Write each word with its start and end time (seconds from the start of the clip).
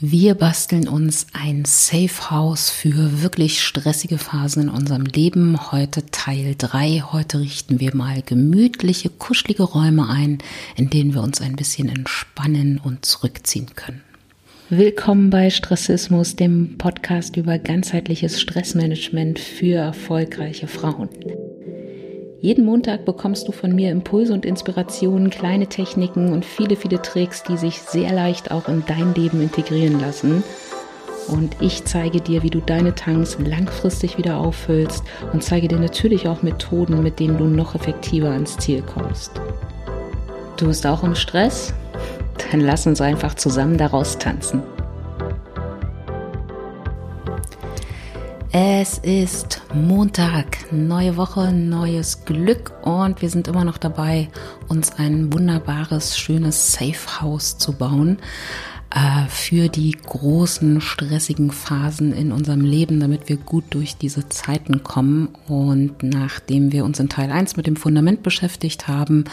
Wir 0.00 0.36
basteln 0.36 0.86
uns 0.86 1.26
ein 1.32 1.64
Safe 1.64 2.30
House 2.30 2.70
für 2.70 3.20
wirklich 3.20 3.60
stressige 3.60 4.16
Phasen 4.16 4.62
in 4.62 4.68
unserem 4.68 5.04
Leben. 5.04 5.72
Heute 5.72 6.06
Teil 6.12 6.54
3. 6.56 7.02
Heute 7.10 7.40
richten 7.40 7.80
wir 7.80 7.96
mal 7.96 8.22
gemütliche, 8.22 9.10
kuschelige 9.10 9.64
Räume 9.64 10.08
ein, 10.08 10.38
in 10.76 10.88
denen 10.88 11.14
wir 11.14 11.22
uns 11.24 11.40
ein 11.40 11.56
bisschen 11.56 11.88
entspannen 11.88 12.78
und 12.78 13.06
zurückziehen 13.06 13.74
können. 13.74 14.02
Willkommen 14.70 15.30
bei 15.30 15.50
Stressismus, 15.50 16.36
dem 16.36 16.78
Podcast 16.78 17.36
über 17.36 17.58
ganzheitliches 17.58 18.40
Stressmanagement 18.40 19.40
für 19.40 19.78
erfolgreiche 19.78 20.68
Frauen. 20.68 21.08
Jeden 22.40 22.64
Montag 22.64 23.04
bekommst 23.04 23.48
du 23.48 23.52
von 23.52 23.74
mir 23.74 23.90
Impulse 23.90 24.32
und 24.32 24.46
Inspirationen, 24.46 25.28
kleine 25.28 25.66
Techniken 25.66 26.32
und 26.32 26.44
viele, 26.44 26.76
viele 26.76 27.02
Tricks, 27.02 27.42
die 27.42 27.56
sich 27.56 27.80
sehr 27.80 28.12
leicht 28.12 28.52
auch 28.52 28.68
in 28.68 28.84
dein 28.86 29.12
Leben 29.14 29.42
integrieren 29.42 29.98
lassen. 29.98 30.44
Und 31.26 31.56
ich 31.60 31.84
zeige 31.84 32.20
dir, 32.20 32.44
wie 32.44 32.50
du 32.50 32.60
deine 32.60 32.94
Tanks 32.94 33.36
langfristig 33.44 34.18
wieder 34.18 34.38
auffüllst 34.38 35.02
und 35.32 35.42
zeige 35.42 35.66
dir 35.66 35.80
natürlich 35.80 36.28
auch 36.28 36.42
Methoden, 36.42 37.02
mit 37.02 37.18
denen 37.18 37.38
du 37.38 37.44
noch 37.44 37.74
effektiver 37.74 38.30
ans 38.30 38.56
Ziel 38.56 38.82
kommst. 38.82 39.32
Du 40.56 40.68
bist 40.68 40.86
auch 40.86 41.02
im 41.02 41.16
Stress? 41.16 41.74
Dann 42.50 42.60
lass 42.60 42.86
uns 42.86 43.00
einfach 43.00 43.34
zusammen 43.34 43.76
daraus 43.76 44.16
tanzen. 44.16 44.62
Es 48.50 48.96
ist 48.96 49.60
Montag, 49.74 50.72
neue 50.72 51.18
Woche, 51.18 51.52
neues 51.52 52.24
Glück 52.24 52.72
und 52.82 53.20
wir 53.20 53.28
sind 53.28 53.46
immer 53.46 53.62
noch 53.62 53.76
dabei, 53.76 54.30
uns 54.68 54.92
ein 54.92 55.30
wunderbares, 55.30 56.18
schönes 56.18 56.72
Safe 56.72 57.20
House 57.20 57.58
zu 57.58 57.74
bauen 57.74 58.16
für 59.28 59.68
die 59.68 59.92
großen, 59.92 60.80
stressigen 60.80 61.50
Phasen 61.50 62.12
in 62.12 62.32
unserem 62.32 62.62
Leben, 62.62 63.00
damit 63.00 63.28
wir 63.28 63.36
gut 63.36 63.64
durch 63.70 63.96
diese 63.96 64.28
Zeiten 64.30 64.82
kommen. 64.82 65.28
Und 65.46 66.02
nachdem 66.02 66.72
wir 66.72 66.84
uns 66.84 66.98
in 66.98 67.10
Teil 67.10 67.30
1 67.30 67.56
mit 67.56 67.66
dem 67.66 67.76
Fundament 67.76 68.22
beschäftigt 68.22 68.88
haben 68.88 69.24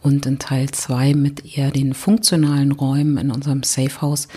und 0.00 0.24
in 0.24 0.38
Teil 0.38 0.70
2 0.70 1.14
mit 1.14 1.56
eher 1.56 1.70
den 1.70 1.92
funktionalen 1.92 2.72
Räumen 2.72 3.18
in 3.18 3.30
unserem 3.30 3.62
Safe 3.62 4.00
House, 4.00 4.28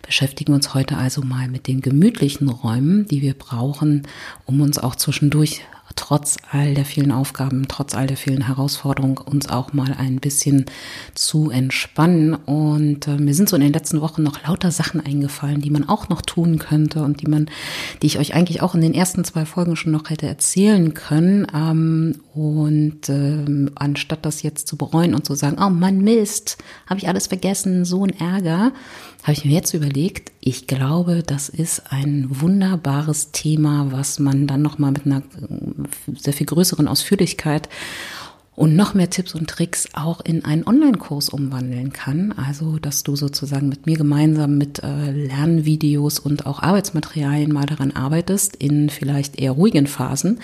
beschäftigen 0.00 0.52
wir 0.52 0.56
uns 0.56 0.72
heute 0.72 0.96
also 0.96 1.22
mal 1.22 1.48
mit 1.48 1.66
den 1.66 1.82
gemütlichen 1.82 2.48
Räumen, 2.48 3.06
die 3.06 3.20
wir 3.20 3.34
brauchen, 3.34 4.06
um 4.46 4.62
uns 4.62 4.78
auch 4.78 4.96
zwischendurch 4.96 5.60
trotz 5.96 6.36
all 6.50 6.74
der 6.74 6.84
vielen 6.84 7.12
Aufgaben, 7.12 7.66
trotz 7.68 7.94
all 7.94 8.06
der 8.06 8.16
vielen 8.16 8.46
Herausforderungen 8.46 9.18
uns 9.18 9.48
auch 9.48 9.72
mal 9.72 9.94
ein 9.98 10.20
bisschen 10.20 10.66
zu 11.14 11.50
entspannen. 11.50 12.34
Und 12.34 13.08
äh, 13.08 13.16
mir 13.16 13.34
sind 13.34 13.48
so 13.48 13.56
in 13.56 13.62
den 13.62 13.72
letzten 13.72 14.00
Wochen 14.00 14.22
noch 14.22 14.42
lauter 14.46 14.70
Sachen 14.70 15.00
eingefallen, 15.00 15.60
die 15.60 15.70
man 15.70 15.88
auch 15.88 16.08
noch 16.08 16.22
tun 16.22 16.58
könnte 16.58 17.02
und 17.02 17.20
die 17.20 17.28
man, 17.28 17.46
die 18.02 18.06
ich 18.06 18.18
euch 18.18 18.34
eigentlich 18.34 18.62
auch 18.62 18.74
in 18.74 18.80
den 18.80 18.94
ersten 18.94 19.24
zwei 19.24 19.44
Folgen 19.44 19.76
schon 19.76 19.92
noch 19.92 20.10
hätte 20.10 20.26
erzählen 20.26 20.94
können. 20.94 21.46
Ähm, 21.54 22.20
und 22.34 23.08
ähm, 23.08 23.70
anstatt 23.74 24.24
das 24.24 24.42
jetzt 24.42 24.68
zu 24.68 24.76
bereuen 24.76 25.14
und 25.14 25.26
zu 25.26 25.34
sagen, 25.34 25.58
oh 25.60 25.70
Mann, 25.70 25.98
Mist, 25.98 26.58
habe 26.86 26.98
ich 26.98 27.08
alles 27.08 27.26
vergessen, 27.26 27.84
so 27.84 28.04
ein 28.04 28.18
Ärger, 28.18 28.72
habe 29.22 29.32
ich 29.32 29.44
mir 29.44 29.52
jetzt 29.52 29.72
überlegt, 29.72 30.32
ich 30.40 30.66
glaube, 30.66 31.22
das 31.24 31.48
ist 31.48 31.92
ein 31.92 32.26
wunderbares 32.28 33.30
Thema, 33.30 33.92
was 33.92 34.18
man 34.18 34.46
dann 34.46 34.62
nochmal 34.62 34.90
mit 34.90 35.06
einer 35.06 35.18
äh, 35.18 36.18
sehr 36.18 36.32
viel 36.32 36.46
größeren 36.46 36.88
Ausführlichkeit 36.88 37.68
und 38.54 38.76
noch 38.76 38.94
mehr 38.94 39.10
Tipps 39.10 39.34
und 39.34 39.48
Tricks 39.48 39.88
auch 39.94 40.20
in 40.20 40.44
einen 40.44 40.66
Online-Kurs 40.66 41.28
umwandeln 41.30 41.92
kann. 41.92 42.32
Also, 42.32 42.78
dass 42.78 43.02
du 43.02 43.16
sozusagen 43.16 43.68
mit 43.68 43.86
mir 43.86 43.96
gemeinsam 43.96 44.58
mit 44.58 44.82
äh, 44.82 45.10
Lernvideos 45.10 46.18
und 46.18 46.46
auch 46.46 46.60
Arbeitsmaterialien 46.60 47.52
mal 47.52 47.66
daran 47.66 47.92
arbeitest, 47.92 48.56
in 48.56 48.90
vielleicht 48.90 49.40
eher 49.40 49.52
ruhigen 49.52 49.86
Phasen 49.86 50.40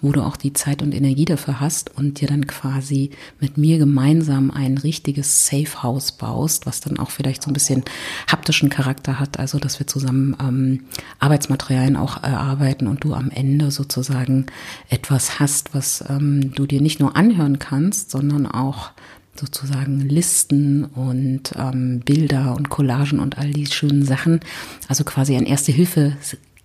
wo 0.00 0.12
du 0.12 0.22
auch 0.22 0.36
die 0.36 0.52
Zeit 0.52 0.82
und 0.82 0.94
Energie 0.94 1.24
dafür 1.24 1.60
hast 1.60 1.96
und 1.96 2.20
dir 2.20 2.28
dann 2.28 2.46
quasi 2.46 3.10
mit 3.40 3.58
mir 3.58 3.78
gemeinsam 3.78 4.50
ein 4.50 4.78
richtiges 4.78 5.46
Safe 5.46 5.82
House 5.82 6.12
baust, 6.12 6.66
was 6.66 6.80
dann 6.80 6.98
auch 6.98 7.10
vielleicht 7.10 7.42
so 7.42 7.50
ein 7.50 7.54
bisschen 7.54 7.84
haptischen 8.30 8.68
Charakter 8.68 9.18
hat, 9.18 9.38
also 9.38 9.58
dass 9.58 9.78
wir 9.78 9.86
zusammen 9.86 10.36
ähm, 10.40 10.84
Arbeitsmaterialien 11.18 11.96
auch 11.96 12.22
erarbeiten 12.22 12.86
und 12.86 13.04
du 13.04 13.14
am 13.14 13.30
Ende 13.30 13.70
sozusagen 13.70 14.46
etwas 14.88 15.38
hast, 15.40 15.74
was 15.74 16.04
ähm, 16.08 16.52
du 16.54 16.66
dir 16.66 16.80
nicht 16.80 17.00
nur 17.00 17.16
anhören 17.16 17.58
kannst, 17.58 18.10
sondern 18.10 18.46
auch 18.46 18.92
sozusagen 19.38 20.00
Listen 20.00 20.84
und 20.84 21.52
ähm, 21.56 22.00
Bilder 22.00 22.56
und 22.56 22.68
Collagen 22.70 23.20
und 23.20 23.38
all 23.38 23.50
die 23.50 23.66
schönen 23.66 24.04
Sachen. 24.04 24.40
Also 24.88 25.04
quasi 25.04 25.36
ein 25.36 25.46
Erste-Hilfe 25.46 26.16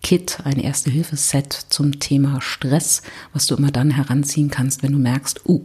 Kit, 0.03 0.39
ein 0.43 0.59
Erste-Hilfe-Set 0.59 1.53
zum 1.69 1.99
Thema 1.99 2.41
Stress, 2.41 3.01
was 3.31 3.47
du 3.47 3.55
immer 3.55 3.71
dann 3.71 3.89
heranziehen 3.89 4.51
kannst, 4.51 4.83
wenn 4.83 4.91
du 4.91 4.99
merkst, 4.99 5.47
uh, 5.47 5.63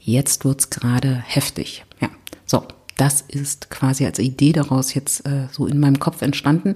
jetzt 0.00 0.44
wird's 0.44 0.70
gerade 0.70 1.22
heftig. 1.26 1.84
Ja, 2.00 2.08
so, 2.46 2.64
das 2.96 3.20
ist 3.20 3.70
quasi 3.70 4.06
als 4.06 4.20
Idee 4.20 4.52
daraus 4.52 4.94
jetzt 4.94 5.26
äh, 5.26 5.48
so 5.50 5.66
in 5.66 5.80
meinem 5.80 5.98
Kopf 5.98 6.22
entstanden. 6.22 6.74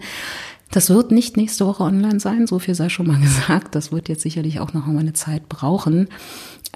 Das 0.71 0.91
wird 0.91 1.13
nicht 1.13 1.37
nächste 1.37 1.67
Woche 1.67 1.83
online 1.83 2.21
sein, 2.21 2.47
so 2.47 2.59
viel 2.59 2.75
sei 2.75 2.89
schon 2.89 3.07
mal 3.07 3.21
gesagt. 3.21 3.75
Das 3.75 3.93
wird 3.93 4.09
jetzt 4.09 4.23
sicherlich 4.23 4.61
auch 4.61 4.73
noch 4.73 4.87
mal 4.87 4.99
eine 4.99 5.15
Zeit 5.15 5.49
brauchen, 5.49 6.09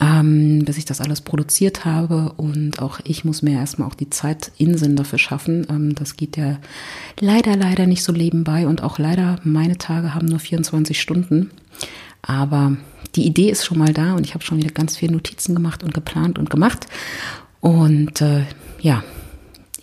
ähm, 0.00 0.64
bis 0.64 0.78
ich 0.78 0.84
das 0.84 1.00
alles 1.00 1.20
produziert 1.20 1.84
habe. 1.84 2.32
Und 2.36 2.80
auch 2.80 3.00
ich 3.04 3.24
muss 3.24 3.42
mir 3.42 3.52
erstmal 3.52 3.88
auch 3.88 3.94
die 3.94 4.10
Zeit 4.10 4.52
Inseln 4.58 4.96
dafür 4.96 5.18
schaffen. 5.18 5.66
Ähm, 5.68 5.94
das 5.94 6.16
geht 6.16 6.36
ja 6.36 6.58
leider, 7.20 7.56
leider 7.56 7.86
nicht 7.86 8.02
so 8.02 8.12
nebenbei. 8.12 8.66
Und 8.66 8.82
auch 8.82 8.98
leider, 8.98 9.38
meine 9.44 9.78
Tage 9.78 10.14
haben 10.14 10.26
nur 10.26 10.38
24 10.38 11.00
Stunden. 11.00 11.50
Aber 12.22 12.76
die 13.14 13.26
Idee 13.26 13.50
ist 13.50 13.66
schon 13.66 13.78
mal 13.78 13.92
da 13.92 14.14
und 14.14 14.24
ich 14.24 14.34
habe 14.34 14.44
schon 14.44 14.58
wieder 14.58 14.70
ganz 14.70 14.96
viele 14.96 15.12
Notizen 15.12 15.54
gemacht 15.54 15.82
und 15.82 15.92
geplant 15.92 16.38
und 16.38 16.48
gemacht. 16.48 16.86
Und 17.60 18.20
äh, 18.20 18.44
ja, 18.80 19.04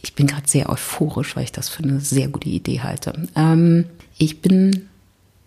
ich 0.02 0.16
bin 0.16 0.28
gerade 0.28 0.48
sehr 0.48 0.70
euphorisch, 0.70 1.36
weil 1.36 1.44
ich 1.44 1.52
das 1.52 1.70
für 1.70 1.84
eine 1.84 2.00
sehr 2.00 2.28
gute 2.28 2.50
Idee 2.50 2.82
halte. 2.82 3.28
Ähm, 3.36 3.86
ich 4.18 4.42
bin 4.42 4.88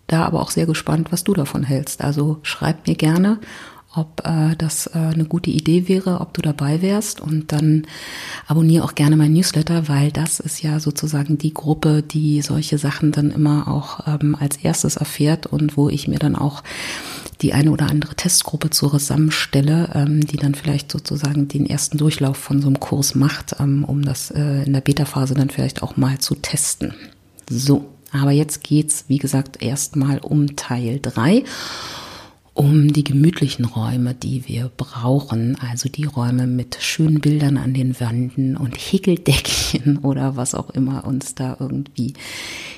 da 0.07 0.25
aber 0.25 0.41
auch 0.41 0.51
sehr 0.51 0.65
gespannt, 0.65 1.11
was 1.11 1.23
du 1.23 1.33
davon 1.33 1.63
hältst. 1.63 2.01
Also 2.01 2.39
schreib 2.43 2.87
mir 2.87 2.95
gerne, 2.95 3.39
ob 3.95 4.21
äh, 4.25 4.55
das 4.57 4.87
äh, 4.87 4.97
eine 4.97 5.25
gute 5.25 5.49
Idee 5.49 5.87
wäre, 5.87 6.19
ob 6.19 6.33
du 6.33 6.41
dabei 6.41 6.81
wärst 6.81 7.21
und 7.21 7.51
dann 7.51 7.85
abonniere 8.47 8.83
auch 8.83 8.95
gerne 8.95 9.15
mein 9.15 9.33
Newsletter, 9.33 9.87
weil 9.87 10.11
das 10.11 10.39
ist 10.39 10.63
ja 10.63 10.79
sozusagen 10.79 11.37
die 11.37 11.53
Gruppe, 11.53 12.01
die 12.01 12.41
solche 12.41 12.77
Sachen 12.77 13.11
dann 13.11 13.31
immer 13.31 13.67
auch 13.67 14.07
ähm, 14.07 14.35
als 14.39 14.57
erstes 14.57 14.97
erfährt 14.97 15.45
und 15.45 15.77
wo 15.77 15.89
ich 15.89 16.07
mir 16.07 16.19
dann 16.19 16.35
auch 16.35 16.63
die 17.41 17.53
eine 17.53 17.71
oder 17.71 17.89
andere 17.89 18.15
Testgruppe 18.15 18.69
zusammenstelle, 18.69 19.89
ähm, 19.93 20.25
die 20.25 20.37
dann 20.37 20.55
vielleicht 20.55 20.91
sozusagen 20.91 21.47
den 21.47 21.65
ersten 21.65 21.97
Durchlauf 21.97 22.37
von 22.37 22.61
so 22.61 22.67
einem 22.67 22.79
Kurs 22.79 23.15
macht, 23.15 23.55
ähm, 23.59 23.83
um 23.83 24.03
das 24.03 24.31
äh, 24.31 24.63
in 24.63 24.73
der 24.73 24.81
Beta-Phase 24.81 25.33
dann 25.33 25.49
vielleicht 25.49 25.83
auch 25.83 25.97
mal 25.97 26.19
zu 26.19 26.35
testen. 26.35 26.93
So, 27.49 27.85
aber 28.11 28.31
jetzt 28.31 28.63
geht's, 28.63 29.05
wie 29.07 29.17
gesagt, 29.17 29.61
erstmal 29.61 30.19
um 30.19 30.55
Teil 30.55 30.99
drei 31.01 31.43
um 32.53 32.93
die 32.93 33.03
gemütlichen 33.03 33.65
Räume, 33.65 34.13
die 34.13 34.47
wir 34.47 34.69
brauchen, 34.77 35.57
also 35.59 35.89
die 35.89 36.05
Räume 36.05 36.45
mit 36.45 36.77
schönen 36.79 37.19
Bildern 37.19 37.57
an 37.57 37.73
den 37.73 37.99
Wänden 37.99 38.55
und 38.55 38.75
Häkeldeckchen 38.75 39.97
oder 40.03 40.35
was 40.35 40.53
auch 40.53 40.69
immer 40.69 41.05
uns 41.05 41.33
da 41.33 41.57
irgendwie 41.59 42.13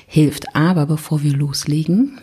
hilft. 0.06 0.56
Aber 0.56 0.86
bevor 0.86 1.22
wir 1.22 1.32
loslegen, 1.32 2.18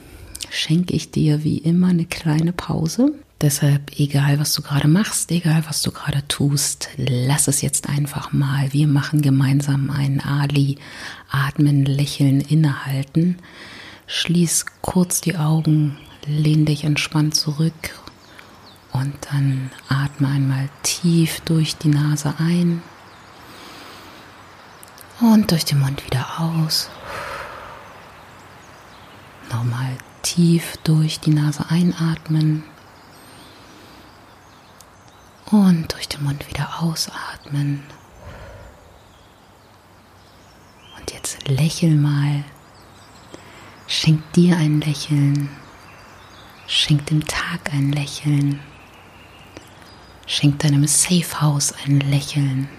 schenke 0.54 0.94
ich 0.94 1.10
dir 1.10 1.44
wie 1.44 1.58
immer 1.58 1.88
eine 1.88 2.06
kleine 2.06 2.54
Pause. 2.54 3.14
Deshalb, 3.42 4.00
egal 4.00 4.40
was 4.40 4.54
du 4.54 4.62
gerade 4.62 4.88
machst, 4.88 5.32
egal 5.32 5.64
was 5.68 5.82
du 5.82 5.92
gerade 5.92 6.26
tust, 6.28 6.90
lass 6.96 7.48
es 7.48 7.62
jetzt 7.62 7.90
einfach 7.90 8.32
mal. 8.32 8.72
Wir 8.72 8.88
machen 8.88 9.22
gemeinsam 9.22 9.90
einen 9.90 10.22
Ali. 10.22 10.78
Atmen, 11.30 11.86
lächeln, 11.86 12.40
innehalten. 12.40 13.38
Schließ 14.06 14.66
kurz 14.82 15.22
die 15.22 15.38
Augen, 15.38 15.98
lehn 16.28 16.66
dich 16.66 16.84
entspannt 16.84 17.36
zurück 17.36 17.74
und 18.92 19.14
dann 19.32 19.72
atme 19.90 20.28
einmal 20.28 20.70
tief 20.84 21.42
durch 21.42 21.78
die 21.78 21.90
Nase 21.90 22.36
ein 22.38 22.84
und 25.20 25.50
durch 25.50 25.66
den 25.66 25.80
Mund 25.80 26.06
wieder 26.06 26.40
aus. 26.40 26.90
Nochmal 29.52 29.98
tief 30.24 30.78
durch 30.84 31.20
die 31.20 31.30
Nase 31.30 31.66
einatmen 31.70 32.64
und 35.52 35.94
durch 35.94 36.08
den 36.08 36.24
Mund 36.24 36.50
wieder 36.50 36.82
ausatmen. 36.82 37.84
Und 40.98 41.12
jetzt 41.14 41.48
lächel 41.48 41.96
mal. 41.96 42.44
Schenk 43.88 44.32
dir 44.34 44.58
ein 44.58 44.82
Lächeln. 44.82 45.50
Schenk 46.66 47.06
dem 47.06 47.28
Tag 47.28 47.72
ein 47.72 47.92
Lächeln. 47.92 48.60
Schenk 50.26 50.60
deinem 50.60 50.88
Safe 50.88 51.42
House 51.42 51.74
ein 51.86 52.00
Lächeln. 52.00 52.70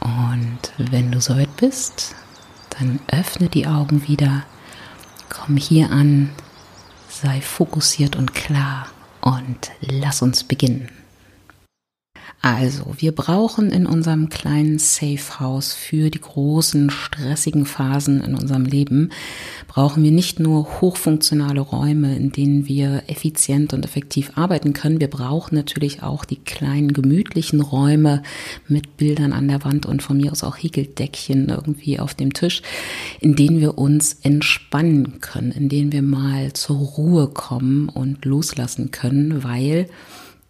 Und 0.00 0.72
wenn 0.76 1.10
du 1.12 1.20
soweit 1.20 1.56
bist, 1.56 2.14
Dann 2.78 3.00
öffne 3.08 3.48
die 3.48 3.66
Augen 3.66 4.06
wieder, 4.06 4.44
komm 5.48 5.56
hier 5.56 5.90
an, 5.90 6.28
sei 7.08 7.40
fokussiert 7.40 8.16
und 8.16 8.34
klar 8.34 8.88
und 9.22 9.70
lass 9.80 10.20
uns 10.20 10.44
beginnen. 10.44 10.90
Also, 12.56 12.94
wir 12.96 13.12
brauchen 13.12 13.70
in 13.70 13.84
unserem 13.84 14.30
kleinen 14.30 14.78
Safe 14.78 15.38
House 15.38 15.74
für 15.74 16.08
die 16.08 16.22
großen 16.22 16.88
stressigen 16.88 17.66
Phasen 17.66 18.22
in 18.22 18.34
unserem 18.34 18.64
Leben, 18.64 19.10
brauchen 19.66 20.02
wir 20.02 20.12
nicht 20.12 20.40
nur 20.40 20.80
hochfunktionale 20.80 21.60
Räume, 21.60 22.16
in 22.16 22.32
denen 22.32 22.66
wir 22.66 23.02
effizient 23.06 23.74
und 23.74 23.84
effektiv 23.84 24.32
arbeiten 24.36 24.72
können, 24.72 24.98
wir 24.98 25.10
brauchen 25.10 25.56
natürlich 25.56 26.02
auch 26.02 26.24
die 26.24 26.38
kleinen 26.38 26.94
gemütlichen 26.94 27.60
Räume 27.60 28.22
mit 28.66 28.96
Bildern 28.96 29.34
an 29.34 29.46
der 29.46 29.62
Wand 29.66 29.84
und 29.84 30.02
von 30.02 30.16
mir 30.16 30.32
aus 30.32 30.42
auch 30.42 30.56
Häkeldeckchen 30.56 31.50
irgendwie 31.50 32.00
auf 32.00 32.14
dem 32.14 32.32
Tisch, 32.32 32.62
in 33.20 33.36
denen 33.36 33.60
wir 33.60 33.76
uns 33.76 34.20
entspannen 34.22 35.20
können, 35.20 35.52
in 35.52 35.68
denen 35.68 35.92
wir 35.92 36.02
mal 36.02 36.54
zur 36.54 36.78
Ruhe 36.78 37.28
kommen 37.28 37.90
und 37.90 38.24
loslassen 38.24 38.90
können, 38.90 39.44
weil 39.44 39.86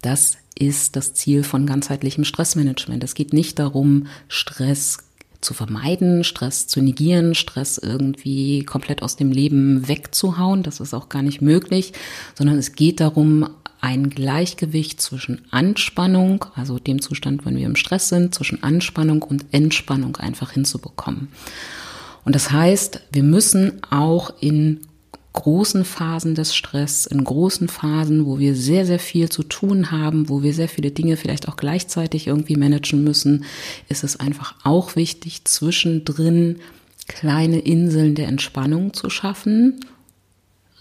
das 0.00 0.39
ist 0.59 0.97
das 0.97 1.15
Ziel 1.15 1.45
von 1.45 1.67
ganzheitlichem 1.67 2.25
Stressmanagement. 2.25 3.05
Es 3.05 3.15
geht 3.15 3.33
nicht 3.33 3.59
darum, 3.59 4.07
Stress 4.29 4.99
zu 5.41 5.55
vermeiden, 5.55 6.25
Stress 6.25 6.67
zu 6.67 6.81
negieren, 6.81 7.35
Stress 7.35 7.79
irgendwie 7.79 8.65
komplett 8.65 9.03
aus 9.03 9.15
dem 9.15 9.31
Leben 9.31 9.87
wegzuhauen. 9.87 10.65
Das 10.65 10.81
ist 10.81 10.95
auch 10.95 11.09
gar 11.09 11.23
nicht 11.23 11.41
möglich, 11.41 11.93
sondern 12.35 12.59
es 12.59 12.73
geht 12.73 13.01
darum, 13.01 13.49
ein 13.81 14.11
Gleichgewicht 14.11 15.01
zwischen 15.01 15.43
Anspannung, 15.53 16.45
also 16.57 16.81
dem 16.81 17.01
Zustand, 17.01 17.47
wenn 17.47 17.57
wir 17.57 17.67
im 17.67 17.77
Stress 17.77 18.09
sind, 18.09 18.35
zwischen 18.35 18.65
Anspannung 18.65 19.23
und 19.23 19.45
Entspannung 19.53 20.17
einfach 20.17 20.51
hinzubekommen. 20.51 21.29
Und 22.25 22.35
das 22.35 22.51
heißt, 22.51 23.03
wir 23.13 23.23
müssen 23.23 23.81
auch 23.91 24.33
in 24.41 24.81
großen 25.38 25.85
Phasen 25.85 26.35
des 26.35 26.56
Stress, 26.56 27.06
in 27.06 27.23
großen 27.23 27.69
Phasen, 27.69 28.26
wo 28.26 28.40
wir 28.40 28.56
sehr, 28.56 28.85
sehr 28.85 28.99
viel 28.99 29.29
zu 29.29 29.44
tun 29.44 29.93
haben, 29.93 30.29
wo 30.29 30.43
wir 30.43 30.52
sehr 30.52 30.69
viele 30.69 30.90
Dinge 30.90 31.17
vielleicht 31.17 31.49
auch 31.49 31.55
gleichzeitig 31.55 32.26
irgendwie 32.26 32.56
managen 32.56 33.05
müssen, 33.05 33.44
ist 33.88 34.02
es 34.02 34.19
einfach 34.19 34.56
auch 34.64 34.96
wichtig, 34.96 35.44
zwischendrin 35.44 36.56
kleine 37.06 37.61
Inseln 37.61 38.17
der 38.17 38.26
Entspannung 38.26 38.93
zu 38.93 39.11
schaffen. 39.11 39.79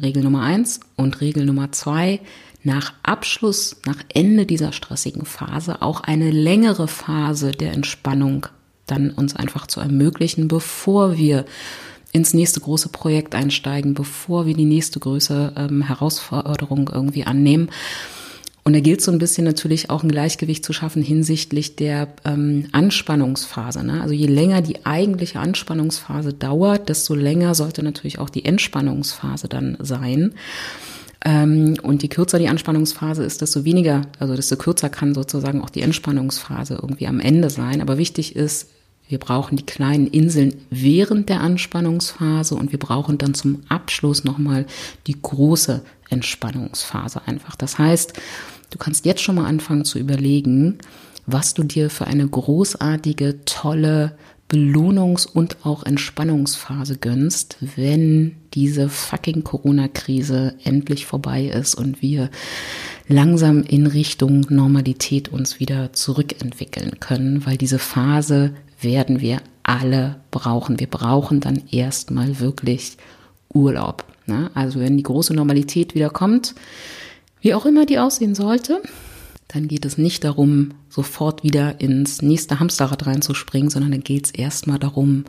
Regel 0.02 0.24
Nummer 0.24 0.42
eins 0.42 0.80
und 0.96 1.22
Regel 1.22 1.46
Nummer 1.46 1.72
zwei, 1.72 2.20
nach 2.64 2.94
Abschluss, 3.04 3.78
nach 3.86 4.04
Ende 4.12 4.48
dieser 4.48 4.72
stressigen 4.72 5.26
Phase 5.26 5.84
auch 5.84 6.02
eine 6.02 6.32
längere 6.32 6.88
Phase 6.88 7.52
der 7.52 7.74
Entspannung 7.74 8.48
dann 8.88 9.12
uns 9.12 9.36
einfach 9.36 9.68
zu 9.68 9.82
ermöglichen, 9.82 10.48
bevor 10.48 11.16
wir 11.16 11.46
ins 12.12 12.34
nächste 12.34 12.60
große 12.60 12.90
Projekt 12.90 13.36
einsteigen, 13.36 13.94
bevor 13.94 14.46
wir 14.46 14.54
die 14.54 14.66
nächste 14.66 15.00
größere 15.00 15.54
ähm, 15.58 15.82
Herausforderung 15.82 16.90
irgendwie 16.94 17.26
annehmen. 17.26 17.70
Und 18.68 18.74
da 18.74 18.82
gilt 18.82 19.02
so 19.02 19.14
ein 19.14 19.18
bisschen 19.18 19.46
natürlich 19.46 19.90
auch 19.90 20.04
ein 20.04 20.12
Gleichgewicht 20.12 20.66
zu 20.66 20.74
schaffen 20.74 21.02
hinsichtlich 21.02 21.78
der 21.78 22.10
ähm, 22.26 22.68
Anspannungsphase. 22.74 23.82
Ne? 23.86 24.02
Also 24.02 24.14
je 24.14 24.28
länger 24.28 24.62
die 24.62 24.86
eigentliche 24.86 25.40
Anspannungsphase 25.40 26.34
dauert, 26.34 26.90
desto 26.90 27.16
länger 27.16 27.56
sollte 27.56 27.82
natürlich 27.82 28.20
auch 28.20 28.30
die 28.30 28.44
Entspannungsphase 28.44 29.48
dann 29.48 29.78
sein. 29.80 30.34
Ähm, 31.24 31.78
und 31.82 32.04
je 32.04 32.10
kürzer 32.10 32.40
die 32.40 32.50
Anspannungsphase 32.50 33.24
ist, 33.24 33.42
desto 33.42 33.64
weniger, 33.64 34.02
also 34.20 34.36
desto 34.36 34.58
kürzer 34.58 34.90
kann 34.90 35.14
sozusagen 35.14 35.62
auch 35.62 35.70
die 35.70 35.82
Entspannungsphase 35.82 36.78
irgendwie 36.82 37.08
am 37.08 37.22
Ende 37.22 37.50
sein. 37.50 37.80
Aber 37.80 37.98
wichtig 37.98 38.36
ist, 38.36 38.68
wir 39.10 39.20
brauchen 39.20 39.56
die 39.56 39.66
kleinen 39.66 40.08
Inseln 40.08 40.56
während 40.70 41.30
der 41.30 41.42
Anspannungsphase 41.42 42.56
und 42.56 42.72
wir 42.72 42.80
brauchen 42.80 43.18
dann 43.18 43.34
zum 43.34 43.64
Abschluss 43.70 44.24
nochmal 44.24 44.66
die 45.08 45.22
große 45.22 45.84
Entspannungsphase 46.10 47.22
einfach. 47.26 47.56
Das 47.56 47.78
heißt, 47.78 48.14
du 48.70 48.78
kannst 48.78 49.06
jetzt 49.06 49.22
schon 49.22 49.36
mal 49.36 49.46
anfangen 49.46 49.86
zu 49.86 50.00
überlegen, 50.00 50.80
was 51.26 51.54
du 51.54 51.64
dir 51.64 51.90
für 51.90 52.08
eine 52.08 52.28
großartige, 52.28 53.44
tolle 53.46 54.18
Belohnungs- 54.50 55.28
und 55.28 55.66
auch 55.66 55.84
Entspannungsphase 55.84 56.98
gönnst, 56.98 57.58
wenn 57.76 58.38
diese 58.54 58.88
fucking 58.88 59.44
Corona-Krise 59.44 60.56
endlich 60.64 61.06
vorbei 61.06 61.48
ist 61.48 61.76
und 61.76 62.02
wir 62.02 62.30
langsam 63.10 63.64
in 63.64 63.88
Richtung 63.88 64.46
Normalität 64.50 65.28
uns 65.30 65.60
wieder 65.60 65.92
zurückentwickeln 65.92 67.00
können, 67.02 67.46
weil 67.46 67.58
diese 67.58 67.80
Phase 67.80 68.54
werden 68.80 69.22
wir 69.22 69.42
alle 69.64 70.22
brauchen. 70.32 70.80
Wir 70.80 70.88
brauchen 70.88 71.40
dann 71.40 71.64
erstmal 71.72 72.40
wirklich 72.40 72.98
Urlaub. 73.54 74.06
Ne? 74.26 74.52
Also 74.54 74.80
wenn 74.80 74.98
die 74.98 75.04
große 75.04 75.34
Normalität 75.34 75.96
wieder 75.96 76.10
kommt, 76.10 76.56
wie 77.42 77.54
auch 77.54 77.66
immer 77.66 77.86
die 77.86 78.00
aussehen 78.00 78.36
sollte, 78.36 78.82
dann 79.48 79.68
geht 79.68 79.86
es 79.86 79.98
nicht 79.98 80.24
darum, 80.24 80.72
sofort 80.90 81.44
wieder 81.44 81.80
ins 81.80 82.22
nächste 82.22 82.60
Hamsterrad 82.60 83.06
reinzuspringen, 83.06 83.70
sondern 83.70 83.92
dann 83.92 84.04
geht 84.04 84.26
es 84.26 84.32
erstmal 84.32 84.80
darum, 84.80 85.26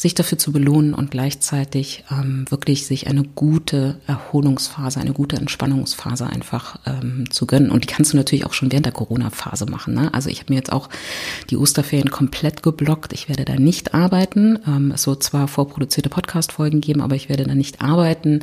sich 0.00 0.14
dafür 0.14 0.38
zu 0.38 0.50
belohnen 0.50 0.94
und 0.94 1.10
gleichzeitig 1.10 2.04
ähm, 2.10 2.46
wirklich 2.48 2.86
sich 2.86 3.06
eine 3.08 3.22
gute 3.22 4.00
Erholungsphase, 4.06 4.98
eine 4.98 5.12
gute 5.12 5.36
Entspannungsphase 5.36 6.26
einfach 6.26 6.78
ähm, 6.86 7.30
zu 7.30 7.44
gönnen. 7.44 7.70
Und 7.70 7.84
die 7.84 7.86
kannst 7.86 8.14
du 8.14 8.16
natürlich 8.16 8.46
auch 8.46 8.54
schon 8.54 8.72
während 8.72 8.86
der 8.86 8.94
Corona-Phase 8.94 9.66
machen. 9.66 9.92
Ne? 9.92 10.14
Also 10.14 10.30
ich 10.30 10.40
habe 10.40 10.54
mir 10.54 10.56
jetzt 10.56 10.72
auch 10.72 10.88
die 11.50 11.58
Osterferien 11.58 12.10
komplett 12.10 12.62
geblockt. 12.62 13.12
Ich 13.12 13.28
werde 13.28 13.44
da 13.44 13.56
nicht 13.56 13.92
arbeiten. 13.92 14.58
Ähm, 14.66 14.90
es 14.90 15.06
wird 15.06 15.22
zwar 15.22 15.48
vorproduzierte 15.48 16.08
Podcast-Folgen 16.08 16.80
geben, 16.80 17.02
aber 17.02 17.14
ich 17.14 17.28
werde 17.28 17.44
da 17.44 17.54
nicht 17.54 17.82
arbeiten, 17.82 18.40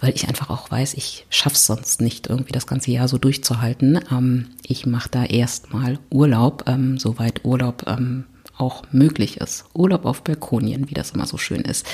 weil 0.00 0.12
ich 0.12 0.26
einfach 0.26 0.50
auch 0.50 0.72
weiß, 0.72 0.94
ich 0.94 1.24
schaff's 1.30 1.66
sonst 1.66 2.00
nicht, 2.00 2.26
irgendwie 2.26 2.52
das 2.52 2.66
ganze 2.66 2.90
Jahr 2.90 3.06
so 3.06 3.18
durchzuhalten. 3.18 4.00
Ähm, 4.10 4.46
ich 4.64 4.86
mache 4.86 5.08
da 5.08 5.24
erstmal 5.24 6.00
Urlaub, 6.10 6.64
ähm, 6.66 6.98
soweit 6.98 7.44
Urlaub 7.44 7.84
ähm, 7.86 8.24
auch 8.58 8.84
möglich 8.92 9.38
ist. 9.38 9.64
Urlaub 9.74 10.04
auf 10.04 10.22
Balkonien, 10.22 10.88
wie 10.90 10.94
das 10.94 11.10
immer 11.10 11.26
so 11.26 11.38
schön 11.38 11.62
ist. 11.62 11.86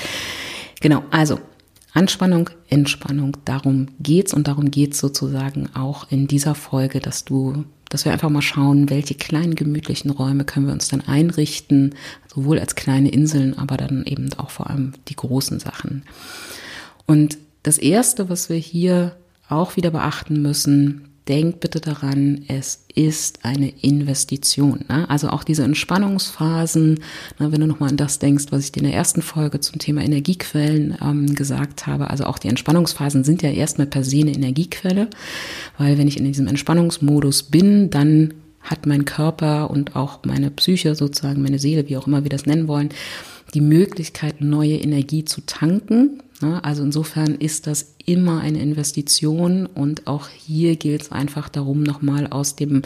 Genau, 0.81 1.03
also 1.11 1.39
Anspannung, 1.93 2.49
Entspannung, 2.69 3.37
darum 3.45 3.87
geht's 3.99 4.33
und 4.33 4.47
darum 4.47 4.71
geht's 4.71 4.97
sozusagen 4.97 5.69
auch 5.75 6.09
in 6.09 6.27
dieser 6.27 6.55
Folge, 6.55 6.99
dass 6.99 7.23
du, 7.23 7.65
dass 7.89 8.03
wir 8.03 8.11
einfach 8.11 8.31
mal 8.31 8.41
schauen, 8.41 8.89
welche 8.89 9.13
kleinen 9.13 9.53
gemütlichen 9.53 10.09
Räume 10.09 10.43
können 10.43 10.65
wir 10.65 10.73
uns 10.73 10.87
dann 10.87 11.01
einrichten, 11.01 11.93
sowohl 12.33 12.59
als 12.59 12.73
kleine 12.75 13.09
Inseln, 13.09 13.57
aber 13.57 13.77
dann 13.77 14.05
eben 14.05 14.29
auch 14.37 14.49
vor 14.49 14.71
allem 14.71 14.93
die 15.07 15.15
großen 15.15 15.59
Sachen. 15.59 16.03
Und 17.05 17.37
das 17.61 17.77
erste, 17.77 18.27
was 18.27 18.49
wir 18.49 18.57
hier 18.57 19.15
auch 19.47 19.75
wieder 19.75 19.91
beachten 19.91 20.41
müssen, 20.41 21.12
denk 21.27 21.59
bitte 21.59 21.79
daran, 21.79 22.43
es 22.47 22.85
ist 22.93 23.39
eine 23.43 23.69
Investition. 23.81 24.85
Ne? 24.89 25.09
Also 25.09 25.29
auch 25.29 25.43
diese 25.43 25.63
Entspannungsphasen, 25.63 26.99
ne, 27.39 27.51
wenn 27.51 27.61
du 27.61 27.67
nochmal 27.67 27.89
an 27.89 27.97
das 27.97 28.19
denkst, 28.19 28.45
was 28.49 28.65
ich 28.65 28.71
dir 28.71 28.81
in 28.81 28.89
der 28.89 28.95
ersten 28.95 29.21
Folge 29.21 29.59
zum 29.59 29.79
Thema 29.79 30.01
Energiequellen 30.01 30.97
ähm, 31.01 31.33
gesagt 31.33 31.87
habe. 31.87 32.09
Also 32.09 32.25
auch 32.25 32.39
die 32.39 32.49
Entspannungsphasen 32.49 33.23
sind 33.23 33.41
ja 33.41 33.51
erstmal 33.51 33.87
per 33.87 34.03
se 34.03 34.19
eine 34.19 34.33
Energiequelle, 34.33 35.09
weil 35.77 35.97
wenn 35.97 36.07
ich 36.07 36.17
in 36.17 36.25
diesem 36.25 36.47
Entspannungsmodus 36.47 37.43
bin, 37.43 37.89
dann 37.89 38.33
hat 38.63 38.85
mein 38.85 39.05
Körper 39.05 39.69
und 39.69 39.95
auch 39.95 40.19
meine 40.25 40.49
Psyche 40.49 40.95
sozusagen, 40.95 41.43
meine 41.43 41.59
Seele, 41.59 41.87
wie 41.89 41.97
auch 41.97 42.07
immer 42.07 42.23
wir 42.23 42.29
das 42.29 42.45
nennen 42.45 42.67
wollen, 42.67 42.89
die 43.53 43.61
Möglichkeit, 43.61 44.41
neue 44.41 44.77
Energie 44.77 45.25
zu 45.25 45.41
tanken? 45.41 46.21
Also 46.61 46.83
insofern 46.83 47.35
ist 47.35 47.67
das 47.67 47.95
immer 48.05 48.41
eine 48.41 48.59
Investition 48.59 49.65
und 49.65 50.07
auch 50.07 50.27
hier 50.27 50.75
gilt 50.75 51.03
es 51.03 51.11
einfach 51.11 51.47
darum, 51.49 51.83
nochmal 51.83 52.27
aus 52.27 52.55
dem 52.55 52.81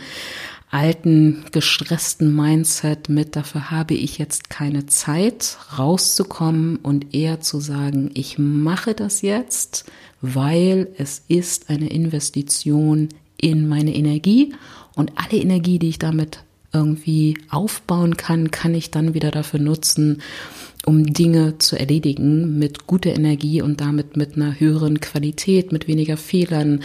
alten, 0.70 1.46
gestressten 1.52 2.36
Mindset 2.36 3.10
mit, 3.10 3.36
dafür 3.36 3.72
habe 3.72 3.94
ich 3.94 4.18
jetzt 4.18 4.50
keine 4.50 4.86
Zeit, 4.86 5.58
rauszukommen 5.78 6.76
und 6.78 7.16
eher 7.16 7.40
zu 7.40 7.60
sagen, 7.60 8.12
ich 8.14 8.38
mache 8.38 8.94
das 8.94 9.22
jetzt, 9.22 9.86
weil 10.22 10.90
es 10.98 11.24
ist 11.28 11.70
eine 11.70 11.90
Investition 11.90 13.10
in 13.40 13.68
meine 13.68 13.96
Energie 13.96 14.54
und 14.98 15.14
alle 15.16 15.42
Energie, 15.42 15.80
die 15.80 15.90
ich 15.90 16.00
damit 16.00 16.40
irgendwie 16.74 17.38
aufbauen 17.50 18.18
kann, 18.18 18.52
kann 18.52 18.76
ich 18.76 18.92
dann 18.92 19.14
wieder 19.14 19.32
dafür 19.32 19.60
nutzen, 19.60 20.22
um 20.86 21.06
Dinge 21.06 21.58
zu 21.58 21.78
erledigen 21.78 22.60
mit 22.60 22.88
guter 22.88 23.14
Energie 23.14 23.62
und 23.62 23.80
damit 23.80 24.18
mit 24.18 24.36
einer 24.36 24.60
höheren 24.60 25.00
Qualität, 25.00 25.72
mit 25.72 25.88
weniger 25.88 26.18
Fehlern, 26.18 26.82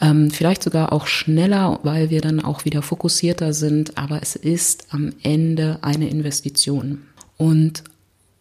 ähm, 0.00 0.30
vielleicht 0.30 0.62
sogar 0.62 0.92
auch 0.92 1.06
schneller, 1.06 1.80
weil 1.82 2.10
wir 2.10 2.20
dann 2.20 2.40
auch 2.40 2.64
wieder 2.64 2.82
fokussierter 2.82 3.52
sind. 3.52 3.98
Aber 3.98 4.20
es 4.22 4.36
ist 4.36 4.88
am 4.90 5.12
Ende 5.22 5.78
eine 5.82 6.08
Investition. 6.08 7.02
Und 7.36 7.84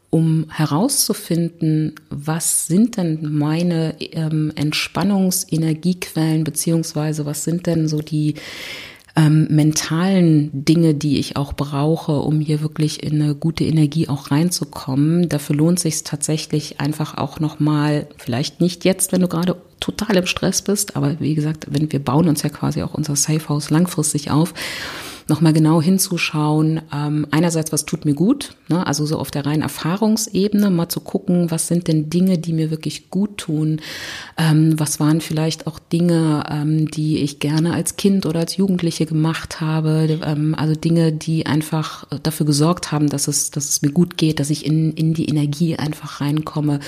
um 0.10 0.46
herauszufinden, 0.50 1.96
was 2.10 2.68
sind 2.68 2.98
denn 2.98 3.20
meine 3.34 3.96
ähm, 4.00 4.52
Entspannungsenergiequellen, 4.56 6.44
beziehungsweise 6.44 7.26
was 7.26 7.44
sind 7.44 7.68
denn 7.68 7.88
so 7.88 8.02
die 8.02 8.36
ähm, 9.16 9.48
mentalen 9.50 10.50
Dinge, 10.66 10.94
die 10.94 11.18
ich 11.20 11.38
auch 11.38 11.54
brauche, 11.54 12.14
um 12.20 12.42
hier 12.42 12.62
wirklich 12.62 13.02
in 13.02 13.22
eine 13.22 13.34
gute 13.34 13.64
Energie 13.64 14.10
auch 14.10 14.30
reinzukommen. 14.30 15.30
Dafür 15.30 15.56
lohnt 15.56 15.80
sich 15.80 16.04
tatsächlich 16.04 16.82
einfach 16.82 17.18
auch 17.18 17.40
nochmal, 17.40 18.08
vielleicht 18.18 18.60
nicht 18.60 18.84
jetzt, 18.84 19.12
wenn 19.12 19.22
du 19.22 19.28
gerade 19.28 19.56
total 19.80 20.18
im 20.18 20.26
Stress 20.26 20.62
bist, 20.62 20.96
aber 20.96 21.20
wie 21.20 21.36
gesagt, 21.36 21.68
wenn 21.70 21.92
wir 21.92 22.00
bauen 22.00 22.28
uns 22.28 22.42
ja 22.44 22.50
quasi 22.50 22.82
auch 22.82 22.94
unser 22.94 23.16
Safe 23.16 23.48
House 23.50 23.70
langfristig 23.70 24.32
auf 24.32 24.54
nochmal 25.28 25.54
genau 25.54 25.82
hinzuschauen. 25.82 26.82
Ähm, 26.94 27.28
einerseits, 27.32 27.72
was 27.72 27.86
tut 27.86 28.06
mir 28.06 28.14
gut, 28.14 28.56
ne? 28.68 28.86
also 28.86 29.06
so 29.06 29.18
auf 29.18 29.32
der 29.32 29.46
reinen 29.46 29.64
Erfahrungsebene, 29.64 30.70
mal 30.70 30.90
zu 30.90 31.00
gucken, 31.00 31.50
was 31.50 31.68
sind 31.68 31.88
denn 31.88 32.10
Dinge, 32.10 32.38
die 32.38 32.54
mir 32.54 32.70
wirklich 32.70 33.10
gut 33.10 33.38
tun. 33.38 33.82
Ähm, 34.38 34.80
was 34.80 35.00
waren 35.00 35.22
vielleicht 35.22 35.66
auch 35.66 35.80
Dinge, 35.80 36.44
ähm, 36.50 36.90
die 36.90 37.20
ich 37.20 37.40
gerne 37.40 37.74
als 37.74 37.96
Kind 37.96 38.26
oder 38.26 38.42
als 38.42 38.58
Jugendliche 38.58 39.06
gemacht 39.06 39.62
habe. 39.62 40.20
Ähm, 40.24 40.54
also 40.56 40.76
Dinge, 40.76 41.12
die 41.12 41.46
einfach 41.48 42.06
dafür 42.22 42.46
gesorgt 42.46 42.92
haben, 42.92 43.10
dass 43.10 43.28
es, 43.28 43.50
dass 43.50 43.70
es 43.70 43.82
mir 43.82 43.92
gut 43.92 44.18
geht, 44.18 44.40
dass 44.40 44.52
ich 44.52 44.66
in, 44.66 44.94
in 44.94 45.14
die 45.14 45.26
Energie 45.26 45.76
einfach 45.76 46.22
reinkomme 46.22 46.80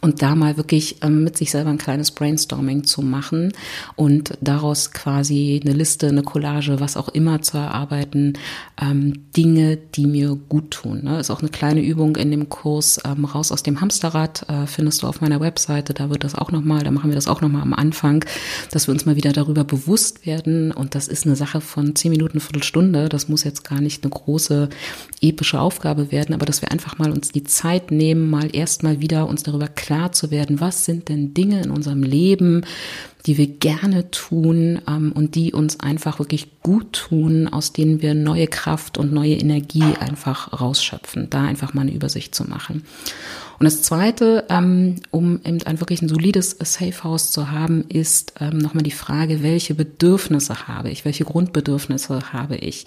und 0.00 0.22
da 0.22 0.36
mal 0.36 0.56
wirklich 0.56 0.98
ähm, 1.02 1.24
mit 1.24 1.36
sich 1.36 1.50
selber 1.50 1.70
ein 1.70 1.78
kleines 1.78 2.12
Brainstorming 2.12 2.84
zu 2.84 3.02
machen 3.02 3.52
und 3.96 4.34
daraus 4.40 4.92
quasi 4.92 5.60
eine 5.64 5.74
Liste, 5.74 6.08
eine 6.08 6.22
Collage, 6.22 6.78
was 6.78 6.96
auch 6.96 7.08
immer 7.08 7.42
zu 7.42 7.58
erarbeiten 7.58 7.79
arbeiten, 7.80 8.34
ähm, 8.80 9.24
Dinge, 9.36 9.76
die 9.76 10.06
mir 10.06 10.36
gut 10.48 10.70
tun. 10.70 11.04
Ne? 11.04 11.18
Ist 11.18 11.30
auch 11.30 11.40
eine 11.40 11.48
kleine 11.48 11.80
Übung 11.80 12.16
in 12.16 12.30
dem 12.30 12.48
Kurs 12.48 13.00
ähm, 13.04 13.24
Raus 13.24 13.52
aus 13.52 13.62
dem 13.62 13.80
Hamsterrad, 13.80 14.48
äh, 14.48 14.66
findest 14.66 15.02
du 15.02 15.06
auf 15.06 15.20
meiner 15.20 15.40
Webseite, 15.40 15.94
da 15.94 16.10
wird 16.10 16.24
das 16.24 16.34
auch 16.34 16.52
nochmal, 16.52 16.82
da 16.84 16.90
machen 16.90 17.10
wir 17.10 17.14
das 17.14 17.26
auch 17.26 17.40
nochmal 17.40 17.62
am 17.62 17.74
Anfang, 17.74 18.24
dass 18.70 18.86
wir 18.86 18.92
uns 18.92 19.06
mal 19.06 19.16
wieder 19.16 19.32
darüber 19.32 19.64
bewusst 19.64 20.26
werden 20.26 20.72
und 20.72 20.94
das 20.94 21.08
ist 21.08 21.26
eine 21.26 21.36
Sache 21.36 21.60
von 21.60 21.96
zehn 21.96 22.10
Minuten, 22.10 22.40
Viertelstunde, 22.40 23.08
das 23.08 23.28
muss 23.28 23.44
jetzt 23.44 23.64
gar 23.64 23.80
nicht 23.80 24.04
eine 24.04 24.10
große 24.10 24.68
epische 25.20 25.60
Aufgabe 25.60 26.12
werden, 26.12 26.34
aber 26.34 26.46
dass 26.46 26.62
wir 26.62 26.70
einfach 26.70 26.98
mal 26.98 27.10
uns 27.10 27.32
die 27.32 27.44
Zeit 27.44 27.90
nehmen, 27.90 28.28
mal 28.28 28.54
erstmal 28.54 29.00
wieder 29.00 29.28
uns 29.28 29.42
darüber 29.42 29.68
klar 29.68 30.12
zu 30.12 30.30
werden, 30.30 30.60
was 30.60 30.84
sind 30.84 31.08
denn 31.08 31.34
Dinge 31.34 31.62
in 31.62 31.70
unserem 31.70 32.02
Leben, 32.02 32.62
die 33.26 33.36
wir 33.36 33.46
gerne 33.46 34.10
tun 34.10 34.80
ähm, 34.88 35.12
und 35.12 35.34
die 35.34 35.52
uns 35.52 35.80
einfach 35.80 36.18
wirklich 36.18 36.60
gut 36.62 36.92
tun, 36.92 37.48
aus 37.48 37.72
denen 37.72 38.02
wir 38.02 38.14
neue 38.14 38.46
Kraft 38.46 38.98
und 38.98 39.12
neue 39.12 39.34
Energie 39.34 39.94
einfach 39.98 40.60
rausschöpfen. 40.60 41.28
Da 41.30 41.42
einfach 41.42 41.74
mal 41.74 41.82
eine 41.82 41.92
Übersicht 41.92 42.34
zu 42.34 42.44
machen. 42.44 42.84
Und 43.60 43.66
das 43.66 43.82
Zweite, 43.82 44.46
ähm, 44.48 44.96
um 45.10 45.38
eben 45.44 45.62
ein 45.64 45.80
wirklich 45.80 46.00
ein 46.00 46.08
solides 46.08 46.56
Safe 46.62 47.04
House 47.04 47.30
zu 47.30 47.50
haben, 47.50 47.84
ist 47.90 48.32
ähm, 48.40 48.56
nochmal 48.56 48.82
die 48.82 48.90
Frage, 48.90 49.42
welche 49.42 49.74
Bedürfnisse 49.74 50.66
habe 50.66 50.88
ich, 50.88 51.04
welche 51.04 51.24
Grundbedürfnisse 51.24 52.32
habe 52.32 52.56
ich. 52.56 52.86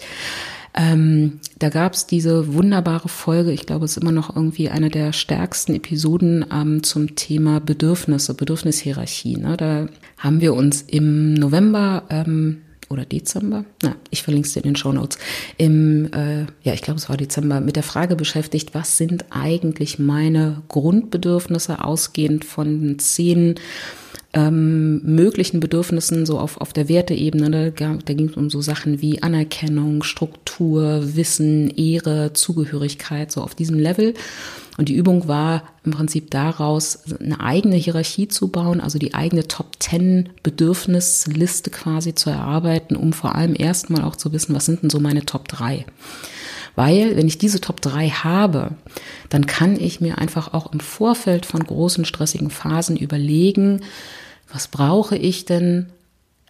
Ähm, 0.75 1.39
da 1.59 1.69
gab 1.69 1.93
es 1.93 2.07
diese 2.07 2.55
wunderbare 2.55 3.07
Folge, 3.07 3.51
ich 3.51 3.67
glaube, 3.67 3.85
es 3.85 3.91
ist 3.91 4.01
immer 4.01 4.11
noch 4.11 4.35
irgendwie 4.35 4.69
eine 4.69 4.89
der 4.89 5.13
stärksten 5.13 5.75
Episoden 5.75 6.43
ähm, 6.51 6.81
zum 6.81 7.15
Thema 7.15 7.59
Bedürfnisse, 7.59 8.33
Bedürfnishierarchie. 8.33 9.37
Ne? 9.37 9.55
Da 9.57 9.85
haben 10.17 10.41
wir 10.41 10.55
uns 10.55 10.81
im 10.81 11.35
November 11.35 12.05
ähm, 12.09 12.62
oder 12.89 13.05
Dezember, 13.05 13.65
na, 13.81 13.95
ich 14.09 14.23
verlinke 14.23 14.47
es 14.47 14.53
dir 14.53 14.59
in 14.61 14.69
den 14.69 14.75
Show 14.75 14.91
Notes, 14.91 15.17
im, 15.57 16.11
äh, 16.13 16.41
ja, 16.63 16.73
ich 16.73 16.81
glaube, 16.81 16.99
es 16.99 17.09
war 17.09 17.17
Dezember, 17.17 17.61
mit 17.61 17.75
der 17.75 17.83
Frage 17.83 18.15
beschäftigt, 18.15 18.73
was 18.73 18.97
sind 18.97 19.25
eigentlich 19.29 19.99
meine 19.99 20.61
Grundbedürfnisse 20.67 21.83
ausgehend 21.83 22.45
von 22.45 22.97
zehn 22.99 23.55
ähm, 24.33 25.01
möglichen 25.03 25.59
Bedürfnissen 25.59 26.25
so 26.25 26.39
auf, 26.39 26.59
auf 26.59 26.73
der 26.73 26.89
Werteebene. 26.89 27.49
Ne? 27.49 27.71
Da, 27.71 27.97
da 28.03 28.13
ging 28.13 28.29
es 28.29 28.37
um 28.37 28.49
so 28.49 28.61
Sachen 28.61 29.01
wie 29.01 29.21
Anerkennung, 29.21 30.03
Struktur, 30.03 31.15
Wissen, 31.15 31.69
Ehre, 31.69 32.33
Zugehörigkeit, 32.33 33.31
so 33.31 33.41
auf 33.41 33.53
diesem 33.53 33.77
Level. 33.77 34.15
Und 34.77 34.89
die 34.89 34.95
Übung 34.95 35.27
war 35.27 35.63
im 35.83 35.91
Prinzip 35.91 36.31
daraus, 36.31 36.99
eine 37.19 37.39
eigene 37.39 37.75
Hierarchie 37.75 38.27
zu 38.27 38.47
bauen, 38.47 38.81
also 38.81 38.97
die 38.97 39.13
eigene 39.13 39.47
Top 39.47 39.79
Ten 39.79 40.29
Bedürfnisliste 40.41 41.69
quasi 41.69 42.15
zu 42.15 42.29
erarbeiten, 42.29 42.95
um 42.95 43.13
vor 43.13 43.35
allem 43.35 43.53
erstmal 43.57 44.03
auch 44.03 44.15
zu 44.15 44.33
wissen, 44.33 44.55
was 44.55 44.65
sind 44.65 44.81
denn 44.81 44.89
so 44.89 44.99
meine 44.99 45.25
Top 45.25 45.47
drei. 45.47 45.85
Weil, 46.75 47.15
wenn 47.15 47.27
ich 47.27 47.37
diese 47.37 47.61
Top 47.61 47.81
3 47.81 48.09
habe, 48.09 48.71
dann 49.29 49.45
kann 49.45 49.79
ich 49.79 50.01
mir 50.01 50.17
einfach 50.17 50.53
auch 50.53 50.73
im 50.73 50.79
Vorfeld 50.79 51.45
von 51.45 51.63
großen 51.63 52.03
stressigen 52.03 52.49
Phasen 52.49 52.97
überlegen, 52.97 53.81
was 54.51 54.67
brauche 54.67 55.15
ich 55.15 55.45
denn 55.45 55.87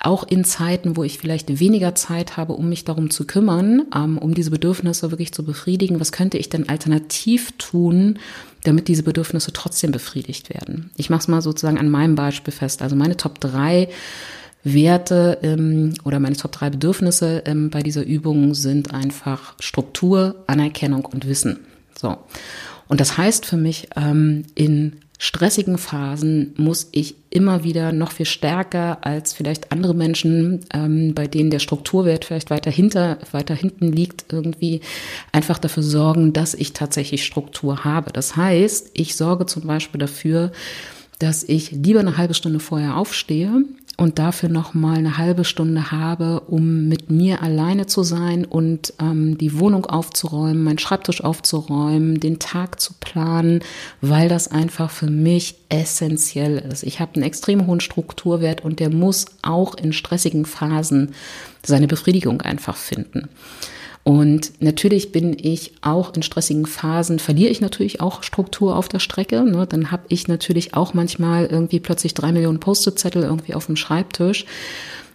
auch 0.03 0.24
in 0.27 0.43
Zeiten, 0.43 0.98
wo 0.98 1.03
ich 1.03 1.17
vielleicht 1.17 1.60
weniger 1.60 1.95
Zeit 1.95 2.36
habe, 2.36 2.53
um 2.53 2.67
mich 2.67 2.83
darum 2.83 3.10
zu 3.10 3.25
kümmern, 3.25 3.83
ähm, 3.95 4.17
um 4.17 4.33
diese 4.33 4.51
Bedürfnisse 4.51 5.12
wirklich 5.12 5.33
zu 5.33 5.43
befriedigen, 5.43 6.00
was 6.00 6.12
könnte 6.12 6.38
ich 6.38 6.50
denn 6.50 6.67
alternativ 6.67 7.53
tun, 7.57 8.19
damit 8.63 8.89
diese 8.89 9.03
Bedürfnisse 9.03 9.53
trotzdem 9.53 9.91
befriedigt 9.91 10.50
werden? 10.50 10.91
Ich 10.98 11.10
mache 11.10 11.22
es 11.22 11.27
mal 11.29 11.41
sozusagen 11.41 11.79
an 11.79 11.89
meinem 11.89 12.15
Beispiel 12.15 12.53
fest. 12.53 12.81
Also 12.81 12.98
meine 12.98 13.15
Top 13.15 13.39
3 13.39 13.88
Werte 14.65 15.39
ähm, 15.41 15.93
oder 16.03 16.19
meine 16.19 16.36
Top 16.36 16.51
3 16.51 16.72
Bedürfnisse 16.72 17.43
ähm, 17.45 17.69
bei 17.69 17.81
dieser 17.81 18.03
Übung 18.03 18.55
sind 18.55 18.93
einfach 18.93 19.55
Struktur, 19.60 20.43
Anerkennung 20.48 21.05
und 21.05 21.27
Wissen. 21.27 21.62
So. 21.98 22.17
Und 22.89 23.00
das 23.00 23.17
heißt 23.17 23.45
für 23.45 23.55
mich, 23.55 23.88
in 24.55 25.02
stressigen 25.17 25.77
Phasen 25.77 26.53
muss 26.58 26.89
ich 26.91 27.15
immer 27.29 27.63
wieder 27.63 27.91
noch 27.91 28.12
viel 28.12 28.25
stärker 28.25 29.05
als 29.05 29.34
vielleicht 29.34 29.72
andere 29.72 29.93
Menschen, 29.93 30.62
ähm, 30.74 31.13
bei 31.13 31.27
denen 31.27 31.50
der 31.50 31.60
Strukturwert 31.60 32.25
vielleicht 32.25 32.50
weiter 32.50 32.72
hinter, 32.72 33.17
weiter 33.32 33.55
hinten 33.55 33.91
liegt, 33.91 34.32
irgendwie 34.32 34.82
einfach 35.32 35.60
dafür 35.60 35.84
sorgen, 35.84 36.34
dass 36.34 36.53
ich 36.53 36.74
tatsächlich 36.74 37.25
Struktur 37.25 37.84
habe. 37.84 38.12
Das 38.12 38.36
heißt, 38.36 38.91
ich 38.93 39.15
sorge 39.15 39.46
zum 39.46 39.67
Beispiel 39.67 40.00
dafür, 40.00 40.51
dass 41.20 41.43
ich 41.43 41.72
lieber 41.72 42.01
eine 42.01 42.17
halbe 42.17 42.34
Stunde 42.34 42.60
vorher 42.60 42.98
aufstehe 42.98 43.63
und 43.97 44.17
dafür 44.17 44.50
noch 44.50 44.73
mal 44.73 44.97
eine 44.97 45.17
halbe 45.17 45.45
Stunde 45.45 45.91
habe, 45.91 46.41
um 46.41 46.88
mit 46.88 47.12
mir 47.12 47.43
alleine 47.43 47.85
zu 47.85 48.01
sein 48.03 48.43
und 48.43 48.93
ähm, 49.00 49.38
die 49.38 49.59
Wohnung 49.59 49.85
aufzuräumen, 49.85 50.63
meinen 50.63 50.79
Schreibtisch 50.79 51.23
aufzuräumen, 51.23 52.19
den 52.19 52.39
Tag 52.39 52.81
zu 52.81 52.93
planen, 53.00 53.62
weil 54.01 54.29
das 54.29 54.47
einfach 54.50 54.89
für 54.89 55.09
mich 55.09 55.55
essentiell 55.69 56.57
ist. 56.57 56.83
Ich 56.83 57.00
habe 57.00 57.15
einen 57.15 57.23
extrem 57.23 57.67
hohen 57.67 57.81
Strukturwert 57.81 58.63
und 58.65 58.79
der 58.79 58.89
muss 58.89 59.25
auch 59.43 59.75
in 59.75 59.93
stressigen 59.93 60.45
Phasen 60.45 61.13
seine 61.63 61.88
Befriedigung 61.88 62.41
einfach 62.41 62.75
finden. 62.75 63.29
Und 64.03 64.62
natürlich 64.62 65.13
bin 65.13 65.36
ich 65.39 65.74
auch 65.81 66.13
in 66.13 66.24
stressigen 66.24 66.65
Phasen, 66.65 67.19
verliere 67.19 67.51
ich 67.51 67.62
natürlich 67.62 68.01
auch 68.01 68.22
Struktur 68.22 68.75
auf 68.75 68.89
der 68.89 69.00
Strecke. 69.00 69.43
Ne? 69.43 69.65
Dann 69.65 69.91
habe 69.91 70.03
ich 70.10 70.27
natürlich 70.27 70.74
auch 70.74 70.93
manchmal 70.93 71.45
irgendwie 71.45 71.79
plötzlich 71.79 72.13
drei 72.13 72.33
Millionen 72.33 72.60
Post-it-Zettel 72.60 73.24
irgendwie 73.24 73.53
auf 73.53 73.67
dem 73.67 73.77
Schreibtisch. 73.77 74.45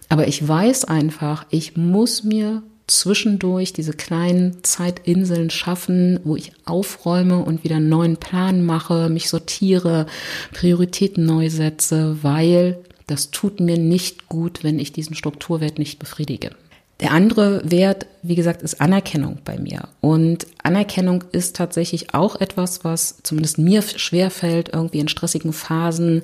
Aber 0.09 0.27
ich 0.27 0.45
weiß 0.47 0.85
einfach, 0.85 1.45
ich 1.51 1.77
muss 1.77 2.23
mir 2.23 2.63
zwischendurch 2.87 3.73
diese 3.73 3.93
kleinen 3.93 4.63
Zeitinseln 4.63 5.51
schaffen, 5.51 6.19
wo 6.23 6.35
ich 6.35 6.51
aufräume 6.65 7.43
und 7.43 7.63
wieder 7.63 7.75
einen 7.75 7.89
neuen 7.89 8.17
Plan 8.17 8.65
mache, 8.65 9.09
mich 9.09 9.29
sortiere, 9.29 10.07
Prioritäten 10.51 11.25
neu 11.25 11.51
setze, 11.51 12.17
weil 12.23 12.79
das 13.05 13.29
tut 13.29 13.59
mir 13.59 13.77
nicht 13.77 14.27
gut, 14.27 14.63
wenn 14.63 14.79
ich 14.79 14.91
diesen 14.91 15.15
Strukturwert 15.15 15.77
nicht 15.77 15.99
befriedige. 15.99 16.51
Der 16.99 17.11
andere 17.11 17.61
Wert, 17.63 18.07
wie 18.23 18.35
gesagt, 18.35 18.61
ist 18.61 18.81
Anerkennung 18.81 19.39
bei 19.45 19.57
mir. 19.57 19.87
Und 20.01 20.47
Anerkennung 20.63 21.23
ist 21.31 21.55
tatsächlich 21.55 22.13
auch 22.13 22.35
etwas, 22.41 22.83
was 22.83 23.19
zumindest 23.23 23.57
mir 23.57 23.81
schwer 23.81 24.29
fällt, 24.29 24.69
irgendwie 24.73 24.99
in 24.99 25.07
stressigen 25.07 25.53
Phasen 25.53 26.23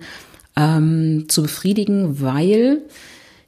ähm, 0.57 1.25
zu 1.29 1.43
befriedigen, 1.43 2.21
weil 2.21 2.81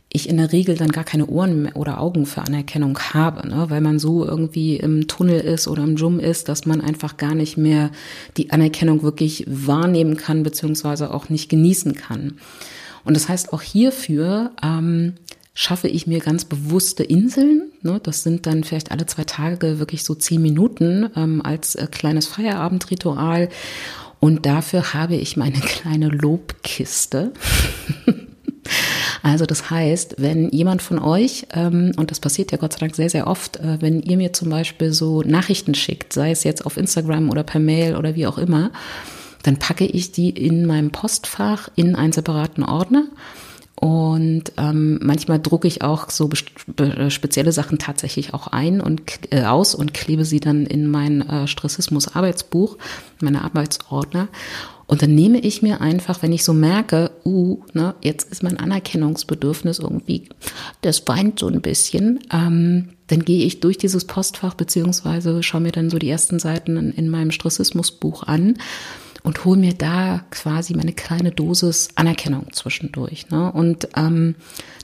ich 0.10 0.29
in 0.29 0.38
der 0.38 0.53
Regel 0.53 0.75
dann 0.75 0.91
gar 0.91 1.03
keine 1.03 1.27
Ohren 1.27 1.69
oder 1.74 2.00
Augen 2.00 2.25
für 2.25 2.41
Anerkennung 2.41 2.98
habe, 2.98 3.46
ne? 3.48 3.65
weil 3.69 3.81
man 3.81 4.00
so 4.00 4.25
irgendwie 4.25 4.77
im 4.77 5.07
Tunnel 5.07 5.41
ist 5.41 5.67
oder 5.67 5.84
im 5.84 5.98
Jum 5.98 6.19
ist, 6.19 6.48
dass 6.48 6.65
man 6.65 6.79
einfach 6.79 7.17
gar 7.17 7.36
nicht 7.36 7.57
mehr 7.57 7.91
die 8.38 8.51
Anerkennung 8.51 9.03
wirklich 9.03 9.43
wahrnehmen 9.48 10.15
kann, 10.15 10.43
beziehungsweise 10.43 11.13
auch 11.13 11.27
nicht 11.27 11.50
genießen 11.50 11.93
kann. 11.93 12.38
Und 13.03 13.15
das 13.15 13.27
heißt 13.27 13.51
auch 13.51 13.62
hierfür, 13.62 14.51
ähm, 14.63 15.13
schaffe 15.59 15.87
ich 15.87 16.05
mir 16.05 16.19
ganz 16.19 16.45
bewusste 16.45 17.03
Inseln. 17.03 17.71
Ne? 17.81 17.99
Das 18.03 18.21
sind 18.21 18.45
dann 18.45 18.63
vielleicht 18.63 18.91
alle 18.91 19.07
zwei 19.07 19.23
Tage 19.23 19.79
wirklich 19.79 20.03
so 20.03 20.13
zehn 20.13 20.39
Minuten 20.39 21.09
ähm, 21.15 21.41
als 21.43 21.73
äh, 21.73 21.87
kleines 21.87 22.27
Feierabendritual. 22.27 23.49
Und 24.19 24.45
dafür 24.45 24.93
habe 24.93 25.15
ich 25.15 25.35
meine 25.35 25.59
kleine 25.59 26.09
Lobkiste. 26.09 27.33
Also 29.23 29.47
das 29.47 29.71
heißt, 29.71 30.17
wenn 30.19 30.49
jemand 30.49 30.83
von 30.83 30.99
euch, 30.99 31.47
ähm, 31.53 31.91
und 31.97 32.11
das 32.11 32.19
passiert 32.19 32.51
ja 32.51 32.59
Gott 32.59 32.73
sei 32.73 32.79
Dank 32.79 32.95
sehr, 32.95 33.09
sehr 33.09 33.25
oft, 33.25 33.57
äh, 33.57 33.81
wenn 33.81 34.03
ihr 34.03 34.17
mir 34.17 34.33
zum 34.33 34.49
Beispiel 34.49 34.93
so 34.93 35.23
Nachrichten 35.23 35.73
schickt, 35.73 36.13
sei 36.13 36.29
es 36.29 36.43
jetzt 36.43 36.67
auf 36.67 36.77
Instagram 36.77 37.31
oder 37.31 37.41
per 37.41 37.59
Mail 37.59 37.95
oder 37.95 38.13
wie 38.13 38.27
auch 38.27 38.37
immer, 38.37 38.71
dann 39.41 39.57
packe 39.57 39.85
ich 39.85 40.11
die 40.11 40.29
in 40.29 40.67
meinem 40.67 40.91
Postfach 40.91 41.69
in 41.75 41.95
einen 41.95 42.13
separaten 42.13 42.63
Ordner 42.63 43.05
Und 43.79 44.53
ähm, 44.57 45.00
manchmal 45.03 45.39
drucke 45.39 45.67
ich 45.67 45.84
auch 45.84 46.10
so 46.10 46.29
spezielle 46.34 47.51
Sachen 47.51 47.77
tatsächlich 47.77 48.34
auch 48.34 48.48
ein 48.48 48.81
und 48.81 49.03
äh, 49.29 49.43
aus 49.43 49.75
und 49.75 49.93
klebe 49.93 50.25
sie 50.25 50.39
dann 50.39 50.65
in 50.65 50.89
mein 50.89 51.22
äh, 51.22 51.48
Stressismus-Arbeitsbuch, 51.48 52.77
meine 53.22 53.43
Arbeitsordner. 53.43 54.29
Und 54.88 55.01
dann 55.01 55.13
nehme 55.13 55.39
ich 55.39 55.62
mir 55.62 55.79
einfach, 55.79 56.24
wenn 56.24 56.31
ich 56.31 56.43
so 56.43 56.53
merke, 56.53 57.12
uh, 57.25 57.60
ne, 57.74 57.93
jetzt 58.01 58.31
ist 58.31 58.41
mein 58.41 58.57
Anerkennungsbedürfnis 58.57 59.79
irgendwie, 59.79 60.29
das 60.81 61.07
weint 61.07 61.39
so 61.39 61.48
ein 61.48 61.62
bisschen, 61.62 62.22
ähm, 62.31 62.89
dann 63.07 63.25
gehe 63.25 63.46
ich 63.46 63.60
durch 63.60 63.77
dieses 63.77 64.05
Postfach 64.05 64.53
beziehungsweise 64.53 65.43
schaue 65.43 65.62
mir 65.62 65.72
dann 65.72 65.89
so 65.89 66.00
die 66.00 66.10
ersten 66.10 66.39
Seiten 66.39 66.77
in, 66.77 66.91
in 66.93 67.10
meinem 67.10 67.31
Stressismusbuch 67.31 68.24
an 68.24 68.57
und 69.27 69.43
hole 69.43 69.60
mir 69.60 69.74
da 69.74 70.22
quasi 70.31 70.74
meine 70.74 70.93
kleine 70.93 71.31
Dosis 71.31 71.89
Anerkennung 71.96 72.48
zwischendurch. 72.53 73.29
Ne? 73.29 73.51
Und 73.51 73.89
ähm, 73.98 74.36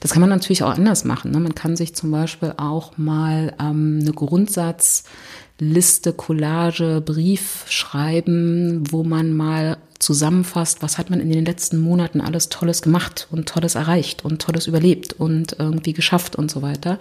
das 0.02 0.12
kann 0.12 0.20
man 0.20 0.30
natürlich 0.30 0.64
auch 0.64 0.76
anders 0.76 1.06
machen. 1.06 1.32
Ne? 1.32 1.40
Man 1.40 1.56
kann 1.56 1.78
sich 1.78 1.96
zum 1.96 2.12
Beispiel 2.12 2.54
auch 2.58 2.98
mal 2.98 3.56
ähm, 3.58 4.00
eine 4.02 4.12
Grundsatzliste, 4.12 6.12
Collage, 6.12 7.02
Brief 7.06 7.64
schreiben, 7.70 8.84
wo 8.92 9.06
man 9.06 9.32
mal 9.32 9.78
zusammenfasst, 10.04 10.82
was 10.82 10.98
hat 10.98 11.10
man 11.10 11.20
in 11.20 11.32
den 11.32 11.46
letzten 11.46 11.80
Monaten 11.80 12.22
alles 12.22 12.50
Tolles 12.50 12.82
gemacht 12.82 13.28
und 13.32 13.48
Tolles 13.48 13.76
erreicht 13.76 14.26
und 14.26 14.42
Tolles 14.42 14.68
überlebt 14.68 15.14
und 15.14 15.56
irgendwie 15.58 15.94
geschafft 15.94 16.36
und 16.36 16.52
so 16.52 16.62
weiter. 16.62 17.00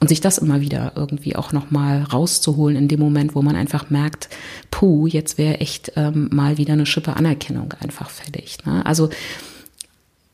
Und 0.00 0.08
sich 0.08 0.20
das 0.20 0.38
immer 0.38 0.60
wieder 0.60 0.92
irgendwie 0.94 1.36
auch 1.36 1.52
nochmal 1.52 2.04
rauszuholen 2.04 2.76
in 2.76 2.88
dem 2.88 3.00
Moment, 3.00 3.34
wo 3.34 3.42
man 3.42 3.56
einfach 3.56 3.90
merkt, 3.90 4.28
puh, 4.70 5.06
jetzt 5.06 5.36
wäre 5.36 5.58
echt 5.58 5.92
ähm, 5.96 6.28
mal 6.32 6.58
wieder 6.58 6.74
eine 6.74 6.86
Schippe 6.86 7.16
Anerkennung 7.16 7.74
einfach 7.80 8.08
fällig. 8.08 8.64
Ne? 8.64 8.86
Also, 8.86 9.10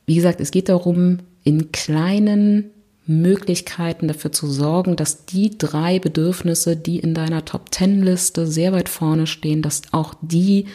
wie 0.06 0.16
gesagt, 0.16 0.40
es 0.40 0.50
geht 0.50 0.68
darum, 0.68 1.20
in 1.42 1.72
kleinen 1.72 2.70
Möglichkeiten 3.06 4.08
dafür 4.08 4.32
zu 4.32 4.46
sorgen, 4.46 4.96
dass 4.96 5.26
die 5.26 5.56
drei 5.58 5.98
Bedürfnisse, 5.98 6.76
die 6.76 6.98
in 6.98 7.14
deiner 7.14 7.44
Top-Ten-Liste 7.44 8.46
sehr 8.46 8.72
weit 8.72 8.88
vorne 8.88 9.26
stehen, 9.26 9.60
dass 9.60 9.82
auch 9.92 10.14
die 10.22 10.66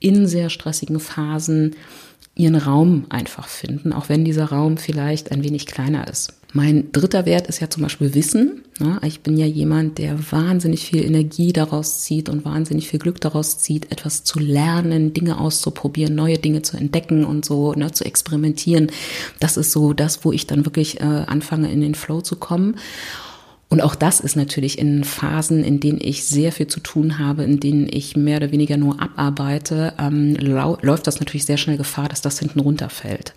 in 0.00 0.26
sehr 0.26 0.50
stressigen 0.50 1.00
Phasen 1.00 1.76
ihren 2.34 2.56
Raum 2.56 3.06
einfach 3.08 3.48
finden, 3.48 3.92
auch 3.92 4.08
wenn 4.08 4.24
dieser 4.24 4.46
Raum 4.46 4.76
vielleicht 4.76 5.32
ein 5.32 5.42
wenig 5.42 5.66
kleiner 5.66 6.06
ist. 6.08 6.34
Mein 6.52 6.90
dritter 6.92 7.26
Wert 7.26 7.48
ist 7.48 7.60
ja 7.60 7.68
zum 7.68 7.82
Beispiel 7.82 8.14
Wissen. 8.14 8.62
Ich 9.02 9.20
bin 9.20 9.36
ja 9.36 9.44
jemand, 9.44 9.98
der 9.98 10.32
wahnsinnig 10.32 10.86
viel 10.86 11.04
Energie 11.04 11.52
daraus 11.52 12.02
zieht 12.02 12.30
und 12.30 12.46
wahnsinnig 12.46 12.88
viel 12.88 12.98
Glück 12.98 13.20
daraus 13.20 13.58
zieht, 13.58 13.92
etwas 13.92 14.24
zu 14.24 14.38
lernen, 14.38 15.12
Dinge 15.12 15.38
auszuprobieren, 15.38 16.14
neue 16.14 16.38
Dinge 16.38 16.62
zu 16.62 16.78
entdecken 16.78 17.24
und 17.26 17.44
so 17.44 17.74
ne, 17.74 17.92
zu 17.92 18.04
experimentieren. 18.04 18.90
Das 19.38 19.58
ist 19.58 19.72
so 19.72 19.92
das, 19.92 20.24
wo 20.24 20.32
ich 20.32 20.46
dann 20.46 20.64
wirklich 20.64 21.00
äh, 21.00 21.04
anfange, 21.04 21.70
in 21.70 21.82
den 21.82 21.94
Flow 21.94 22.22
zu 22.22 22.36
kommen. 22.36 22.76
Und 23.68 23.80
auch 23.80 23.96
das 23.96 24.20
ist 24.20 24.36
natürlich 24.36 24.78
in 24.78 25.02
Phasen, 25.02 25.64
in 25.64 25.80
denen 25.80 25.98
ich 26.00 26.24
sehr 26.24 26.52
viel 26.52 26.68
zu 26.68 26.78
tun 26.80 27.18
habe, 27.18 27.42
in 27.42 27.58
denen 27.58 27.88
ich 27.90 28.16
mehr 28.16 28.36
oder 28.36 28.52
weniger 28.52 28.76
nur 28.76 29.02
abarbeite, 29.02 29.94
ähm, 29.98 30.36
läuft 30.36 31.06
das 31.06 31.18
natürlich 31.18 31.46
sehr 31.46 31.56
schnell 31.56 31.76
Gefahr, 31.76 32.08
dass 32.08 32.22
das 32.22 32.38
hinten 32.38 32.60
runterfällt. 32.60 33.34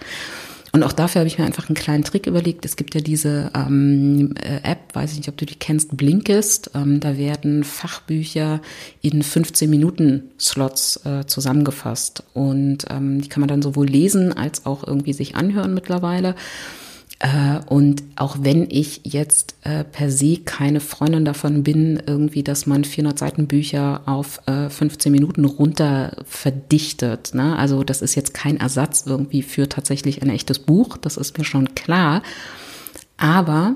Und 0.72 0.84
auch 0.84 0.94
dafür 0.94 1.22
habe 1.22 1.28
ich 1.28 1.40
mir 1.40 1.46
einfach 1.46 1.68
einen 1.68 1.76
kleinen 1.76 2.04
Trick 2.04 2.28
überlegt. 2.28 2.64
Es 2.64 2.76
gibt 2.76 2.94
ja 2.94 3.02
diese 3.02 3.52
ähm, 3.56 4.36
äh, 4.36 4.70
App, 4.70 4.94
weiß 4.94 5.12
ich 5.12 5.18
nicht, 5.18 5.30
ob 5.30 5.38
du 5.38 5.46
die 5.46 5.56
kennst, 5.56 5.98
Blinkist. 5.98 6.72
Ähm, 6.76 7.00
da 7.00 7.18
werden 7.18 7.64
Fachbücher 7.64 8.62
in 9.02 9.24
15 9.24 9.70
Minuten 9.70 10.30
Slots 10.40 11.04
äh, 11.06 11.26
zusammengefasst. 11.26 12.24
Und 12.34 12.86
ähm, 12.90 13.22
die 13.22 13.30
kann 13.30 13.42
man 13.42 13.48
dann 13.48 13.64
sowohl 13.64 13.88
lesen 13.88 14.32
als 14.32 14.68
auch 14.68 14.86
irgendwie 14.86 15.14
sich 15.14 15.36
anhören 15.36 15.74
mittlerweile. 15.74 16.36
Äh, 17.20 17.60
und 17.68 18.02
auch 18.16 18.38
wenn 18.42 18.70
ich 18.70 19.02
jetzt 19.04 19.56
äh, 19.64 19.84
per 19.84 20.10
se 20.10 20.38
keine 20.38 20.80
Freundin 20.80 21.26
davon 21.26 21.64
bin, 21.64 22.02
irgendwie, 22.06 22.44
dass 22.44 22.66
man 22.66 22.86
400 22.86 23.20
Seiten 23.20 23.48
Bücher 23.48 24.02
auf 24.06 24.42
15 24.46 24.90
äh, 25.12 25.20
Minuten 25.20 25.44
runter 25.44 26.16
verdichtet. 26.26 27.34
Ne? 27.34 27.58
Also 27.58 27.84
das 27.84 28.02
ist 28.02 28.16
jetzt 28.16 28.34
kein 28.34 28.58
Ersatz 28.58 29.04
irgendwie 29.06 29.42
für 29.42 29.68
tatsächlich 29.68 30.22
ein 30.22 30.30
echtes 30.30 30.60
Buch, 30.60 30.98
das 30.98 31.18
ist 31.18 31.38
mir 31.38 31.44
schon 31.44 31.76
klar. 31.76 32.24
Aber 33.18 33.76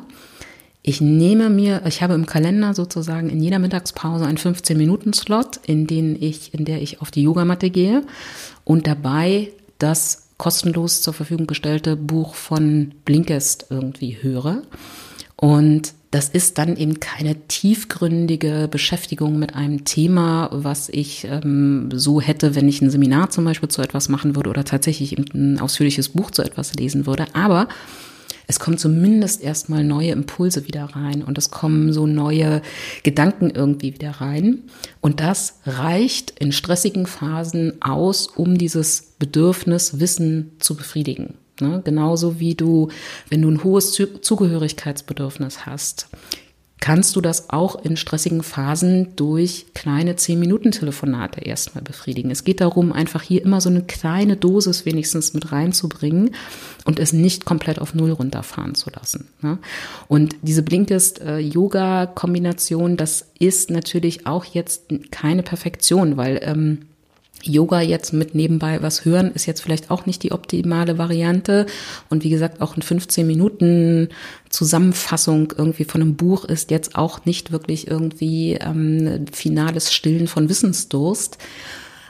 ich 0.82 1.02
nehme 1.02 1.50
mir, 1.50 1.82
ich 1.86 2.02
habe 2.02 2.14
im 2.14 2.26
Kalender 2.26 2.74
sozusagen 2.74 3.30
in 3.30 3.42
jeder 3.42 3.60
Mittagspause 3.60 4.26
einen 4.26 4.38
15-Minuten-Slot, 4.38 5.60
in 5.66 5.88
den 5.88 6.22
ich, 6.22 6.54
in 6.54 6.64
der 6.64 6.82
ich 6.82 7.02
auf 7.02 7.12
die 7.12 7.24
Yogamatte 7.24 7.70
gehe 7.70 8.04
und 8.64 8.88
dabei 8.88 9.50
das 9.80 10.23
kostenlos 10.38 11.02
zur 11.02 11.14
Verfügung 11.14 11.48
gestellte 11.48 11.96
Buch 11.96 12.36
von 12.36 12.94
Blinkist 13.06 13.68
irgendwie 13.70 14.18
höre. 14.22 14.64
Und 15.36 15.94
das 16.12 16.30
ist 16.30 16.60
dann 16.60 16.78
eben 16.78 17.00
keine 17.00 17.36
tiefgründige 17.48 18.68
Beschäftigung 18.70 19.40
mit 19.40 19.56
einem 19.56 19.84
Thema, 19.84 20.50
was 20.52 20.90
ich 20.90 21.26
ähm, 21.26 21.90
so 21.92 22.22
hätte, 22.22 22.54
wenn 22.54 22.70
ich 22.70 22.82
ein 22.82 22.92
Seminar 22.92 23.32
zum 23.32 23.46
Beispiel 23.46 23.70
zu 23.70 23.82
etwas 23.82 24.10
machen 24.10 24.36
würde 24.36 24.52
oder 24.52 24.64
tatsächlich 24.64 25.18
ein 25.18 25.60
ausführliches 25.60 26.10
Buch 26.10 26.30
zu 26.30 26.44
etwas 26.44 26.76
lesen 26.76 27.08
würde. 27.08 27.26
Aber 27.34 27.68
es 28.48 28.60
kommen 28.60 28.78
zumindest 28.78 29.42
erstmal 29.42 29.84
neue 29.84 30.12
Impulse 30.12 30.68
wieder 30.68 30.86
rein 30.86 31.24
und 31.24 31.38
es 31.38 31.52
kommen 31.52 31.94
so 31.94 32.08
neue 32.08 32.62
Gedanken 33.04 33.50
irgendwie 33.50 33.94
wieder 33.94 34.12
rein. 34.12 34.64
Und 35.02 35.20
das 35.20 35.60
reicht 35.66 36.32
in 36.40 36.52
stressigen 36.52 37.06
Phasen 37.06 37.82
aus, 37.82 38.28
um 38.28 38.58
dieses 38.58 39.14
Bedürfnis 39.20 40.00
Wissen 40.00 40.52
zu 40.60 40.76
befriedigen. 40.76 41.36
Ne? 41.60 41.82
Genauso 41.84 42.40
wie 42.40 42.56
du, 42.56 42.90
wenn 43.30 43.42
du 43.42 43.50
ein 43.50 43.64
hohes 43.64 43.92
Zugehörigkeitsbedürfnis 43.92 45.66
hast, 45.66 46.08
kannst 46.84 47.16
du 47.16 47.22
das 47.22 47.50
auch 47.50 47.82
in 47.86 47.96
stressigen 47.96 48.44
Phasen 48.44 49.16
durch 49.16 49.68
kleine 49.74 50.16
10-Minuten-Telefonate 50.16 51.40
erstmal 51.40 51.82
befriedigen. 51.82 52.30
Es 52.30 52.44
geht 52.44 52.60
darum, 52.60 52.92
einfach 52.92 53.22
hier 53.22 53.42
immer 53.42 53.62
so 53.62 53.70
eine 53.70 53.84
kleine 53.84 54.36
Dosis 54.36 54.86
wenigstens 54.86 55.34
mit 55.34 55.54
reinzubringen 55.54 56.32
und 56.84 57.00
es 57.00 57.14
nicht 57.14 57.46
komplett 57.46 57.80
auf 57.80 57.94
Null 57.94 58.12
runterfahren 58.12 58.76
zu 58.76 58.90
lassen. 58.90 59.30
Ne? 59.42 59.60
Und 60.10 60.36
diese 60.42 60.62
Blinkist-Yoga-Kombination, 60.62 62.98
das 62.98 63.28
ist 63.40 63.70
natürlich 63.70 64.28
auch 64.28 64.44
jetzt 64.44 64.92
keine 65.10 65.44
Perfektion, 65.44 66.18
weil 66.18 66.42
ähm, 66.44 66.80
Yoga 67.44 67.82
jetzt 67.82 68.14
mit 68.14 68.36
nebenbei 68.36 68.82
was 68.82 69.06
hören 69.06 69.32
ist 69.34 69.46
jetzt 69.46 69.62
vielleicht 69.62 69.92
auch 69.92 70.06
nicht 70.06 70.24
die 70.24 70.32
optimale 70.32 70.98
Variante. 70.98 71.66
Und 72.10 72.24
wie 72.24 72.30
gesagt, 72.30 72.62
auch 72.62 72.76
ein 72.76 72.82
15 72.82 73.28
Minuten 73.28 74.10
Zusammenfassung 74.50 75.54
irgendwie 75.58 75.84
von 75.84 76.02
einem 76.02 76.16
Buch 76.16 76.46
ist 76.46 76.72
jetzt 76.72 76.96
auch 76.96 77.26
nicht 77.26 77.52
wirklich 77.52 77.88
irgendwie 77.88 78.54
ähm, 78.54 79.26
finales 79.32 79.94
Stillen 79.94 80.28
von 80.28 80.50
Wissensdurst. 80.50 81.38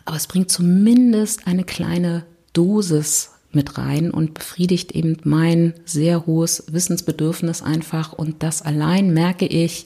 Aber 0.05 0.17
es 0.17 0.27
bringt 0.27 0.51
zumindest 0.51 1.47
eine 1.47 1.63
kleine 1.63 2.25
Dosis 2.53 3.31
mit 3.51 3.77
rein 3.77 4.11
und 4.11 4.33
befriedigt 4.33 4.91
eben 4.93 5.17
mein 5.23 5.73
sehr 5.85 6.25
hohes 6.25 6.65
Wissensbedürfnis 6.71 7.61
einfach. 7.61 8.13
Und 8.13 8.43
das 8.43 8.61
allein 8.61 9.13
merke 9.13 9.45
ich, 9.45 9.85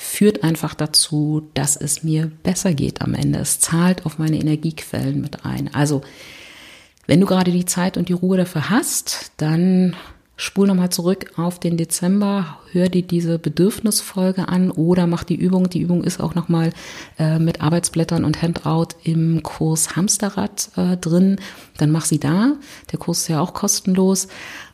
führt 0.00 0.44
einfach 0.44 0.74
dazu, 0.74 1.50
dass 1.54 1.76
es 1.76 2.04
mir 2.04 2.30
besser 2.44 2.72
geht 2.72 3.02
am 3.02 3.14
Ende. 3.14 3.40
Es 3.40 3.58
zahlt 3.58 4.06
auf 4.06 4.16
meine 4.16 4.38
Energiequellen 4.38 5.20
mit 5.20 5.44
ein. 5.44 5.74
Also, 5.74 6.02
wenn 7.08 7.20
du 7.20 7.26
gerade 7.26 7.50
die 7.50 7.64
Zeit 7.64 7.96
und 7.96 8.08
die 8.08 8.14
Ruhe 8.14 8.36
dafür 8.36 8.70
hast, 8.70 9.32
dann 9.38 9.96
spul 10.38 10.68
nochmal 10.68 10.90
zurück 10.90 11.32
auf 11.36 11.58
den 11.58 11.76
Dezember, 11.76 12.58
hör 12.70 12.88
dir 12.88 13.02
diese 13.02 13.40
Bedürfnisfolge 13.40 14.48
an 14.48 14.70
oder 14.70 15.08
mach 15.08 15.24
die 15.24 15.34
Übung. 15.34 15.68
Die 15.68 15.80
Übung 15.80 16.04
ist 16.04 16.20
auch 16.20 16.36
nochmal 16.36 16.72
äh, 17.18 17.40
mit 17.40 17.60
Arbeitsblättern 17.60 18.24
und 18.24 18.40
Handout 18.40 18.94
im 19.02 19.42
Kurs 19.42 19.96
Hamsterrad 19.96 20.70
äh, 20.76 20.96
drin. 20.96 21.40
Dann 21.76 21.90
mach 21.90 22.04
sie 22.04 22.20
da. 22.20 22.52
Der 22.92 23.00
Kurs 23.00 23.22
ist 23.22 23.28
ja 23.28 23.40
auch 23.40 23.52
kostenlos. 23.52 24.28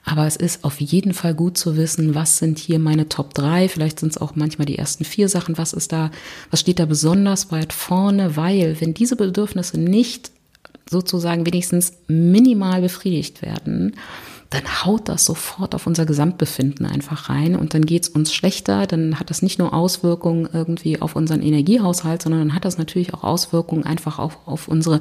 Aber 0.04 0.26
es 0.26 0.36
ist 0.36 0.64
auf 0.64 0.82
jeden 0.82 1.14
Fall 1.14 1.34
gut 1.34 1.56
zu 1.56 1.78
wissen, 1.78 2.14
was 2.14 2.36
sind 2.36 2.58
hier 2.58 2.78
meine 2.78 3.08
Top 3.08 3.32
3. 3.32 3.70
Vielleicht 3.70 4.00
sind 4.00 4.10
es 4.10 4.18
auch 4.20 4.36
manchmal 4.36 4.66
die 4.66 4.76
ersten 4.76 5.06
vier 5.06 5.30
Sachen. 5.30 5.56
Was 5.56 5.72
ist 5.72 5.92
da, 5.92 6.10
was 6.50 6.60
steht 6.60 6.78
da 6.78 6.84
besonders 6.84 7.50
weit 7.50 7.72
vorne? 7.72 8.36
Weil, 8.36 8.78
wenn 8.82 8.92
diese 8.92 9.16
Bedürfnisse 9.16 9.80
nicht 9.80 10.30
sozusagen 10.90 11.46
wenigstens 11.46 11.94
minimal 12.06 12.82
befriedigt 12.82 13.40
werden, 13.40 13.94
dann 14.50 14.84
haut 14.84 15.08
das 15.08 15.24
sofort 15.24 15.74
auf 15.74 15.86
unser 15.86 16.06
Gesamtbefinden 16.06 16.86
einfach 16.86 17.28
rein 17.28 17.56
und 17.56 17.74
dann 17.74 17.86
geht's 17.86 18.08
uns 18.08 18.32
schlechter, 18.32 18.86
dann 18.86 19.18
hat 19.18 19.30
das 19.30 19.42
nicht 19.42 19.58
nur 19.58 19.74
Auswirkungen 19.74 20.48
irgendwie 20.52 21.00
auf 21.00 21.16
unseren 21.16 21.42
Energiehaushalt, 21.42 22.22
sondern 22.22 22.40
dann 22.40 22.54
hat 22.54 22.64
das 22.64 22.78
natürlich 22.78 23.14
auch 23.14 23.24
Auswirkungen 23.24 23.84
einfach 23.84 24.18
auf, 24.18 24.38
auf 24.46 24.68
unsere, 24.68 25.00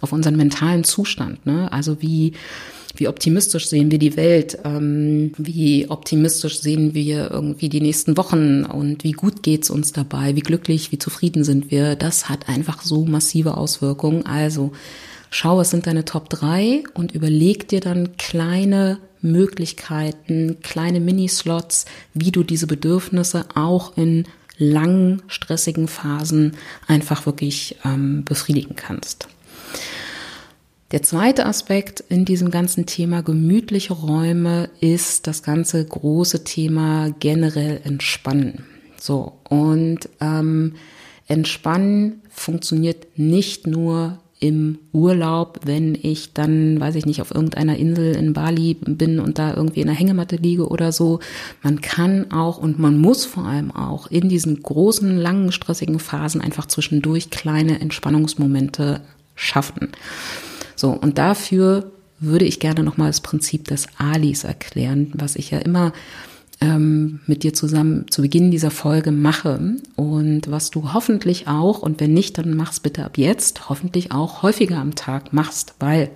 auf 0.00 0.12
unseren 0.12 0.36
mentalen 0.36 0.84
Zustand. 0.84 1.46
Ne? 1.46 1.72
Also 1.72 2.02
wie, 2.02 2.32
wie 2.96 3.08
optimistisch 3.08 3.68
sehen 3.68 3.90
wir 3.90 3.98
die 3.98 4.16
Welt, 4.16 4.58
ähm, 4.64 5.32
wie 5.38 5.88
optimistisch 5.88 6.60
sehen 6.60 6.94
wir 6.94 7.30
irgendwie 7.30 7.68
die 7.68 7.80
nächsten 7.80 8.16
Wochen 8.16 8.64
und 8.64 9.04
wie 9.04 9.12
gut 9.12 9.42
geht's 9.42 9.70
uns 9.70 9.92
dabei, 9.92 10.36
wie 10.36 10.40
glücklich, 10.40 10.92
wie 10.92 10.98
zufrieden 10.98 11.44
sind 11.44 11.70
wir. 11.70 11.96
Das 11.96 12.28
hat 12.28 12.48
einfach 12.48 12.82
so 12.82 13.04
massive 13.04 13.56
Auswirkungen. 13.56 14.26
Also 14.26 14.72
schau, 15.30 15.58
was 15.58 15.70
sind 15.70 15.86
deine 15.86 16.04
Top 16.04 16.28
3 16.28 16.84
und 16.94 17.12
überleg 17.12 17.68
dir 17.68 17.80
dann 17.80 18.16
kleine 18.16 18.98
Möglichkeiten, 19.22 20.58
kleine 20.62 21.00
Minislots, 21.00 21.86
wie 22.14 22.32
du 22.32 22.42
diese 22.42 22.66
Bedürfnisse 22.66 23.46
auch 23.54 23.96
in 23.96 24.24
langen, 24.58 25.22
stressigen 25.28 25.88
Phasen 25.88 26.56
einfach 26.86 27.26
wirklich 27.26 27.76
ähm, 27.84 28.24
befriedigen 28.24 28.76
kannst. 28.76 29.28
Der 30.92 31.02
zweite 31.02 31.46
Aspekt 31.46 32.00
in 32.08 32.24
diesem 32.24 32.50
ganzen 32.50 32.84
Thema 32.84 33.22
gemütliche 33.22 33.92
Räume 33.92 34.70
ist 34.80 35.28
das 35.28 35.42
ganze 35.42 35.84
große 35.84 36.42
Thema 36.42 37.14
generell 37.20 37.80
Entspannen. 37.84 38.64
So, 38.98 39.38
und 39.48 40.08
ähm, 40.20 40.74
Entspannen 41.28 42.22
funktioniert 42.28 43.06
nicht 43.16 43.68
nur 43.68 44.18
im 44.40 44.78
Urlaub, 44.92 45.60
wenn 45.64 45.94
ich 45.94 46.32
dann, 46.32 46.80
weiß 46.80 46.94
ich 46.94 47.04
nicht, 47.04 47.20
auf 47.20 47.32
irgendeiner 47.34 47.76
Insel 47.76 48.16
in 48.16 48.32
Bali 48.32 48.74
bin 48.74 49.20
und 49.20 49.38
da 49.38 49.54
irgendwie 49.54 49.82
in 49.82 49.86
der 49.86 49.96
Hängematte 49.96 50.36
liege 50.36 50.66
oder 50.66 50.92
so. 50.92 51.20
Man 51.62 51.82
kann 51.82 52.32
auch 52.32 52.56
und 52.56 52.78
man 52.78 52.98
muss 52.98 53.26
vor 53.26 53.44
allem 53.44 53.70
auch 53.70 54.06
in 54.06 54.30
diesen 54.30 54.62
großen, 54.62 55.18
langen, 55.18 55.52
stressigen 55.52 55.98
Phasen 55.98 56.40
einfach 56.40 56.66
zwischendurch 56.66 57.28
kleine 57.28 57.80
Entspannungsmomente 57.80 59.02
schaffen. 59.34 59.90
So, 60.74 60.90
und 60.90 61.18
dafür 61.18 61.92
würde 62.18 62.46
ich 62.46 62.60
gerne 62.60 62.82
nochmal 62.82 63.08
das 63.10 63.20
Prinzip 63.20 63.68
des 63.68 63.88
Alis 63.98 64.44
erklären, 64.44 65.12
was 65.14 65.36
ich 65.36 65.50
ja 65.50 65.58
immer 65.58 65.92
ähm, 66.60 67.20
mit 67.26 67.42
dir 67.42 67.54
zusammen 67.54 68.06
zu 68.10 68.22
Beginn 68.22 68.50
dieser 68.50 68.70
Folge 68.70 69.12
mache 69.12 69.76
und 69.96 70.50
was 70.50 70.70
du 70.70 70.92
hoffentlich 70.92 71.48
auch, 71.48 71.80
und 71.80 72.00
wenn 72.00 72.12
nicht, 72.12 72.38
dann 72.38 72.56
mach's 72.56 72.80
bitte 72.80 73.04
ab 73.04 73.16
jetzt, 73.16 73.68
hoffentlich 73.68 74.12
auch 74.12 74.42
häufiger 74.42 74.78
am 74.78 74.94
Tag 74.94 75.32
machst, 75.32 75.74
weil 75.78 76.10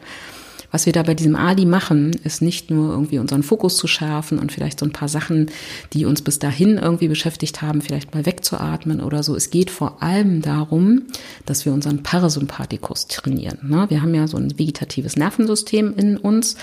was 0.74 0.87
wir 0.87 0.92
da 0.92 1.04
bei 1.04 1.14
diesem 1.14 1.37
Ali 1.37 1.66
machen, 1.66 2.11
ist 2.24 2.42
nicht 2.42 2.68
nur 2.68 2.90
irgendwie 2.90 3.20
unseren 3.20 3.44
Fokus 3.44 3.76
zu 3.76 3.87
schärfen 3.87 4.40
und 4.40 4.50
vielleicht 4.50 4.80
so 4.80 4.85
ein 4.85 4.90
paar 4.90 5.07
Sachen, 5.07 5.52
die 5.92 6.04
uns 6.04 6.20
bis 6.20 6.40
dahin 6.40 6.78
irgendwie 6.78 7.07
beschäftigt 7.07 7.62
haben, 7.62 7.80
vielleicht 7.80 8.12
mal 8.12 8.26
wegzuatmen 8.26 9.00
oder 9.00 9.22
so. 9.22 9.37
Es 9.37 9.50
geht 9.50 9.70
vor 9.70 10.02
allem 10.02 10.42
darum, 10.42 11.02
dass 11.46 11.64
wir 11.64 11.72
unseren 11.72 12.02
Parasympathikus 12.02 13.07
trainieren. 13.07 13.59
Ne? 13.62 13.87
Wir 13.88 14.02
haben 14.02 14.16
ja 14.16 14.26
so 14.26 14.37
ein 14.37 14.59
vegetatives 14.59 15.14
Nervensystem 15.14 15.94
in 15.96 16.16
uns 16.16 16.57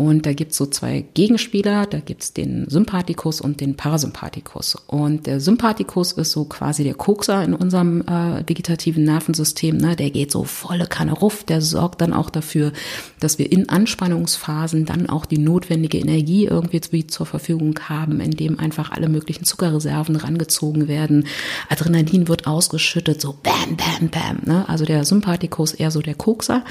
und 0.00 0.24
da 0.24 0.32
gibt's 0.32 0.56
so 0.56 0.64
zwei 0.64 1.04
Gegenspieler, 1.12 1.84
da 1.84 2.00
gibt's 2.00 2.32
den 2.32 2.64
Sympathikus 2.70 3.42
und 3.42 3.60
den 3.60 3.76
Parasympathikus. 3.76 4.76
Und 4.86 5.26
der 5.26 5.40
Sympathikus 5.40 6.12
ist 6.12 6.32
so 6.32 6.46
quasi 6.46 6.84
der 6.84 6.94
Kokser 6.94 7.44
in 7.44 7.52
unserem 7.52 8.00
äh, 8.08 8.42
vegetativen 8.48 9.04
Nervensystem. 9.04 9.76
Ne? 9.76 9.96
Der 9.96 10.08
geht 10.08 10.32
so 10.32 10.44
volle 10.44 10.86
Kanne 10.86 11.12
ruff, 11.12 11.44
der 11.44 11.60
sorgt 11.60 12.00
dann 12.00 12.14
auch 12.14 12.30
dafür, 12.30 12.72
dass 13.20 13.38
wir 13.38 13.52
in 13.52 13.68
Anspannungsphasen 13.68 14.86
dann 14.86 15.10
auch 15.10 15.26
die 15.26 15.36
notwendige 15.36 15.98
Energie 15.98 16.46
irgendwie 16.46 17.06
zur 17.06 17.26
Verfügung 17.26 17.78
haben, 17.86 18.20
indem 18.20 18.58
einfach 18.58 18.92
alle 18.92 19.10
möglichen 19.10 19.44
Zuckerreserven 19.44 20.16
rangezogen 20.16 20.88
werden. 20.88 21.26
Adrenalin 21.68 22.26
wird 22.26 22.46
ausgeschüttet, 22.46 23.20
so 23.20 23.34
bam, 23.42 23.76
bam, 23.76 24.08
bam. 24.08 24.38
Ne? 24.46 24.66
Also 24.66 24.86
der 24.86 25.04
Sympathikus 25.04 25.74
eher 25.74 25.90
so 25.90 26.00
der 26.00 26.14
Kokser. 26.14 26.64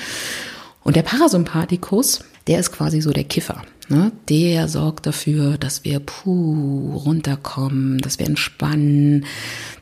Und 0.81 0.95
der 0.95 1.03
Parasympathikus, 1.03 2.21
der 2.49 2.59
ist 2.59 2.71
quasi 2.71 2.99
so 2.99 3.11
der 3.11 3.25
Kiffer. 3.25 3.61
Ne? 3.89 4.11
Der 4.27 4.67
sorgt 4.67 5.05
dafür, 5.05 5.59
dass 5.59 5.83
wir 5.83 5.99
puh, 5.99 6.95
runterkommen, 6.95 7.99
dass 7.99 8.17
wir 8.17 8.25
entspannen, 8.25 9.25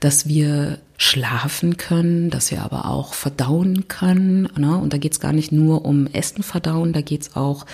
dass 0.01 0.27
wir 0.27 0.77
schlafen 0.97 1.77
können, 1.77 2.29
dass 2.29 2.51
wir 2.51 2.61
aber 2.63 2.85
auch 2.89 3.13
verdauen 3.13 3.87
können. 3.87 4.49
Ne? 4.57 4.77
Und 4.77 4.91
da 4.91 4.97
geht 4.97 5.13
es 5.13 5.21
gar 5.21 5.31
nicht 5.31 5.53
nur 5.53 5.85
um 5.85 6.07
Essen 6.07 6.43
verdauen, 6.43 6.91
da 6.91 6.99
geht 6.99 7.21
es 7.21 7.35
auch 7.37 7.65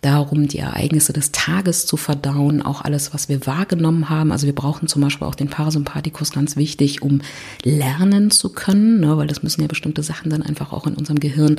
darum, 0.00 0.48
die 0.48 0.58
Ereignisse 0.58 1.12
des 1.12 1.32
Tages 1.32 1.86
zu 1.86 1.96
verdauen, 1.96 2.62
auch 2.62 2.82
alles, 2.82 3.12
was 3.14 3.28
wir 3.28 3.46
wahrgenommen 3.46 4.08
haben. 4.08 4.32
Also 4.32 4.46
wir 4.46 4.54
brauchen 4.54 4.88
zum 4.88 5.02
Beispiel 5.02 5.26
auch 5.26 5.34
den 5.34 5.48
Parasympathikus 5.48 6.32
ganz 6.32 6.56
wichtig, 6.56 7.02
um 7.02 7.20
lernen 7.62 8.30
zu 8.30 8.50
können, 8.50 9.00
ne? 9.00 9.16
weil 9.16 9.26
das 9.26 9.42
müssen 9.42 9.62
ja 9.62 9.66
bestimmte 9.66 10.02
Sachen 10.02 10.30
dann 10.30 10.42
einfach 10.42 10.72
auch 10.72 10.86
in 10.86 10.94
unserem 10.94 11.20
Gehirn 11.20 11.56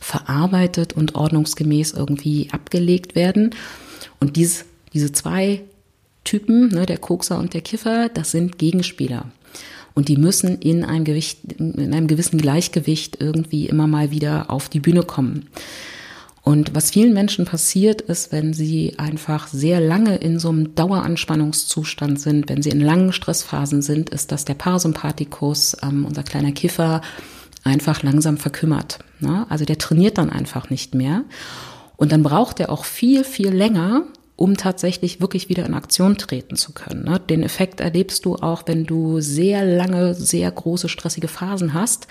verarbeitet 0.00 0.92
und 0.92 1.14
ordnungsgemäß 1.14 1.92
irgendwie 1.92 2.48
abgelegt 2.52 3.14
werden. 3.14 3.54
Und 4.20 4.36
dies, 4.36 4.64
diese 4.92 5.12
zwei 5.12 5.62
Typen, 6.24 6.68
ne, 6.68 6.86
der 6.86 6.98
Kokser 6.98 7.38
und 7.38 7.54
der 7.54 7.62
Kiffer, 7.62 8.08
das 8.08 8.30
sind 8.30 8.58
Gegenspieler. 8.58 9.26
Und 9.94 10.08
die 10.08 10.16
müssen 10.16 10.58
in 10.58 10.84
einem 10.84 11.04
Gewicht, 11.04 11.40
in 11.58 11.92
einem 11.92 12.06
gewissen 12.06 12.40
Gleichgewicht 12.40 13.16
irgendwie 13.20 13.66
immer 13.66 13.86
mal 13.86 14.10
wieder 14.10 14.50
auf 14.50 14.68
die 14.68 14.80
Bühne 14.80 15.02
kommen. 15.02 15.48
Und 16.42 16.74
was 16.74 16.90
vielen 16.90 17.12
Menschen 17.12 17.44
passiert 17.44 18.00
ist, 18.00 18.32
wenn 18.32 18.54
sie 18.54 18.94
einfach 18.98 19.46
sehr 19.46 19.80
lange 19.80 20.16
in 20.16 20.38
so 20.38 20.48
einem 20.48 20.74
Daueranspannungszustand 20.74 22.18
sind, 22.18 22.48
wenn 22.48 22.62
sie 22.62 22.70
in 22.70 22.80
langen 22.80 23.12
Stressphasen 23.12 23.82
sind, 23.82 24.10
ist, 24.10 24.32
dass 24.32 24.46
der 24.46 24.54
Parasympathikus, 24.54 25.76
ähm, 25.82 26.06
unser 26.06 26.22
kleiner 26.22 26.52
Kiffer, 26.52 27.02
einfach 27.62 28.02
langsam 28.02 28.38
verkümmert. 28.38 29.00
Ne? 29.20 29.46
Also 29.50 29.64
der 29.64 29.78
trainiert 29.78 30.18
dann 30.18 30.30
einfach 30.30 30.70
nicht 30.70 30.94
mehr. 30.94 31.24
Und 31.96 32.12
dann 32.12 32.22
braucht 32.22 32.58
er 32.60 32.70
auch 32.70 32.86
viel, 32.86 33.24
viel 33.24 33.50
länger, 33.50 34.04
um 34.36 34.56
tatsächlich 34.56 35.20
wirklich 35.20 35.50
wieder 35.50 35.66
in 35.66 35.74
Aktion 35.74 36.16
treten 36.16 36.56
zu 36.56 36.72
können. 36.72 37.04
Ne? 37.04 37.20
Den 37.20 37.42
Effekt 37.42 37.80
erlebst 37.80 38.24
du 38.24 38.36
auch, 38.36 38.62
wenn 38.64 38.86
du 38.86 39.20
sehr 39.20 39.66
lange, 39.66 40.14
sehr 40.14 40.50
große, 40.50 40.88
stressige 40.88 41.28
Phasen 41.28 41.74
hast. 41.74 42.06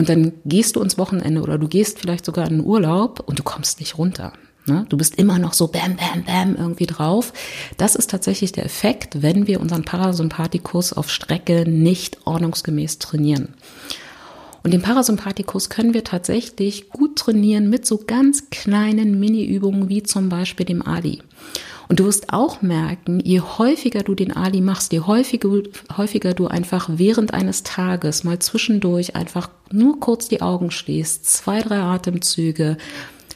Und 0.00 0.08
dann 0.08 0.32
gehst 0.46 0.76
du 0.76 0.80
ins 0.80 0.96
Wochenende 0.96 1.42
oder 1.42 1.58
du 1.58 1.68
gehst 1.68 1.98
vielleicht 1.98 2.24
sogar 2.24 2.46
in 2.46 2.56
den 2.56 2.64
Urlaub 2.64 3.22
und 3.26 3.38
du 3.38 3.42
kommst 3.42 3.80
nicht 3.80 3.98
runter. 3.98 4.32
Ne? 4.64 4.86
Du 4.88 4.96
bist 4.96 5.16
immer 5.16 5.38
noch 5.38 5.52
so 5.52 5.66
bam, 5.66 5.96
bam, 5.96 6.24
bam 6.24 6.56
irgendwie 6.56 6.86
drauf. 6.86 7.34
Das 7.76 7.96
ist 7.96 8.08
tatsächlich 8.08 8.50
der 8.52 8.64
Effekt, 8.64 9.20
wenn 9.20 9.46
wir 9.46 9.60
unseren 9.60 9.84
Parasympathikus 9.84 10.94
auf 10.94 11.10
Strecke 11.10 11.68
nicht 11.68 12.16
ordnungsgemäß 12.24 12.98
trainieren. 12.98 13.50
Und 14.62 14.72
den 14.72 14.80
Parasympathikus 14.80 15.68
können 15.68 15.92
wir 15.92 16.02
tatsächlich 16.02 16.88
gut 16.88 17.16
trainieren 17.16 17.68
mit 17.68 17.84
so 17.84 17.98
ganz 17.98 18.48
kleinen 18.48 19.20
Mini-Übungen 19.20 19.90
wie 19.90 20.02
zum 20.02 20.30
Beispiel 20.30 20.64
dem 20.64 20.80
Ali. 20.80 21.20
Und 21.90 21.98
du 21.98 22.04
wirst 22.04 22.32
auch 22.32 22.62
merken, 22.62 23.18
je 23.18 23.40
häufiger 23.40 24.04
du 24.04 24.14
den 24.14 24.30
Ali 24.30 24.60
machst, 24.60 24.92
je 24.92 25.00
häufiger, 25.00 25.50
häufiger 25.96 26.34
du 26.34 26.46
einfach 26.46 26.88
während 26.88 27.34
eines 27.34 27.64
Tages 27.64 28.22
mal 28.22 28.38
zwischendurch 28.38 29.16
einfach 29.16 29.50
nur 29.72 29.98
kurz 29.98 30.28
die 30.28 30.40
Augen 30.40 30.70
schließt, 30.70 31.26
zwei, 31.26 31.60
drei 31.62 31.78
Atemzüge, 31.80 32.76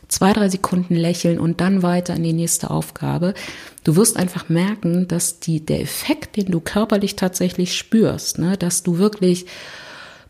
zwei, 0.07 0.33
drei 0.33 0.49
Sekunden 0.49 0.95
lächeln 0.95 1.41
und 1.41 1.61
dann 1.61 1.83
weiter 1.83 2.15
in 2.15 2.23
die 2.23 2.33
nächste 2.33 2.71
Aufgabe. 2.71 3.35
Du 3.83 3.97
wirst 3.97 4.17
einfach 4.17 4.49
merken, 4.49 5.09
dass 5.09 5.41
die, 5.41 5.67
der 5.67 5.81
Effekt, 5.81 6.37
den 6.37 6.53
du 6.53 6.61
körperlich 6.61 7.17
tatsächlich 7.17 7.77
spürst, 7.77 8.39
ne, 8.39 8.57
dass 8.57 8.85
du 8.85 8.99
wirklich 8.99 9.47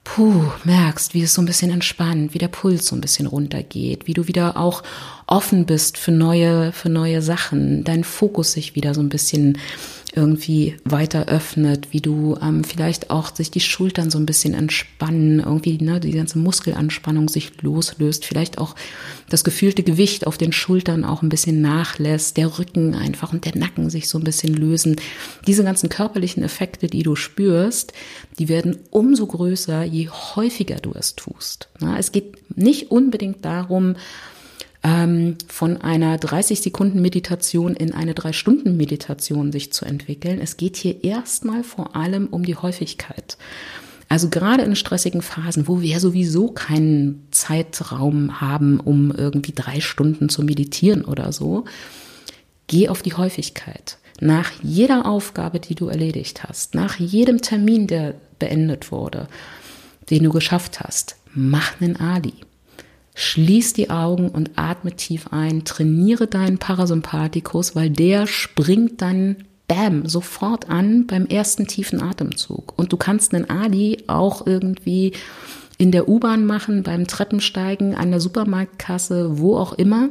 puh, 0.04 0.44
merkst, 0.64 1.14
wie 1.14 1.22
es 1.22 1.34
so 1.34 1.42
ein 1.42 1.46
bisschen 1.46 1.70
entspannt, 1.70 2.34
wie 2.34 2.38
der 2.38 2.48
Puls 2.48 2.86
so 2.86 2.94
ein 2.94 3.00
bisschen 3.00 3.26
runtergeht, 3.26 4.06
wie 4.06 4.12
du 4.12 4.28
wieder 4.28 4.56
auch 4.56 4.82
offen 5.26 5.66
bist 5.66 5.96
für 5.96 6.12
neue, 6.12 6.72
für 6.72 6.90
neue 6.90 7.22
Sachen, 7.22 7.84
dein 7.84 8.04
Fokus 8.04 8.52
sich 8.52 8.74
wieder 8.74 8.94
so 8.94 9.00
ein 9.00 9.08
bisschen 9.08 9.58
irgendwie 10.16 10.76
weiter 10.84 11.26
öffnet, 11.26 11.88
wie 11.92 12.00
du 12.00 12.36
ähm, 12.40 12.64
vielleicht 12.64 13.10
auch 13.10 13.34
sich 13.34 13.50
die 13.50 13.60
Schultern 13.60 14.10
so 14.10 14.18
ein 14.18 14.26
bisschen 14.26 14.54
entspannen, 14.54 15.40
irgendwie 15.40 15.78
ne, 15.82 16.00
die 16.00 16.12
ganze 16.12 16.38
Muskelanspannung 16.38 17.28
sich 17.28 17.62
loslöst, 17.62 18.24
vielleicht 18.24 18.58
auch 18.58 18.74
das 19.28 19.44
gefühlte 19.44 19.82
Gewicht 19.82 20.26
auf 20.26 20.38
den 20.38 20.52
Schultern 20.52 21.04
auch 21.04 21.22
ein 21.22 21.28
bisschen 21.28 21.60
nachlässt, 21.60 22.36
der 22.36 22.58
Rücken 22.58 22.94
einfach 22.94 23.32
und 23.32 23.44
der 23.44 23.56
Nacken 23.56 23.90
sich 23.90 24.08
so 24.08 24.18
ein 24.18 24.24
bisschen 24.24 24.54
lösen. 24.54 24.96
Diese 25.46 25.64
ganzen 25.64 25.88
körperlichen 25.88 26.42
Effekte, 26.42 26.86
die 26.86 27.02
du 27.02 27.16
spürst, 27.16 27.92
die 28.38 28.48
werden 28.48 28.78
umso 28.90 29.26
größer, 29.26 29.84
je 29.84 30.08
häufiger 30.08 30.76
du 30.76 30.92
es 30.94 31.16
tust. 31.16 31.68
Ja, 31.80 31.96
es 31.98 32.12
geht 32.12 32.56
nicht 32.56 32.90
unbedingt 32.90 33.44
darum, 33.44 33.96
ähm, 34.84 35.36
von 35.48 35.78
einer 35.78 36.18
30 36.18 36.60
Sekunden 36.60 37.00
Meditation 37.00 37.74
in 37.74 37.92
eine 37.92 38.14
3 38.14 38.32
Stunden 38.32 38.76
Meditation 38.76 39.50
sich 39.50 39.72
zu 39.72 39.84
entwickeln. 39.84 40.38
Es 40.40 40.56
geht 40.56 40.76
hier 40.76 41.02
erstmal 41.02 41.64
vor 41.64 41.96
allem 41.96 42.28
um 42.28 42.44
die 42.44 42.54
Häufigkeit. 42.54 43.38
Also 44.10 44.28
gerade 44.28 44.62
in 44.62 44.76
stressigen 44.76 45.22
Phasen, 45.22 45.66
wo 45.66 45.80
wir 45.80 45.98
sowieso 45.98 46.48
keinen 46.48 47.26
Zeitraum 47.30 48.40
haben, 48.40 48.78
um 48.78 49.10
irgendwie 49.10 49.52
drei 49.52 49.80
Stunden 49.80 50.28
zu 50.28 50.42
meditieren 50.42 51.04
oder 51.04 51.32
so, 51.32 51.64
geh 52.66 52.88
auf 52.90 53.02
die 53.02 53.14
Häufigkeit. 53.14 53.96
Nach 54.20 54.52
jeder 54.62 55.06
Aufgabe, 55.06 55.58
die 55.58 55.74
du 55.74 55.88
erledigt 55.88 56.44
hast, 56.44 56.74
nach 56.74 56.96
jedem 56.96 57.40
Termin, 57.40 57.86
der 57.86 58.14
beendet 58.38 58.92
wurde, 58.92 59.26
den 60.10 60.22
du 60.24 60.30
geschafft 60.30 60.80
hast, 60.80 61.16
mach 61.34 61.80
einen 61.80 61.96
Ali. 61.96 62.34
Schließ 63.14 63.74
die 63.74 63.90
Augen 63.90 64.28
und 64.28 64.52
atme 64.56 64.92
tief 64.92 65.28
ein. 65.30 65.64
Trainiere 65.64 66.26
deinen 66.26 66.58
Parasympathikus, 66.58 67.76
weil 67.76 67.90
der 67.90 68.26
springt 68.26 69.00
dann 69.00 69.36
bam, 69.68 70.06
sofort 70.06 70.68
an 70.68 71.06
beim 71.06 71.26
ersten 71.26 71.66
tiefen 71.66 72.02
Atemzug. 72.02 72.76
Und 72.76 72.92
du 72.92 72.96
kannst 72.96 73.34
einen 73.34 73.48
Ali 73.48 73.98
auch 74.08 74.46
irgendwie 74.46 75.12
in 75.78 75.92
der 75.92 76.08
U-Bahn 76.08 76.44
machen, 76.44 76.82
beim 76.82 77.06
Treppensteigen, 77.06 77.94
an 77.94 78.10
der 78.10 78.20
Supermarktkasse, 78.20 79.38
wo 79.38 79.56
auch 79.56 79.72
immer. 79.72 80.08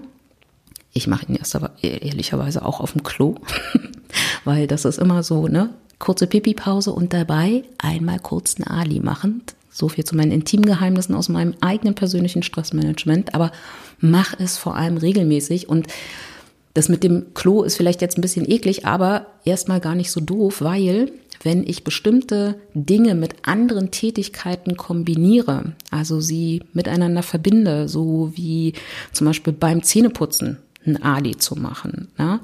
Ich 0.93 1.07
mache 1.07 1.25
ihn 1.27 1.35
erst 1.35 1.55
aber 1.55 1.71
ehrlicherweise 1.81 2.63
auch 2.63 2.79
auf 2.79 2.93
dem 2.93 3.03
Klo, 3.03 3.35
weil 4.45 4.67
das 4.67 4.85
ist 4.85 4.99
immer 4.99 5.23
so, 5.23 5.47
ne? 5.47 5.69
Kurze 5.99 6.27
Pipi-Pause 6.27 6.91
und 6.91 7.13
dabei 7.13 7.63
einmal 7.77 8.19
kurz 8.19 8.55
eine 8.57 8.69
Ali 8.69 8.99
machen. 8.99 9.41
So 9.73 9.89
viel 9.89 10.05
zu 10.05 10.15
meinen 10.15 10.31
intimen 10.31 10.65
Geheimnissen 10.65 11.15
aus 11.15 11.27
meinem 11.27 11.55
eigenen 11.59 11.95
persönlichen 11.95 12.43
Stressmanagement. 12.43 13.33
Aber 13.33 13.51
mach 13.99 14.39
es 14.39 14.57
vor 14.57 14.75
allem 14.75 14.97
regelmäßig 14.97 15.67
und 15.67 15.87
das 16.73 16.89
mit 16.89 17.03
dem 17.03 17.33
Klo 17.33 17.63
ist 17.63 17.75
vielleicht 17.75 18.01
jetzt 18.01 18.17
ein 18.17 18.21
bisschen 18.21 18.49
eklig, 18.49 18.85
aber 18.85 19.27
erstmal 19.45 19.79
gar 19.79 19.95
nicht 19.95 20.11
so 20.11 20.19
doof, 20.19 20.61
weil 20.61 21.11
wenn 21.43 21.67
ich 21.67 21.83
bestimmte 21.83 22.55
Dinge 22.73 23.15
mit 23.15 23.35
anderen 23.43 23.91
Tätigkeiten 23.91 24.77
kombiniere, 24.77 25.73
also 25.91 26.19
sie 26.19 26.63
miteinander 26.73 27.21
verbinde, 27.21 27.87
so 27.87 28.31
wie 28.35 28.73
zum 29.11 29.27
Beispiel 29.27 29.53
beim 29.53 29.83
Zähneputzen 29.83 30.57
ein 30.85 31.01
Ali 31.01 31.37
zu 31.37 31.55
machen, 31.55 32.09
ja, 32.17 32.39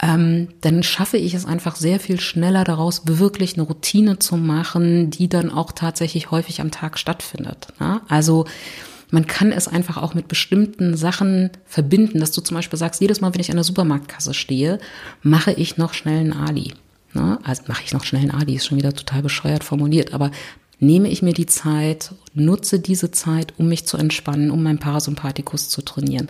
ähm, 0.00 0.48
dann 0.60 0.82
schaffe 0.82 1.16
ich 1.16 1.34
es 1.34 1.44
einfach 1.44 1.76
sehr 1.76 2.00
viel 2.00 2.20
schneller 2.20 2.64
daraus, 2.64 3.02
wirklich 3.04 3.54
eine 3.54 3.64
Routine 3.64 4.18
zu 4.18 4.36
machen, 4.36 5.10
die 5.10 5.28
dann 5.28 5.50
auch 5.50 5.72
tatsächlich 5.72 6.30
häufig 6.30 6.60
am 6.60 6.70
Tag 6.70 6.98
stattfindet. 6.98 7.68
Ja. 7.80 8.02
Also 8.08 8.46
man 9.10 9.26
kann 9.26 9.52
es 9.52 9.68
einfach 9.68 9.98
auch 9.98 10.14
mit 10.14 10.26
bestimmten 10.26 10.96
Sachen 10.96 11.50
verbinden, 11.66 12.18
dass 12.18 12.32
du 12.32 12.40
zum 12.40 12.56
Beispiel 12.56 12.78
sagst, 12.78 13.00
jedes 13.02 13.20
Mal, 13.20 13.34
wenn 13.34 13.42
ich 13.42 13.50
an 13.50 13.56
der 13.56 13.64
Supermarktkasse 13.64 14.32
stehe, 14.32 14.78
mache 15.22 15.52
ich 15.52 15.76
noch 15.76 15.92
schnell 15.92 16.20
einen 16.20 16.32
Ali. 16.32 16.72
Ne? 17.12 17.38
Also 17.42 17.64
mache 17.68 17.82
ich 17.84 17.92
noch 17.92 18.04
schnell 18.04 18.22
einen 18.22 18.30
Ali, 18.30 18.54
ist 18.54 18.66
schon 18.66 18.78
wieder 18.78 18.94
total 18.94 19.22
bescheuert 19.22 19.64
formuliert, 19.64 20.14
aber 20.14 20.30
nehme 20.78 21.08
ich 21.08 21.20
mir 21.20 21.34
die 21.34 21.46
Zeit, 21.46 22.12
nutze 22.34 22.80
diese 22.80 23.10
Zeit, 23.10 23.52
um 23.58 23.68
mich 23.68 23.86
zu 23.86 23.98
entspannen, 23.98 24.50
um 24.50 24.62
meinen 24.62 24.78
Parasympathikus 24.78 25.68
zu 25.68 25.82
trainieren. 25.82 26.28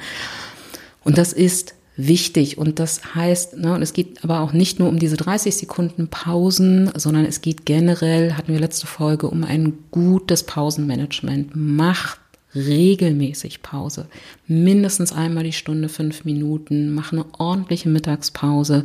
Und 1.05 1.19
das 1.19 1.33
ist 1.33 1.75
wichtig 1.97 2.57
und 2.57 2.79
das 2.79 3.15
heißt, 3.15 3.59
ne, 3.59 3.75
und 3.75 3.83
es 3.83 3.93
geht 3.93 4.25
aber 4.25 4.41
auch 4.41 4.53
nicht 4.53 4.79
nur 4.79 4.89
um 4.89 4.99
diese 4.99 5.17
30 5.17 5.55
Sekunden 5.55 6.09
Pausen, 6.09 6.91
sondern 6.97 7.27
es 7.27 7.43
geht 7.43 7.67
generell, 7.67 8.33
hatten 8.33 8.53
wir 8.53 8.61
letzte 8.61 8.87
Folge, 8.87 9.29
um 9.29 9.45
ein 9.45 9.75
gutes 9.91 10.45
Pausenmanagement. 10.45 11.55
Macht 11.55 12.19
regelmäßig 12.55 13.63
Pause. 13.63 14.07
Mindestens 14.47 15.13
einmal 15.13 15.45
die 15.45 15.53
Stunde, 15.53 15.89
fünf 15.89 16.25
Minuten. 16.25 16.95
Mach 16.95 17.13
eine 17.13 17.25
ordentliche 17.39 17.89
Mittagspause. 17.89 18.85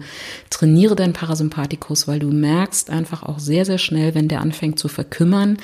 Trainiere 0.49 0.95
deinen 0.95 1.13
Parasympathikus, 1.13 2.07
weil 2.07 2.19
du 2.19 2.31
merkst 2.31 2.89
einfach 2.89 3.23
auch 3.23 3.39
sehr, 3.39 3.65
sehr 3.65 3.77
schnell, 3.77 4.15
wenn 4.15 4.27
der 4.27 4.41
anfängt 4.41 4.79
zu 4.79 4.87
verkümmern, 4.87 5.57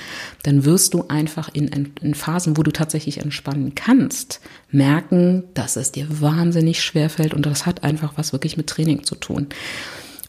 dann 0.44 0.66
wirst 0.66 0.94
du 0.94 1.06
einfach 1.08 1.50
in, 1.54 1.92
in 2.02 2.16
Phasen, 2.16 2.58
wo 2.58 2.64
du 2.64 2.72
tatsächlich 2.72 3.20
entspannen 3.20 3.76
kannst, 3.76 4.42
merken, 4.72 5.44
dass 5.54 5.76
es 5.76 5.92
dir 5.92 6.08
wahnsinnig 6.22 6.84
schwer 6.84 7.10
fällt 7.10 7.34
und 7.34 7.46
das 7.46 7.66
hat 7.66 7.84
einfach 7.84 8.14
was 8.18 8.34
wirklich 8.34 8.58
mit 8.58 8.68
Training 8.68 9.04
zu 9.04 9.16
tun. 9.16 9.48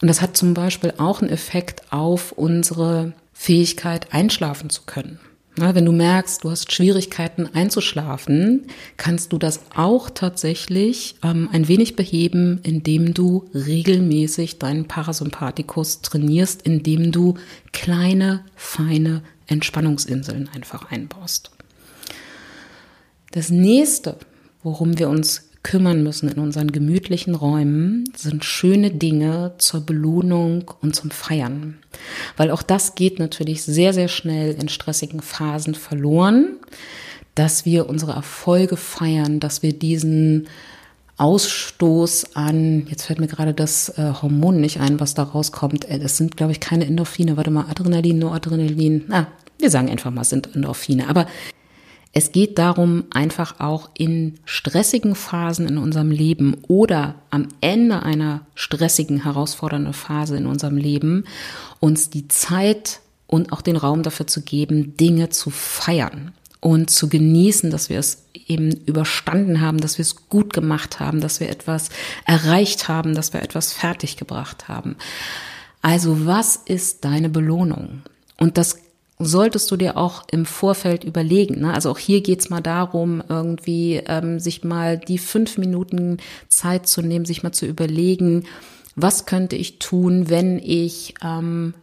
Und 0.01 0.09
das 0.09 0.21
hat 0.21 0.37
zum 0.37 0.55
Beispiel 0.55 0.95
auch 0.99 1.23
einen 1.23 1.31
Effekt 1.31 1.83
auf 1.91 2.33
unsere 2.33 3.15
Fähigkeit, 3.33 4.13
einschlafen 4.13 4.71
zu 4.71 4.83
können. 4.83 5.19
Na, 5.57 5.73
wenn 5.77 5.85
du 5.85 5.93
merkst, 5.93 6.43
du 6.43 6.51
hast 6.51 6.73
Schwierigkeiten 6.73 7.47
einzuschlafen, 7.47 8.67
kannst 8.97 9.33
du 9.33 9.38
das 9.38 9.61
auch 9.77 10.11
tatsächlich 10.11 11.14
ähm, 11.23 11.49
ein 11.53 11.69
wenig 11.69 11.95
beheben, 11.95 12.59
indem 12.64 13.14
du 13.14 13.49
regelmäßig 13.55 14.59
deinen 14.59 14.88
Parasympathikus 14.88 16.01
trainierst, 16.01 16.62
indem 16.62 17.12
du 17.12 17.35
kleine, 17.73 18.45
feine 18.57 19.23
Entspannungsinseln 19.47 20.51
einfach 20.53 20.90
einbaust. 20.90 21.53
Das 23.31 23.51
nächste, 23.51 24.17
worum 24.64 24.99
wir 24.99 25.09
uns 25.09 25.51
kümmern 25.64 26.05
müssen 26.05 26.29
in 26.29 26.38
unseren 26.38 26.70
gemütlichen 26.70 27.35
Räumen, 27.35 28.05
sind 28.14 28.44
schöne 28.44 28.92
Dinge 28.92 29.55
zur 29.59 29.81
Belohnung 29.81 30.70
und 30.81 30.94
zum 30.94 31.11
Feiern. 31.11 31.79
Weil 32.37 32.53
auch 32.53 32.62
das 32.62 32.94
geht 32.94 33.18
natürlich 33.18 33.62
sehr, 33.62 33.92
sehr 33.92 34.09
schnell 34.09 34.55
in 34.55 34.68
stressigen 34.68 35.20
Phasen 35.20 35.74
verloren, 35.74 36.59
dass 37.35 37.64
wir 37.64 37.88
unsere 37.88 38.12
Erfolge 38.12 38.77
feiern, 38.77 39.40
dass 39.40 39.62
wir 39.62 39.72
diesen 39.72 40.46
Ausstoß 41.16 42.35
an, 42.35 42.87
jetzt 42.88 43.05
fällt 43.05 43.20
mir 43.20 43.29
gerade 43.29 43.55
das 43.55 43.88
äh, 43.98 44.12
Hormon 44.20 44.61
nicht 44.61 44.81
ein, 44.81 45.00
was 45.00 45.14
da 45.14 45.22
rauskommt. 45.22 45.88
Äh, 45.88 45.98
das 45.98 46.16
sind, 46.16 46.37
glaube 46.37 46.53
ich, 46.53 46.61
keine 46.61 46.87
Endorphine. 46.87 47.37
Warte 47.37 47.50
mal, 47.50 47.66
Adrenalin, 47.70 48.18
Noradrenalin. 48.18 49.05
Ah, 49.11 49.27
wir 49.59 49.70
sagen 49.70 49.88
einfach 49.88 50.11
mal, 50.11 50.22
es 50.22 50.31
sind 50.31 50.55
Endorphine. 50.55 51.09
Aber 51.09 51.27
es 52.16 52.31
geht 52.31 52.59
darum, 52.59 53.05
einfach 53.11 53.59
auch 53.59 53.90
in 53.92 54.38
stressigen 54.44 55.16
Phasen 55.16 55.66
in 55.66 55.79
unserem 55.79 56.12
Leben 56.12 56.57
oder 56.68 57.16
am 57.31 57.48
Ende 57.61 58.05
einer 58.05 58.46
stressigen, 58.55 59.24
herausfordernden 59.24 59.92
Phase 59.92 60.37
in 60.37 60.46
unserem 60.46 60.77
Leben 60.77 61.24
uns 61.81 62.11
die 62.11 62.29
Zeit 62.29 63.00
und 63.27 63.53
auch 63.53 63.62
den 63.62 63.77
Raum 63.77 64.05
dafür 64.05 64.29
zu 64.29 64.42
geben, 64.42 64.96
Dinge 64.96 65.31
zu 65.31 65.50
feiern 65.50 66.33
und 66.61 66.88
zu 66.88 67.09
genießen, 67.09 67.72
dass 67.72 67.88
wir 67.88 67.98
es 67.98 68.22
eben 68.46 68.70
überstanden 68.87 69.61
haben, 69.61 69.79
dass 69.79 69.98
wir 69.98 70.05
es 70.05 70.29
gut 70.29 70.53
gemacht 70.53 71.00
haben, 71.00 71.20
dass 71.20 71.40
wir 71.40 71.48
etwas 71.50 71.88
erreicht 72.27 72.87
haben, 72.87 73.16
dass 73.16 73.33
wir 73.33 73.42
etwas 73.42 73.72
fertiggebracht 73.72 74.68
haben. 74.68 74.94
Also 75.83 76.27
was 76.27 76.55
ist 76.55 77.05
deine 77.05 77.29
Belohnung? 77.29 78.03
Und 78.38 78.57
das 78.57 78.79
solltest 79.18 79.70
du 79.70 79.77
dir 79.77 79.96
auch 79.96 80.24
im 80.31 80.44
Vorfeld 80.44 81.05
überlegen. 81.05 81.61
Ne? 81.61 81.72
Also 81.72 81.90
auch 81.90 81.98
hier 81.98 82.20
geht's 82.20 82.50
mal 82.50 82.61
darum, 82.61 83.22
irgendwie 83.29 84.03
ähm, 84.07 84.40
sich 84.40 84.64
mal 84.64 84.98
die 84.98 85.18
fünf 85.18 85.57
Minuten 85.59 86.18
Zeit 86.48 86.88
zu 86.88 87.00
nehmen, 87.00 87.24
sich 87.24 87.42
mal 87.42 87.53
zu 87.53 87.66
überlegen, 87.66 88.44
was 88.96 89.27
könnte 89.27 89.57
ich 89.57 89.79
tun, 89.79 90.29
wenn 90.31 90.59
ich 90.59 91.14
ähm, 91.22 91.74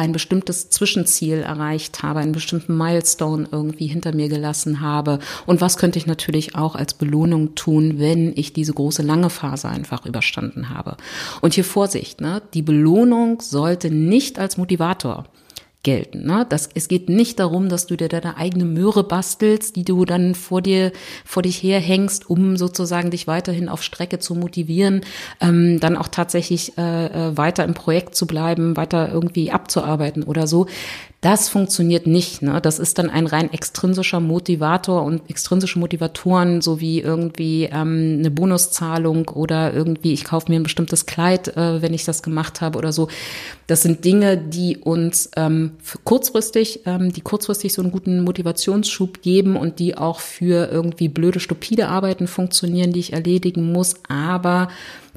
ein 0.00 0.12
bestimmtes 0.12 0.70
Zwischenziel 0.70 1.40
erreicht 1.40 2.02
habe, 2.02 2.20
einen 2.20 2.32
bestimmten 2.32 2.74
Milestone 2.74 3.48
irgendwie 3.52 3.86
hinter 3.86 4.14
mir 4.14 4.30
gelassen 4.30 4.80
habe. 4.80 5.18
Und 5.44 5.60
was 5.60 5.76
könnte 5.76 5.98
ich 5.98 6.06
natürlich 6.06 6.54
auch 6.54 6.74
als 6.74 6.94
Belohnung 6.94 7.54
tun, 7.54 7.98
wenn 7.98 8.32
ich 8.34 8.54
diese 8.54 8.72
große 8.72 9.02
lange 9.02 9.28
Phase 9.28 9.68
einfach 9.68 10.06
überstanden 10.06 10.70
habe. 10.70 10.96
Und 11.42 11.52
hier 11.52 11.64
Vorsicht, 11.64 12.22
ne? 12.22 12.40
die 12.54 12.62
Belohnung 12.62 13.42
sollte 13.42 13.90
nicht 13.90 14.38
als 14.38 14.56
Motivator 14.56 15.26
gelten. 15.82 16.26
Ne? 16.26 16.46
Das, 16.48 16.68
es 16.74 16.88
geht 16.88 17.08
nicht 17.08 17.40
darum, 17.40 17.68
dass 17.68 17.86
du 17.86 17.96
dir 17.96 18.08
deine 18.08 18.36
eigene 18.36 18.64
Möhre 18.64 19.02
bastelst, 19.02 19.76
die 19.76 19.84
du 19.84 20.04
dann 20.04 20.34
vor 20.34 20.60
dir, 20.60 20.92
vor 21.24 21.42
dich 21.42 21.62
herhängst, 21.62 22.28
um 22.28 22.56
sozusagen 22.56 23.10
dich 23.10 23.26
weiterhin 23.26 23.68
auf 23.68 23.82
Strecke 23.82 24.18
zu 24.18 24.34
motivieren, 24.34 25.02
ähm, 25.40 25.80
dann 25.80 25.96
auch 25.96 26.08
tatsächlich 26.08 26.76
äh, 26.76 27.06
äh 27.06 27.36
weiter 27.36 27.64
im 27.64 27.74
Projekt 27.74 28.14
zu 28.14 28.26
bleiben, 28.26 28.76
weiter 28.76 29.10
irgendwie 29.10 29.50
abzuarbeiten 29.50 30.22
oder 30.22 30.46
so. 30.46 30.66
Das 31.20 31.50
funktioniert 31.50 32.06
nicht. 32.06 32.40
Ne? 32.40 32.62
Das 32.62 32.78
ist 32.78 32.98
dann 32.98 33.10
ein 33.10 33.26
rein 33.26 33.52
extrinsischer 33.52 34.20
Motivator 34.20 35.02
und 35.02 35.28
extrinsische 35.28 35.78
Motivatoren, 35.78 36.62
so 36.62 36.80
wie 36.80 37.00
irgendwie 37.00 37.64
ähm, 37.64 38.16
eine 38.20 38.30
Bonuszahlung 38.30 39.28
oder 39.28 39.74
irgendwie, 39.74 40.14
ich 40.14 40.24
kaufe 40.24 40.50
mir 40.50 40.58
ein 40.58 40.62
bestimmtes 40.62 41.04
Kleid, 41.04 41.48
äh, 41.58 41.82
wenn 41.82 41.92
ich 41.92 42.06
das 42.06 42.22
gemacht 42.22 42.62
habe 42.62 42.78
oder 42.78 42.94
so. 42.94 43.08
Das 43.66 43.82
sind 43.82 44.02
Dinge, 44.06 44.38
die 44.38 44.78
uns 44.78 45.30
ähm, 45.36 45.72
kurzfristig, 46.04 46.86
ähm, 46.86 47.12
die 47.12 47.20
kurzfristig 47.20 47.74
so 47.74 47.82
einen 47.82 47.92
guten 47.92 48.24
Motivationsschub 48.24 49.20
geben 49.20 49.56
und 49.56 49.78
die 49.78 49.98
auch 49.98 50.20
für 50.20 50.70
irgendwie 50.72 51.08
blöde, 51.08 51.38
stupide 51.38 51.88
Arbeiten 51.88 52.28
funktionieren, 52.28 52.92
die 52.94 53.00
ich 53.00 53.12
erledigen 53.12 53.72
muss, 53.72 53.96
aber 54.08 54.68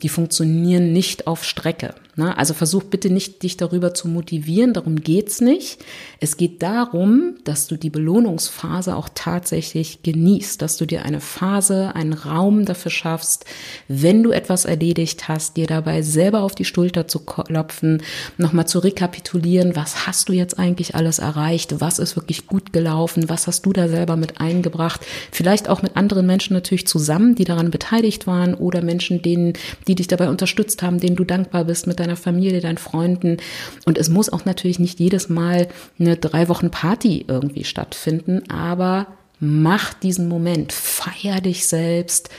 die 0.02 0.10
funktionieren 0.10 0.92
nicht 0.92 1.28
auf 1.28 1.46
Strecke. 1.46 1.96
Ne? 2.16 2.38
Also 2.38 2.54
versuch 2.54 2.84
bitte 2.84 3.10
nicht, 3.10 3.42
dich 3.42 3.58
darüber 3.58 3.94
zu 3.96 4.08
motivieren, 4.08 4.74
darum 4.74 4.98
geht's 4.98 5.42
nicht. 5.42 5.84
Es 6.20 6.38
geht 6.38 6.62
darum, 6.62 7.36
dass 7.44 7.66
du 7.66 7.76
die 7.76 7.90
Belohnungsphase 7.90 8.96
auch 8.96 9.10
tatsächlich 9.16 10.04
genießt, 10.04 10.62
dass 10.62 10.78
du 10.78 10.86
dir 10.86 11.06
eine 11.06 11.20
Phase, 11.20 11.96
einen 11.96 12.14
Raum 12.14 12.66
dafür 12.66 12.92
schaffst, 12.92 13.46
wenn 13.88 14.22
du 14.22 14.32
etwas 14.32 14.66
erledigt 14.66 15.28
hast, 15.28 15.58
dir 15.58 15.66
dabei 15.66 16.04
selber 16.04 16.42
auf 16.42 16.54
die 16.54 16.66
Schulter 16.66 17.08
zu 17.08 17.20
klopfen, 17.20 18.04
nochmal 18.38 18.68
zu 18.68 18.78
rekapitulieren, 18.78 19.76
was 19.76 20.06
hast 20.06 20.30
du 20.30 20.34
jetzt 20.34 20.60
eigentlich 20.60 20.94
alles 20.94 21.18
erreicht, 21.18 21.82
was 21.82 21.98
ist 21.98 22.16
wirklich 22.16 22.46
gut 22.46 22.74
gelaufen, 22.74 23.28
was 23.28 23.48
hast 23.48 23.66
du 23.66 23.74
da 23.74 23.88
selber 23.88 24.18
mit 24.18 24.40
eingebracht, 24.40 25.02
vielleicht 25.32 25.68
auch 25.68 25.82
mit 25.82 25.98
anderen 25.98 26.28
Menschen 26.28 26.54
natürlich 26.54 26.86
zusammen, 26.86 27.34
die 27.34 27.46
daran 27.46 27.72
beteiligt 27.72 28.28
waren 28.28 28.54
oder 28.54 28.84
Menschen, 28.84 29.24
denen 29.24 29.54
die 29.88 29.96
dich 29.96 30.08
dabei 30.08 30.30
unterstützt 30.30 30.84
haben, 30.84 31.00
denen 31.00 31.16
du 31.16 31.24
dankbar 31.24 31.66
bist 31.66 31.88
mit 31.88 32.03
deiner 32.04 32.16
Familie, 32.16 32.62
deinen 32.62 32.78
Freunden. 32.78 33.38
Und 33.86 33.98
es 33.98 34.10
muss 34.10 34.30
auch 34.30 34.46
natürlich 34.46 34.80
nicht 34.80 35.00
jedes 35.00 35.30
Mal 35.30 35.68
eine 36.00 36.18
drei 36.18 36.50
Wochen 36.50 36.70
Party 36.70 37.26
irgendwie 37.28 37.64
stattfinden, 37.64 38.50
aber 38.50 39.08
mach 39.40 39.94
diesen 39.94 40.28
Moment, 40.28 40.72
feier 40.72 41.42
dich 41.42 41.68
selbst, 41.68 42.30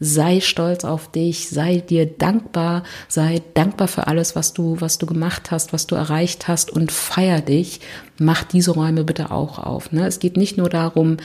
sei 0.00 0.40
stolz 0.40 0.84
auf 0.84 1.10
dich, 1.10 1.48
sei 1.48 1.78
dir 1.78 2.06
dankbar, 2.06 2.82
sei 3.08 3.42
dankbar 3.54 3.88
für 3.88 4.06
alles, 4.06 4.36
was 4.36 4.52
du, 4.52 4.80
was 4.80 4.98
du 4.98 5.06
gemacht 5.06 5.50
hast, 5.50 5.72
was 5.72 5.86
du 5.86 5.94
erreicht 5.94 6.48
hast 6.48 6.70
und 6.70 6.92
feier 6.92 7.40
dich. 7.40 7.80
Mach 8.18 8.44
diese 8.44 8.72
Räume 8.72 9.04
bitte 9.04 9.30
auch 9.30 9.58
auf. 9.58 9.92
Ne? 9.92 10.06
Es 10.06 10.18
geht 10.18 10.36
nicht 10.36 10.56
nur 10.56 10.68
darum, 10.68 11.16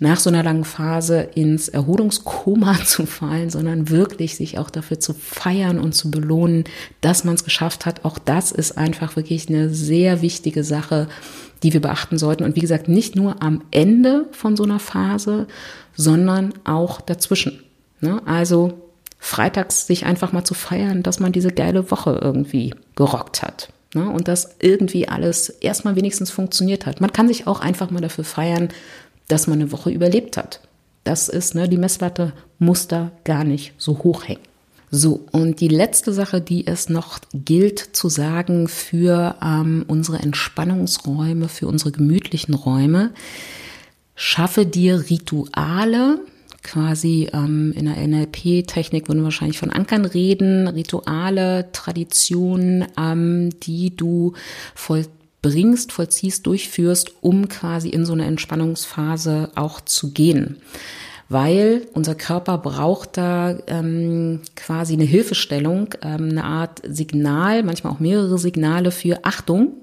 nach 0.00 0.18
so 0.18 0.28
einer 0.28 0.42
langen 0.42 0.64
Phase 0.64 1.20
ins 1.20 1.68
Erholungskoma 1.68 2.78
zu 2.84 3.06
fallen, 3.06 3.50
sondern 3.50 3.90
wirklich 3.90 4.36
sich 4.36 4.58
auch 4.58 4.70
dafür 4.70 5.00
zu 5.00 5.14
feiern 5.14 5.78
und 5.78 5.94
zu 5.94 6.10
belohnen, 6.10 6.64
dass 7.00 7.24
man 7.24 7.34
es 7.34 7.44
geschafft 7.44 7.86
hat. 7.86 8.04
Auch 8.04 8.18
das 8.18 8.52
ist 8.52 8.76
einfach 8.76 9.16
wirklich 9.16 9.48
eine 9.48 9.70
sehr 9.70 10.22
wichtige 10.22 10.64
Sache, 10.64 11.08
die 11.62 11.72
wir 11.72 11.80
beachten 11.80 12.18
sollten. 12.18 12.44
Und 12.44 12.56
wie 12.56 12.60
gesagt, 12.60 12.88
nicht 12.88 13.16
nur 13.16 13.42
am 13.42 13.62
Ende 13.70 14.26
von 14.32 14.56
so 14.56 14.64
einer 14.64 14.80
Phase, 14.80 15.46
sondern 15.96 16.52
auch 16.64 17.00
dazwischen. 17.00 17.62
Ne? 18.00 18.20
Also 18.26 18.74
freitags 19.18 19.86
sich 19.86 20.04
einfach 20.04 20.32
mal 20.32 20.44
zu 20.44 20.54
feiern, 20.54 21.02
dass 21.02 21.20
man 21.20 21.32
diese 21.32 21.50
geile 21.50 21.90
Woche 21.90 22.20
irgendwie 22.22 22.74
gerockt 22.96 23.42
hat. 23.42 23.70
Ne? 23.94 24.10
Und 24.10 24.28
dass 24.28 24.56
irgendwie 24.60 25.08
alles 25.08 25.48
erstmal 25.48 25.96
wenigstens 25.96 26.30
funktioniert 26.30 26.84
hat. 26.84 27.00
Man 27.00 27.12
kann 27.12 27.28
sich 27.28 27.46
auch 27.46 27.60
einfach 27.60 27.90
mal 27.90 28.02
dafür 28.02 28.24
feiern, 28.24 28.68
dass 29.28 29.46
man 29.46 29.60
eine 29.60 29.72
Woche 29.72 29.90
überlebt 29.90 30.36
hat. 30.36 30.60
Das 31.04 31.28
ist, 31.28 31.54
ne, 31.54 31.68
die 31.68 31.78
Messlatte 31.78 32.32
muss 32.58 32.88
da 32.88 33.12
gar 33.24 33.44
nicht 33.44 33.74
so 33.78 33.98
hoch 33.98 34.26
hängen. 34.26 34.40
So, 34.90 35.26
und 35.32 35.60
die 35.60 35.68
letzte 35.68 36.12
Sache, 36.12 36.40
die 36.40 36.66
es 36.66 36.88
noch 36.88 37.18
gilt 37.32 37.80
zu 37.80 38.08
sagen 38.08 38.68
für 38.68 39.34
ähm, 39.42 39.84
unsere 39.88 40.18
Entspannungsräume, 40.20 41.48
für 41.48 41.66
unsere 41.66 41.90
gemütlichen 41.90 42.54
Räume, 42.54 43.10
schaffe 44.14 44.66
dir 44.66 45.10
Rituale, 45.10 46.20
quasi 46.62 47.28
ähm, 47.32 47.72
in 47.76 47.86
der 47.86 47.96
NLP-Technik 48.06 49.08
würden 49.08 49.20
wir 49.20 49.24
wahrscheinlich 49.24 49.58
von 49.58 49.70
Ankern 49.70 50.04
reden, 50.04 50.68
Rituale, 50.68 51.70
Traditionen, 51.72 52.86
ähm, 52.98 53.50
die 53.60 53.96
du 53.96 54.34
vollbringst, 55.44 55.92
vollziehst, 55.92 56.46
durchführst, 56.46 57.12
um 57.20 57.48
quasi 57.48 57.90
in 57.90 58.06
so 58.06 58.12
eine 58.12 58.24
Entspannungsphase 58.24 59.50
auch 59.54 59.80
zu 59.82 60.12
gehen. 60.12 60.56
Weil 61.28 61.86
unser 61.94 62.14
Körper 62.14 62.58
braucht 62.58 63.16
da 63.16 63.56
ähm, 63.66 64.40
quasi 64.56 64.94
eine 64.94 65.04
Hilfestellung, 65.04 65.94
ähm, 66.02 66.30
eine 66.30 66.44
Art 66.44 66.82
Signal, 66.86 67.62
manchmal 67.62 67.92
auch 67.92 68.00
mehrere 68.00 68.38
Signale 68.38 68.90
für 68.90 69.24
Achtung, 69.24 69.74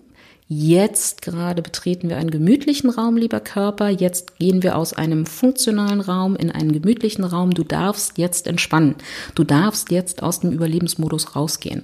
Jetzt 0.54 1.22
gerade 1.22 1.62
betreten 1.62 2.10
wir 2.10 2.18
einen 2.18 2.30
gemütlichen 2.30 2.90
Raum, 2.90 3.16
lieber 3.16 3.40
Körper. 3.40 3.88
Jetzt 3.88 4.38
gehen 4.38 4.64
wir 4.64 4.76
aus 4.76 4.92
einem 4.92 5.26
funktionalen 5.26 6.02
Raum 6.02 6.36
in 6.36 6.52
einen 6.52 6.74
gemütlichen 6.74 7.24
Raum. 7.24 7.52
Du 7.52 7.64
darfst 7.64 8.18
jetzt 8.18 8.48
entspannen. 8.48 8.96
Du 9.34 9.46
darfst 9.46 9.92
jetzt 9.92 10.22
aus 10.22 10.42
dem 10.42 10.52
Überlebensmodus 10.52 11.38
rausgehen. 11.38 11.84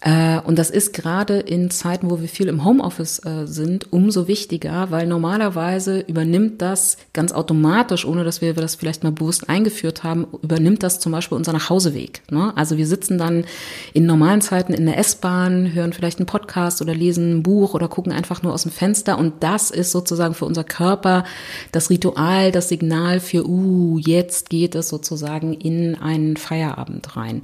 Äh, 0.00 0.40
und 0.40 0.58
das 0.58 0.70
ist 0.70 0.94
gerade 0.94 1.38
in 1.38 1.70
Zeiten, 1.70 2.10
wo 2.10 2.20
wir 2.20 2.28
viel 2.28 2.48
im 2.48 2.64
Homeoffice 2.64 3.20
äh, 3.24 3.46
sind, 3.46 3.92
umso 3.92 4.28
wichtiger, 4.28 4.90
weil 4.90 5.06
normalerweise 5.06 6.00
übernimmt 6.00 6.62
das 6.62 6.96
ganz 7.12 7.32
automatisch, 7.32 8.06
ohne 8.06 8.24
dass 8.24 8.40
wir 8.40 8.54
das 8.54 8.76
vielleicht 8.76 9.04
mal 9.04 9.12
bewusst 9.12 9.50
eingeführt 9.50 10.02
haben, 10.02 10.26
übernimmt 10.42 10.82
das 10.82 11.00
zum 11.00 11.12
Beispiel 11.12 11.36
unser 11.36 11.52
Nachhauseweg. 11.52 12.22
Ne? 12.30 12.52
Also 12.56 12.78
wir 12.78 12.86
sitzen 12.86 13.18
dann 13.18 13.44
in 13.92 14.06
normalen 14.06 14.40
Zeiten 14.40 14.72
in 14.72 14.86
der 14.86 14.96
S-Bahn, 14.96 15.74
hören 15.74 15.92
vielleicht 15.92 16.18
einen 16.18 16.26
Podcast 16.26 16.80
oder 16.80 16.94
lesen 16.94 17.38
ein 17.38 17.42
Buch 17.42 17.74
oder 17.74 17.88
gucken 17.88 18.12
einfach 18.12 18.42
nur 18.42 18.54
aus 18.54 18.62
dem 18.62 18.72
Fenster 18.72 19.18
und 19.18 19.34
das 19.40 19.70
ist 19.70 19.92
sozusagen 19.92 20.34
für 20.34 20.46
unser 20.46 20.64
Körper 20.64 21.24
das 21.72 21.90
Ritual, 21.90 22.52
das 22.52 22.70
Signal 22.70 23.20
für, 23.20 23.46
uh, 23.46 23.98
jetzt 23.98 24.48
geht 24.48 24.74
es 24.74 24.88
sozusagen 24.88 25.52
in 25.52 25.94
einen 25.96 26.38
Feierabend 26.38 27.16
rein. 27.16 27.42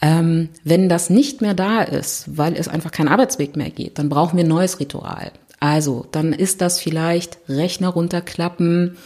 Ähm, 0.00 0.50
wenn 0.62 0.88
das 0.88 1.10
nicht 1.10 1.40
mehr 1.40 1.54
da 1.54 1.87
ist, 1.88 2.36
weil 2.36 2.54
es 2.56 2.68
einfach 2.68 2.90
kein 2.90 3.08
Arbeitsweg 3.08 3.56
mehr 3.56 3.70
geht, 3.70 3.98
dann 3.98 4.08
brauchen 4.08 4.36
wir 4.36 4.44
ein 4.44 4.48
neues 4.48 4.80
Ritual. 4.80 5.32
Also, 5.60 6.06
dann 6.12 6.32
ist 6.32 6.60
das 6.60 6.80
vielleicht 6.80 7.38
Rechner 7.48 7.88
runterklappen 7.88 8.96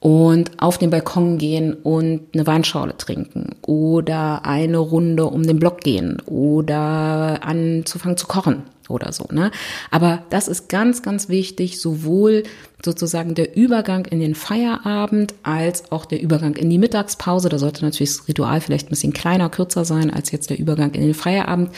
und 0.00 0.50
auf 0.62 0.78
den 0.78 0.90
Balkon 0.90 1.36
gehen 1.36 1.74
und 1.74 2.22
eine 2.32 2.46
Weinschorle 2.46 2.96
trinken 2.96 3.54
oder 3.62 4.46
eine 4.46 4.78
Runde 4.78 5.26
um 5.26 5.42
den 5.42 5.58
Block 5.58 5.82
gehen 5.82 6.20
oder 6.24 7.40
anzufangen 7.42 8.16
zu 8.16 8.26
kochen 8.26 8.62
oder 8.88 9.12
so. 9.12 9.26
Ne? 9.30 9.50
Aber 9.90 10.22
das 10.30 10.48
ist 10.48 10.68
ganz, 10.68 11.02
ganz 11.02 11.28
wichtig, 11.28 11.80
sowohl 11.80 12.44
sozusagen 12.84 13.34
der 13.34 13.56
Übergang 13.56 14.06
in 14.06 14.20
den 14.20 14.34
Feierabend 14.34 15.34
als 15.42 15.92
auch 15.92 16.06
der 16.06 16.20
Übergang 16.20 16.56
in 16.56 16.70
die 16.70 16.78
Mittagspause. 16.78 17.50
Da 17.50 17.58
sollte 17.58 17.84
natürlich 17.84 18.16
das 18.16 18.26
Ritual 18.26 18.62
vielleicht 18.62 18.86
ein 18.86 18.90
bisschen 18.90 19.12
kleiner, 19.12 19.50
kürzer 19.50 19.84
sein 19.84 20.10
als 20.10 20.32
jetzt 20.32 20.48
der 20.48 20.58
Übergang 20.58 20.92
in 20.92 21.02
den 21.02 21.14
Feierabend, 21.14 21.70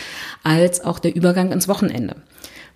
als 0.45 0.85
auch 0.85 1.01
der 1.01 1.15
Übergang 1.15 1.51
ins 1.51 1.67
Wochenende. 1.67 2.15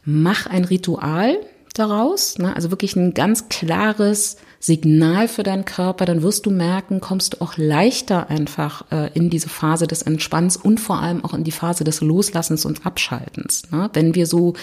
Mach 0.04 0.46
ein 0.46 0.64
Ritual 0.64 1.38
daraus, 1.74 2.38
ne? 2.38 2.54
also 2.54 2.70
wirklich 2.70 2.96
ein 2.96 3.14
ganz 3.14 3.48
klares 3.48 4.38
Signal 4.58 5.28
für 5.28 5.42
deinen 5.42 5.64
Körper, 5.64 6.04
dann 6.06 6.22
wirst 6.22 6.46
du 6.46 6.50
merken, 6.50 7.00
kommst 7.00 7.34
du 7.34 7.40
auch 7.40 7.56
leichter 7.56 8.30
einfach 8.30 8.84
äh, 8.90 9.10
in 9.14 9.30
diese 9.30 9.48
Phase 9.48 9.86
des 9.86 10.02
Entspanns 10.02 10.56
und 10.56 10.80
vor 10.80 11.00
allem 11.00 11.24
auch 11.24 11.34
in 11.34 11.44
die 11.44 11.52
Phase 11.52 11.84
des 11.84 12.00
Loslassens 12.00 12.64
und 12.64 12.86
Abschaltens. 12.86 13.70
Ne? 13.70 13.90
Wenn 13.92 14.14
wir 14.14 14.26
so 14.26 14.54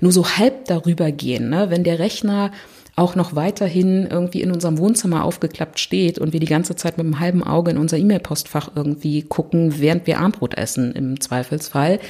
nur 0.00 0.12
so 0.12 0.26
halb 0.26 0.64
darüber 0.66 1.12
gehen, 1.12 1.50
ne? 1.50 1.70
wenn 1.70 1.84
der 1.84 1.98
Rechner 1.98 2.50
auch 2.96 3.14
noch 3.14 3.34
weiterhin 3.34 4.06
irgendwie 4.06 4.40
in 4.40 4.50
unserem 4.50 4.78
Wohnzimmer 4.78 5.24
aufgeklappt 5.24 5.78
steht 5.78 6.18
und 6.18 6.32
wir 6.32 6.40
die 6.40 6.46
ganze 6.46 6.76
Zeit 6.76 6.96
mit 6.96 7.04
einem 7.04 7.20
halben 7.20 7.44
Auge 7.44 7.70
in 7.70 7.76
unser 7.76 7.98
E-Mail-Postfach 7.98 8.70
irgendwie 8.74 9.22
gucken, 9.22 9.78
während 9.78 10.06
wir 10.06 10.18
Armbrot 10.18 10.54
essen 10.54 10.92
im 10.92 11.20
Zweifelsfall, 11.20 12.00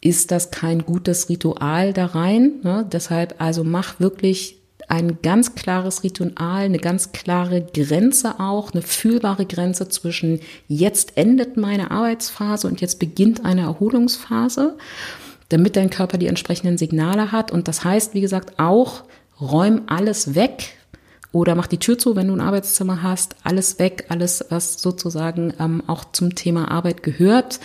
ist 0.00 0.30
das 0.30 0.52
kein 0.52 0.84
gutes 0.84 1.28
Ritual 1.28 1.92
da 1.92 2.06
rein. 2.06 2.60
Ne? 2.62 2.86
Deshalb 2.90 3.36
also 3.38 3.64
mach 3.64 3.98
wirklich 3.98 4.61
ein 4.92 5.22
ganz 5.22 5.54
klares 5.54 6.04
Ritual, 6.04 6.64
eine 6.64 6.76
ganz 6.76 7.12
klare 7.12 7.62
Grenze 7.62 8.38
auch, 8.38 8.72
eine 8.72 8.82
fühlbare 8.82 9.46
Grenze 9.46 9.88
zwischen 9.88 10.40
jetzt 10.68 11.16
endet 11.16 11.56
meine 11.56 11.90
Arbeitsphase 11.90 12.68
und 12.68 12.82
jetzt 12.82 12.98
beginnt 12.98 13.42
eine 13.42 13.62
Erholungsphase, 13.62 14.76
damit 15.48 15.76
dein 15.76 15.88
Körper 15.88 16.18
die 16.18 16.26
entsprechenden 16.26 16.76
Signale 16.76 17.32
hat. 17.32 17.50
Und 17.50 17.68
das 17.68 17.84
heißt, 17.84 18.12
wie 18.12 18.20
gesagt, 18.20 18.58
auch 18.58 19.04
räum 19.40 19.84
alles 19.86 20.34
weg, 20.34 20.74
oder 21.32 21.54
mach 21.54 21.68
die 21.68 21.78
Tür 21.78 21.96
zu, 21.96 22.14
wenn 22.14 22.28
du 22.28 22.34
ein 22.34 22.42
Arbeitszimmer 22.42 23.02
hast, 23.02 23.36
alles 23.44 23.78
weg, 23.78 24.04
alles, 24.10 24.44
was 24.50 24.82
sozusagen 24.82 25.54
ähm, 25.58 25.82
auch 25.86 26.04
zum 26.12 26.34
Thema 26.34 26.70
Arbeit 26.70 27.02
gehört. 27.02 27.58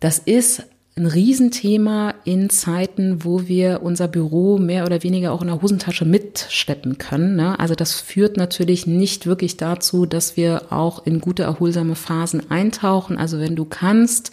Das 0.00 0.18
ist 0.18 0.64
ein 0.98 1.06
Riesenthema 1.06 2.14
in 2.24 2.48
Zeiten, 2.48 3.22
wo 3.22 3.46
wir 3.46 3.82
unser 3.82 4.08
Büro 4.08 4.56
mehr 4.56 4.86
oder 4.86 5.02
weniger 5.02 5.32
auch 5.32 5.42
in 5.42 5.48
der 5.48 5.60
Hosentasche 5.60 6.06
mitschleppen 6.06 6.96
können. 6.96 7.36
Ne? 7.36 7.60
Also 7.60 7.74
das 7.74 8.00
führt 8.00 8.38
natürlich 8.38 8.86
nicht 8.86 9.26
wirklich 9.26 9.58
dazu, 9.58 10.06
dass 10.06 10.38
wir 10.38 10.72
auch 10.72 11.04
in 11.04 11.20
gute 11.20 11.42
erholsame 11.42 11.96
Phasen 11.96 12.50
eintauchen. 12.50 13.18
Also 13.18 13.38
wenn 13.38 13.56
du 13.56 13.66
kannst, 13.66 14.30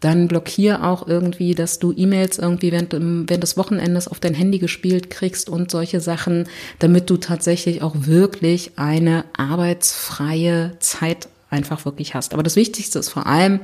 dann 0.00 0.26
blockier 0.26 0.82
auch 0.82 1.06
irgendwie, 1.06 1.54
dass 1.54 1.78
du 1.78 1.92
E-Mails 1.96 2.38
irgendwie 2.38 2.72
während, 2.72 2.92
während 2.92 3.42
des 3.44 3.56
Wochenendes 3.56 4.08
auf 4.08 4.18
dein 4.18 4.34
Handy 4.34 4.58
gespielt 4.58 5.10
kriegst 5.10 5.48
und 5.48 5.70
solche 5.70 6.00
Sachen, 6.00 6.48
damit 6.80 7.08
du 7.08 7.18
tatsächlich 7.18 7.82
auch 7.82 7.94
wirklich 7.94 8.72
eine 8.74 9.26
arbeitsfreie 9.36 10.72
Zeit 10.80 11.28
einfach 11.50 11.84
wirklich 11.84 12.14
hast. 12.14 12.34
Aber 12.34 12.42
das 12.42 12.56
Wichtigste 12.56 12.98
ist 12.98 13.10
vor 13.10 13.28
allem, 13.28 13.60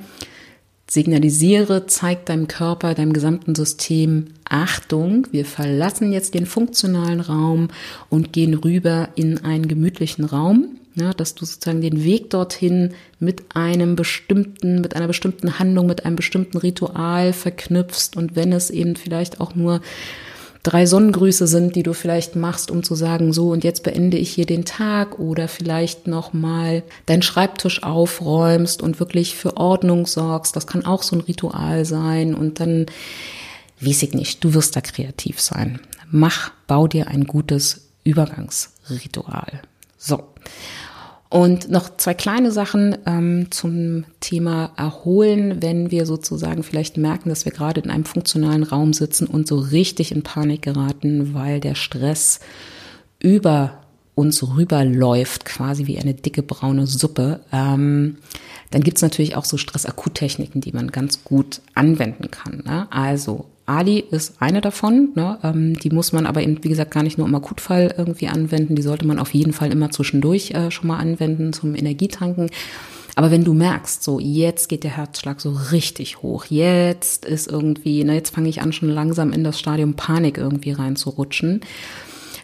Signalisiere, 0.87 1.87
zeig 1.87 2.27
deinem 2.27 2.47
Körper, 2.47 2.95
deinem 2.95 3.13
gesamten 3.13 3.55
System 3.55 4.27
Achtung, 4.45 5.27
wir 5.33 5.47
verlassen 5.47 6.13
jetzt 6.13 6.35
den 6.35 6.47
funktionalen 6.47 7.21
Raum 7.21 7.69
und 8.11 8.33
gehen 8.33 8.55
rüber 8.55 9.09
in 9.15 9.45
einen 9.45 9.69
gemütlichen 9.69 10.25
Raum. 10.25 10.79
Ja, 10.97 11.13
dass 11.13 11.35
du 11.35 11.45
sozusagen 11.45 11.81
den 11.81 12.05
Weg 12.05 12.31
dorthin 12.31 12.95
mit 13.19 13.57
einem 13.57 13.97
bestimmten, 13.97 14.81
mit 14.81 14.95
einer 14.95 15.09
bestimmten 15.09 15.59
Handlung, 15.59 15.89
mit 15.89 16.05
einem 16.05 16.15
bestimmten 16.15 16.57
Ritual 16.57 17.33
verknüpfst 17.33 18.17
und 18.17 18.37
wenn 18.37 18.53
es 18.53 18.71
eben 18.71 18.95
vielleicht 18.95 19.41
auch 19.41 19.57
nur 19.57 19.81
drei 20.65 20.87
Sonnengrüße 20.87 21.47
sind, 21.47 21.77
die 21.77 21.85
du 21.85 21.93
vielleicht 21.93 22.35
machst, 22.35 22.71
um 22.71 22.83
zu 22.83 22.97
sagen, 22.97 23.33
so 23.33 23.51
und 23.51 23.63
jetzt 23.63 23.85
beende 23.85 24.17
ich 24.17 24.31
hier 24.31 24.47
den 24.47 24.65
Tag 24.65 25.21
oder 25.21 25.47
vielleicht 25.47 26.09
noch 26.09 26.33
mal 26.33 26.83
deinen 27.07 27.23
Schreibtisch 27.23 27.85
aufräumst 27.85 28.83
und 28.83 28.99
wirklich 28.99 29.37
für 29.37 29.57
Ordnung 29.57 30.07
sorgst. 30.07 30.57
Das 30.57 30.67
kann 30.67 30.85
auch 30.85 31.03
so 31.03 31.15
ein 31.15 31.21
Ritual 31.21 31.85
sein 31.85 32.35
und 32.35 32.59
dann 32.59 32.87
weiß 33.81 34.03
ich 34.03 34.15
nicht, 34.15 34.43
du 34.43 34.55
wirst 34.55 34.75
da 34.75 34.81
kreativ 34.81 35.41
sein. 35.41 35.81
Mach, 36.11 36.51
bau 36.67 36.89
dir 36.89 37.09
ein 37.09 37.25
gutes 37.27 37.89
Übergangsritual. 38.03 39.63
So. 39.99 40.25
Und 41.35 41.69
noch 41.69 41.97
zwei 41.97 42.15
kleine 42.15 42.53
Sachen 42.53 42.97
ähm, 43.07 43.49
zum 43.51 44.05
Thema 44.21 44.71
Erholen, 44.77 45.61
wenn 45.61 45.91
wir 45.91 46.07
sozusagen 46.07 46.63
vielleicht 46.63 46.97
merken, 46.97 47.29
dass 47.29 47.45
wir 47.45 47.51
gerade 47.51 47.81
in 47.81 47.91
einem 47.91 48.05
funktionalen 48.05 48.63
Raum 48.63 48.93
sitzen 48.93 49.27
und 49.27 49.49
so 49.49 49.59
richtig 49.59 50.13
in 50.13 50.23
Panik 50.23 50.63
geraten, 50.63 51.35
weil 51.35 51.59
der 51.59 51.75
Stress 51.75 52.39
über 53.19 53.81
uns 54.15 54.45
rüberläuft, 54.45 55.45
quasi 55.45 55.89
wie 55.89 55.99
eine 55.99 56.15
dicke 56.15 56.45
braune 56.45 56.87
Suppe. 56.87 57.41
Ähm, 57.51 58.19
dann 58.71 58.85
gibt's 58.85 59.03
natürlich 59.03 59.35
auch 59.35 59.45
so 59.45 59.57
Stressakuttechniken, 59.57 60.61
die 60.61 60.71
man 60.71 60.93
ganz 60.93 61.25
gut 61.25 61.63
anwenden 61.75 62.31
kann. 62.31 62.63
Ne? 62.65 62.87
Also 62.93 63.47
Ali 63.67 64.01
ist 64.11 64.35
eine 64.41 64.61
davon. 64.61 65.11
Ne? 65.15 65.39
Ähm, 65.43 65.79
die 65.79 65.91
muss 65.91 66.13
man 66.13 66.27
aber 66.27 66.43
eben, 66.43 66.63
wie 66.63 66.69
gesagt, 66.69 66.91
gar 66.91 67.03
nicht 67.03 67.19
nur 67.19 67.27
im 67.27 67.35
Akutfall 67.35 67.95
irgendwie 67.97 68.29
anwenden. 68.29 68.77
Die 68.77 68.83
sollte 68.83 69.07
man 69.07 69.19
auf 69.19 69.33
jeden 69.35 69.53
Fall 69.53 69.73
immer 69.73 69.91
zwischendurch 69.91 70.51
äh, 70.51 70.71
schon 70.71 70.89
mal 70.89 70.99
anwenden 70.99 71.53
zum 71.53 71.75
Energietanken. 71.75 72.51
Aber 73.17 73.31
wenn 73.31 73.45
du 73.45 73.55
merkst, 73.55 74.03
so 74.03 74.19
jetzt 74.19 74.69
geht 74.69 74.83
der 74.83 74.97
Herzschlag 74.97 75.41
so 75.41 75.53
richtig 75.71 76.23
hoch, 76.23 76.47
jetzt 76.47 77.25
ist 77.25 77.47
irgendwie, 77.49 78.03
na 78.03 78.15
jetzt 78.15 78.35
fange 78.35 78.49
ich 78.49 78.61
an, 78.61 78.73
schon 78.73 78.89
langsam 78.89 79.33
in 79.33 79.45
das 79.45 79.59
Stadium 79.59 79.95
Panik 79.95 80.37
irgendwie 80.37 80.73
reinzurutschen, 80.73 81.61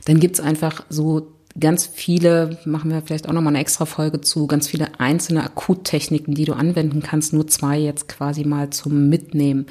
dann 0.05 0.21
gibt's 0.21 0.41
einfach 0.41 0.85
so 0.89 1.33
ganz 1.59 1.87
viele, 1.87 2.59
machen 2.65 2.91
wir 2.91 3.03
vielleicht 3.03 3.29
auch 3.29 3.33
nochmal 3.33 3.53
eine 3.53 3.61
extra 3.61 3.87
Folge 3.87 4.21
zu, 4.21 4.47
ganz 4.47 4.69
viele 4.69 5.01
einzelne 5.01 5.43
Akuttechniken, 5.43 6.35
die 6.35 6.45
du 6.45 6.53
anwenden 6.53 7.03
kannst, 7.03 7.33
nur 7.33 7.47
zwei 7.49 7.79
jetzt 7.79 8.09
quasi 8.09 8.45
mal 8.45 8.71
zum 8.71 9.09
Mitnehmen. 9.09 9.67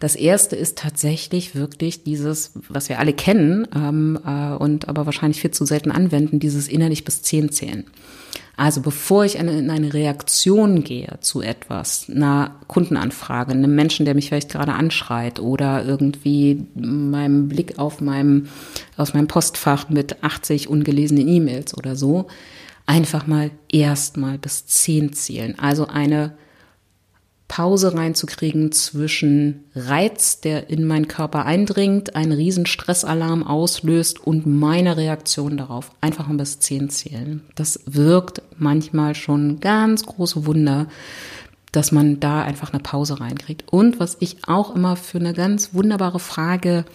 Das 0.00 0.16
erste 0.16 0.56
ist 0.56 0.78
tatsächlich 0.78 1.54
wirklich 1.54 2.02
dieses, 2.02 2.50
was 2.68 2.88
wir 2.88 2.98
alle 2.98 3.12
kennen 3.12 3.68
ähm, 3.72 4.18
äh, 4.26 4.54
und 4.54 4.88
aber 4.88 5.06
wahrscheinlich 5.06 5.40
viel 5.40 5.52
zu 5.52 5.64
selten 5.64 5.92
anwenden, 5.92 6.40
dieses 6.40 6.66
innerlich 6.66 7.04
bis 7.04 7.22
zehn 7.22 7.52
zählen. 7.52 7.84
Also 8.56 8.82
bevor 8.82 9.24
ich 9.24 9.36
in 9.36 9.70
eine 9.70 9.94
Reaktion 9.94 10.84
gehe 10.84 11.18
zu 11.20 11.40
etwas, 11.40 12.10
einer 12.10 12.56
Kundenanfrage, 12.68 13.52
einem 13.52 13.74
Menschen, 13.74 14.04
der 14.04 14.14
mich 14.14 14.28
vielleicht 14.28 14.50
gerade 14.50 14.74
anschreit 14.74 15.40
oder 15.40 15.84
irgendwie 15.84 16.66
meinem 16.74 17.48
Blick 17.48 17.78
auf 17.78 18.00
meinem, 18.00 18.48
aus 18.96 19.14
meinem 19.14 19.26
Postfach 19.26 19.88
mit 19.88 20.22
80 20.22 20.68
ungelesenen 20.68 21.26
E-Mails 21.26 21.76
oder 21.76 21.96
so, 21.96 22.26
einfach 22.84 23.26
mal 23.26 23.50
erstmal 23.70 24.36
bis 24.36 24.66
zehn 24.66 25.14
zählen. 25.14 25.58
Also 25.58 25.86
eine 25.86 26.34
Pause 27.52 27.92
reinzukriegen 27.92 28.72
zwischen 28.72 29.64
Reiz, 29.74 30.40
der 30.40 30.70
in 30.70 30.86
meinen 30.86 31.06
Körper 31.06 31.44
eindringt, 31.44 32.16
einen 32.16 32.32
riesen 32.32 32.64
Stressalarm 32.64 33.42
auslöst 33.42 34.18
und 34.20 34.46
meine 34.46 34.96
Reaktion 34.96 35.58
darauf. 35.58 35.90
Einfach 36.00 36.30
ein 36.30 36.38
bis 36.38 36.60
zehn 36.60 36.88
zählen. 36.88 37.42
Das 37.54 37.80
wirkt 37.84 38.40
manchmal 38.56 39.14
schon 39.14 39.60
ganz 39.60 40.06
große 40.06 40.46
Wunder, 40.46 40.86
dass 41.72 41.92
man 41.92 42.20
da 42.20 42.42
einfach 42.42 42.72
eine 42.72 42.82
Pause 42.82 43.20
reinkriegt. 43.20 43.70
Und 43.70 44.00
was 44.00 44.16
ich 44.20 44.48
auch 44.48 44.74
immer 44.74 44.96
für 44.96 45.18
eine 45.18 45.34
ganz 45.34 45.74
wunderbare 45.74 46.20
Frage 46.20 46.86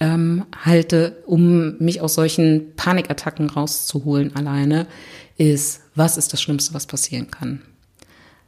ähm, 0.00 0.44
halte, 0.64 1.22
um 1.24 1.78
mich 1.78 2.00
aus 2.00 2.14
solchen 2.14 2.74
Panikattacken 2.74 3.48
rauszuholen 3.48 4.34
alleine, 4.34 4.88
ist, 5.38 5.82
was 5.94 6.16
ist 6.16 6.32
das 6.32 6.42
Schlimmste, 6.42 6.74
was 6.74 6.86
passieren 6.86 7.30
kann? 7.30 7.62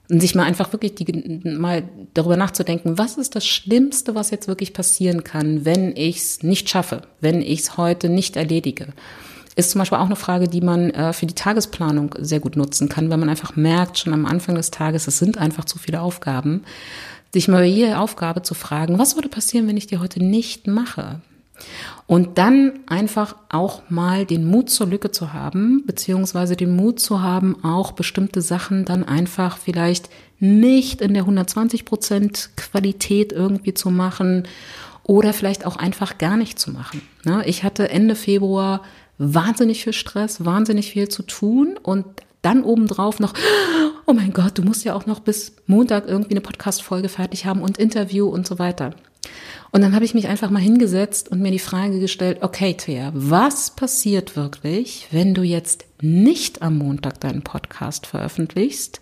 Und 0.08 0.20
sich 0.20 0.34
mal 0.34 0.44
einfach 0.44 0.72
wirklich 0.72 0.94
die, 0.94 1.48
mal 1.58 1.82
darüber 2.14 2.36
nachzudenken, 2.36 2.96
was 2.96 3.18
ist 3.18 3.34
das 3.34 3.46
Schlimmste, 3.46 4.14
was 4.14 4.30
jetzt 4.30 4.46
wirklich 4.46 4.72
passieren 4.72 5.24
kann, 5.24 5.64
wenn 5.64 5.96
ich 5.96 6.18
es 6.18 6.42
nicht 6.42 6.68
schaffe, 6.68 7.02
wenn 7.20 7.42
ich 7.42 7.60
es 7.60 7.76
heute 7.76 8.08
nicht 8.08 8.36
erledige. 8.36 8.88
Ist 9.56 9.70
zum 9.70 9.80
Beispiel 9.80 9.98
auch 9.98 10.06
eine 10.06 10.16
Frage, 10.16 10.48
die 10.48 10.60
man 10.60 10.90
äh, 10.90 11.12
für 11.12 11.26
die 11.26 11.34
Tagesplanung 11.34 12.14
sehr 12.18 12.40
gut 12.40 12.56
nutzen 12.56 12.88
kann, 12.88 13.10
wenn 13.10 13.18
man 13.18 13.30
einfach 13.30 13.56
merkt, 13.56 13.98
schon 13.98 14.12
am 14.12 14.26
Anfang 14.26 14.54
des 14.54 14.70
Tages, 14.70 15.08
es 15.08 15.18
sind 15.18 15.38
einfach 15.38 15.64
zu 15.64 15.78
viele 15.78 16.02
Aufgaben, 16.02 16.62
sich 17.32 17.48
mal 17.48 17.62
bei 17.62 17.66
jeder 17.66 18.00
Aufgabe 18.00 18.42
zu 18.42 18.54
fragen, 18.54 18.98
was 18.98 19.16
würde 19.16 19.28
passieren, 19.28 19.66
wenn 19.66 19.76
ich 19.76 19.86
die 19.86 19.98
heute 19.98 20.22
nicht 20.22 20.66
mache? 20.66 21.20
Und 22.06 22.38
dann 22.38 22.80
einfach 22.86 23.36
auch 23.48 23.82
mal 23.88 24.26
den 24.26 24.44
Mut 24.44 24.70
zur 24.70 24.86
Lücke 24.86 25.10
zu 25.10 25.32
haben, 25.32 25.84
beziehungsweise 25.86 26.56
den 26.56 26.74
Mut 26.76 27.00
zu 27.00 27.22
haben, 27.22 27.64
auch 27.64 27.92
bestimmte 27.92 28.42
Sachen 28.42 28.84
dann 28.84 29.02
einfach 29.04 29.58
vielleicht 29.58 30.08
nicht 30.38 31.00
in 31.00 31.14
der 31.14 31.22
120 31.22 31.84
Prozent 31.84 32.50
Qualität 32.56 33.32
irgendwie 33.32 33.74
zu 33.74 33.90
machen 33.90 34.44
oder 35.02 35.32
vielleicht 35.32 35.66
auch 35.66 35.76
einfach 35.76 36.18
gar 36.18 36.36
nicht 36.36 36.58
zu 36.58 36.70
machen. 36.70 37.02
Ne? 37.24 37.42
Ich 37.46 37.62
hatte 37.62 37.88
Ende 37.88 38.14
Februar 38.14 38.82
wahnsinnig 39.18 39.82
viel 39.84 39.92
Stress, 39.92 40.44
wahnsinnig 40.44 40.90
viel 40.90 41.08
zu 41.08 41.22
tun 41.22 41.78
und 41.82 42.04
dann 42.42 42.62
obendrauf 42.62 43.18
noch, 43.18 43.32
oh 44.06 44.12
mein 44.12 44.32
Gott, 44.32 44.58
du 44.58 44.62
musst 44.62 44.84
ja 44.84 44.94
auch 44.94 45.06
noch 45.06 45.20
bis 45.20 45.56
Montag 45.66 46.06
irgendwie 46.06 46.32
eine 46.32 46.40
Podcast-Folge 46.40 47.08
fertig 47.08 47.46
haben 47.46 47.62
und 47.62 47.78
Interview 47.78 48.28
und 48.28 48.46
so 48.46 48.58
weiter. 48.58 48.94
Und 49.70 49.82
dann 49.82 49.94
habe 49.94 50.04
ich 50.04 50.14
mich 50.14 50.28
einfach 50.28 50.50
mal 50.50 50.62
hingesetzt 50.62 51.28
und 51.28 51.40
mir 51.40 51.50
die 51.50 51.58
Frage 51.58 52.00
gestellt, 52.00 52.38
okay, 52.40 52.74
Thea, 52.74 53.12
was 53.14 53.70
passiert 53.70 54.36
wirklich, 54.36 55.08
wenn 55.10 55.34
du 55.34 55.42
jetzt 55.42 55.84
nicht 56.00 56.62
am 56.62 56.78
Montag 56.78 57.20
deinen 57.20 57.42
Podcast 57.42 58.06
veröffentlichst 58.06 59.00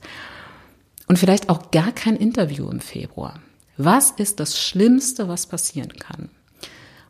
und 1.07 1.19
vielleicht 1.19 1.49
auch 1.49 1.71
gar 1.71 1.93
kein 1.93 2.17
Interview 2.17 2.69
im 2.69 2.81
Februar? 2.81 3.41
Was 3.77 4.13
ist 4.13 4.41
das 4.41 4.59
Schlimmste, 4.59 5.29
was 5.29 5.47
passieren 5.47 5.93
kann? 5.99 6.29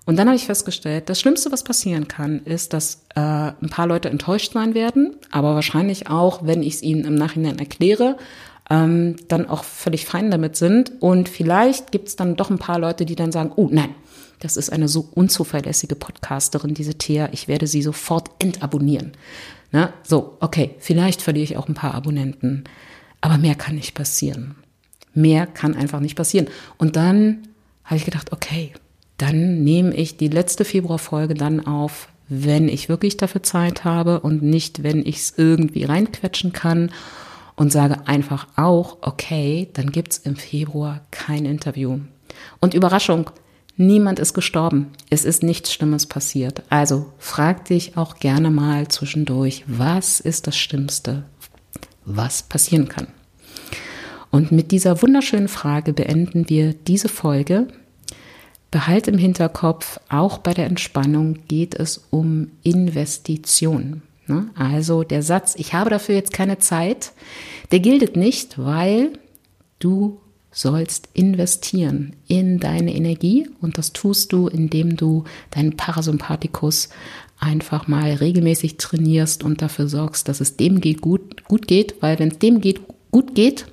Und 0.07 0.17
dann 0.17 0.27
habe 0.29 0.37
ich 0.37 0.45
festgestellt, 0.45 1.09
das 1.09 1.21
Schlimmste, 1.21 1.51
was 1.51 1.65
passieren 1.65 2.09
kann, 2.09 2.41
ist, 2.45 2.75
dass 2.75 3.07
äh, 3.15 3.21
ein 3.21 3.71
paar 3.71 3.87
Leute 3.87 4.11
enttäuscht 4.11 4.53
sein 4.53 4.75
werden, 4.75 5.17
aber 5.31 5.55
wahrscheinlich 5.55 6.11
auch, 6.11 6.45
wenn 6.45 6.63
ich 6.63 6.75
es 6.75 6.83
ihnen 6.83 7.05
im 7.05 7.15
Nachhinein 7.15 7.59
erkläre, 7.59 8.19
ähm, 8.71 9.17
dann 9.29 9.49
auch 9.49 9.65
völlig 9.65 10.07
fein 10.07 10.31
damit 10.31 10.57
sind. 10.57 10.93
Und 11.01 11.29
vielleicht 11.29 11.93
gibt 11.93 12.09
es 12.09 12.17
dann 12.17 12.37
doch 12.37 12.51
ein 12.51 12.59
paar 12.59 12.79
Leute, 12.79 13.05
die 13.05 13.17
dann 13.17 13.33
sagen, 13.33 13.53
oh 13.57 13.69
nein, 13.71 13.95
das 14.41 14.57
ist 14.57 14.71
eine 14.71 14.89
so 14.89 15.09
unzuverlässige 15.15 15.95
Podcasterin, 15.95 16.75
diese 16.75 16.95
Thea, 16.95 17.29
ich 17.33 17.49
werde 17.49 17.67
sie 17.67 17.83
sofort 17.83 18.31
entabonnieren. 18.39 19.13
Na, 19.73 19.93
so, 20.03 20.37
okay, 20.41 20.75
vielleicht 20.79 21.23
verliere 21.23 21.45
ich 21.45 21.57
auch 21.57 21.69
ein 21.69 21.75
paar 21.75 21.95
Abonnenten, 21.95 22.65
aber 23.21 23.39
mehr 23.39 23.55
kann 23.55 23.75
nicht 23.77 23.95
passieren. 23.95 24.55
Mehr 25.15 25.47
kann 25.47 25.75
einfach 25.75 26.01
nicht 26.01 26.17
passieren. 26.17 26.49
Und 26.79 26.97
dann 26.97 27.49
habe 27.85 27.97
ich 27.97 28.05
gedacht, 28.05 28.33
okay, 28.33 28.73
dann 29.17 29.63
nehme 29.63 29.95
ich 29.95 30.17
die 30.17 30.29
letzte 30.29 30.65
Februarfolge 30.65 31.35
dann 31.35 31.67
auf, 31.67 32.09
wenn 32.29 32.69
ich 32.69 32.89
wirklich 32.89 33.17
dafür 33.17 33.43
Zeit 33.43 33.85
habe 33.85 34.21
und 34.21 34.43
nicht, 34.43 34.83
wenn 34.83 35.01
ich 35.05 35.17
es 35.17 35.35
irgendwie 35.37 35.85
reinquetschen 35.85 36.53
kann 36.53 36.91
und 37.57 37.73
sage 37.73 38.07
einfach 38.07 38.47
auch, 38.57 38.99
okay, 39.01 39.69
dann 39.73 39.91
gibt's 39.91 40.19
im 40.19 40.37
Februar 40.37 41.03
kein 41.11 41.45
Interview. 41.45 42.01
Und 42.61 42.75
Überraschung, 42.75 43.31
niemand 43.77 44.19
ist 44.19 44.35
gestorben. 44.35 44.91
Es 45.11 45.25
ist 45.25 45.43
nichts 45.43 45.73
Schlimmes 45.73 46.07
passiert. 46.07 46.63
Also 46.69 47.13
frag 47.19 47.65
dich 47.67 47.97
auch 47.97 48.17
gerne 48.17 48.51
mal 48.51 48.89
zwischendurch, 48.89 49.65
was 49.67 50.21
ist 50.21 50.47
das 50.47 50.57
Schlimmste, 50.57 51.25
was 52.05 52.43
passieren 52.43 52.89
kann. 52.89 53.09
Und 54.31 54.51
mit 54.51 54.73
dieser 54.73 55.01
wunderschönen 55.01 55.47
Frage 55.47 55.93
beenden 55.93 56.49
wir 56.49 56.75
diese 56.75 57.09
Folge. 57.09 57.69
Behalt 58.73 59.07
im 59.07 59.17
Hinterkopf, 59.17 60.01
auch 60.09 60.39
bei 60.39 60.53
der 60.53 60.67
Entspannung 60.67 61.47
geht 61.47 61.77
es 61.77 62.07
um 62.11 62.51
Investitionen. 62.65 64.03
Ne? 64.27 64.49
Also 64.55 65.03
der 65.03 65.23
Satz, 65.23 65.55
ich 65.57 65.75
habe 65.75 65.91
dafür 65.91 66.15
jetzt 66.15 66.33
keine 66.33 66.59
Zeit, 66.59 67.13
der 67.71 67.81
gilt 67.81 68.17
nicht, 68.17 68.59
weil 68.59 69.13
du 69.79 70.21
sollst 70.51 71.09
investieren 71.15 72.15
in 72.29 72.61
deine 72.61 72.95
Energie 72.95 73.49
und 73.61 73.77
das 73.77 73.93
tust 73.93 74.33
du, 74.33 74.47
indem 74.47 74.97
du 74.97 75.25
deinen 75.51 75.77
Parasympathikus 75.77 76.91
einfach 77.41 77.89
mal 77.89 78.13
regelmäßig 78.13 78.77
trainierst 78.77 79.43
und 79.43 79.61
dafür 79.61 79.89
sorgst, 79.89 80.29
dass 80.29 80.41
es 80.41 80.57
dem 80.57 80.81
geht 80.81 81.01
gut, 81.01 81.45
gut 81.45 81.67
geht, 81.67 81.97
weil 82.01 82.19
wenn 82.19 82.29
es 82.29 82.39
dem 82.39 82.61
geht, 82.61 82.81
gut 83.11 83.35
geht, 83.35 83.67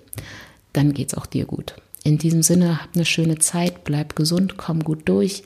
dann 0.73 0.93
geht 0.93 1.09
es 1.09 1.13
auch 1.13 1.27
dir 1.27 1.45
gut. 1.45 1.75
In 2.03 2.17
diesem 2.17 2.41
Sinne, 2.41 2.81
hab 2.81 2.95
eine 2.95 3.05
schöne 3.05 3.37
Zeit, 3.37 3.83
bleib 3.83 4.15
gesund, 4.15 4.57
komm 4.57 4.83
gut 4.83 5.07
durch 5.07 5.43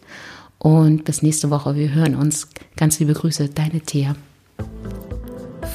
und 0.58 1.03
bis 1.03 1.22
nächste 1.22 1.49
Woche. 1.49 1.76
Wir 1.76 1.93
hören 1.93 2.16
uns. 2.16 2.47
Ganz 2.78 2.99
liebe 2.99 3.14
Grüße, 3.14 3.49
deine 3.49 3.82
Thea. 3.82 4.16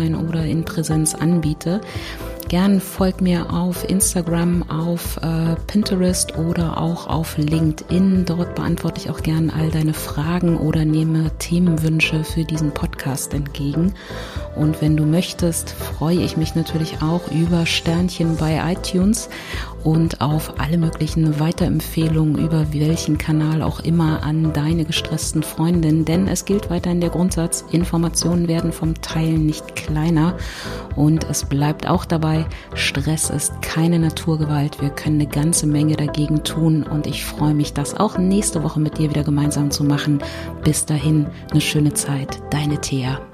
online 0.00 0.18
oder 0.18 0.44
in 0.44 0.64
Präsenz 0.64 1.14
anbiete. 1.14 1.80
Gern 2.48 2.80
folg 2.80 3.20
mir 3.20 3.52
auf 3.52 3.88
Instagram, 3.88 4.68
auf 4.68 5.18
äh, 5.18 5.54
Pinterest 5.68 6.36
oder 6.36 6.80
auch 6.80 7.06
auf 7.06 7.38
LinkedIn. 7.38 8.24
Dort 8.24 8.56
beantworte 8.56 9.00
ich 9.00 9.10
auch 9.10 9.22
gern 9.22 9.50
all 9.50 9.70
deine 9.70 9.94
Fragen 9.94 10.56
oder 10.56 10.84
nehme 10.84 11.30
Themenwünsche 11.38 12.24
für 12.24 12.42
diesen 12.42 12.72
Podcast 12.72 13.34
entgegen. 13.34 13.94
Und 14.56 14.82
wenn 14.82 14.96
du 14.96 15.04
möchtest, 15.04 15.70
freue 15.70 16.22
ich 16.22 16.36
mich 16.36 16.56
natürlich 16.56 17.02
auch 17.02 17.30
über 17.30 17.66
Sternchen 17.66 18.36
bei 18.36 18.72
iTunes 18.72 19.28
und 19.84 20.20
auf 20.20 20.54
alle 20.58 20.78
möglichen 20.78 21.40
Weiterempfehlungen 21.40 22.38
über 22.38 22.72
welchen 22.72 23.18
Kanal 23.18 23.62
auch 23.62 23.80
immer 23.80 24.22
an 24.22 24.52
deine 24.52 24.84
gestressten 24.84 25.42
Freundinnen. 25.42 26.04
Denn 26.04 26.28
es 26.28 26.44
gilt 26.44 26.70
weiterhin 26.70 27.00
der 27.00 27.10
Grundsatz, 27.10 27.64
Informationen 27.70 28.48
werden 28.48 28.72
vom 28.72 29.00
Teilen 29.00 29.46
nicht 29.46 29.76
kleiner. 29.76 30.36
Und 30.96 31.24
es 31.30 31.44
bleibt 31.44 31.88
auch 31.88 32.04
dabei, 32.04 32.46
Stress 32.74 33.30
ist 33.30 33.62
keine 33.62 33.98
Naturgewalt. 33.98 34.80
Wir 34.80 34.90
können 34.90 35.20
eine 35.20 35.30
ganze 35.30 35.66
Menge 35.66 35.96
dagegen 35.96 36.44
tun. 36.44 36.82
Und 36.82 37.06
ich 37.06 37.24
freue 37.24 37.54
mich, 37.54 37.72
das 37.72 37.94
auch 37.94 38.18
nächste 38.18 38.62
Woche 38.62 38.80
mit 38.80 38.98
dir 38.98 39.10
wieder 39.10 39.24
gemeinsam 39.24 39.70
zu 39.70 39.84
machen. 39.84 40.20
Bis 40.64 40.84
dahin, 40.84 41.26
eine 41.50 41.60
schöne 41.60 41.94
Zeit. 41.94 42.40
Deine 42.50 42.80
Thea. 42.80 43.29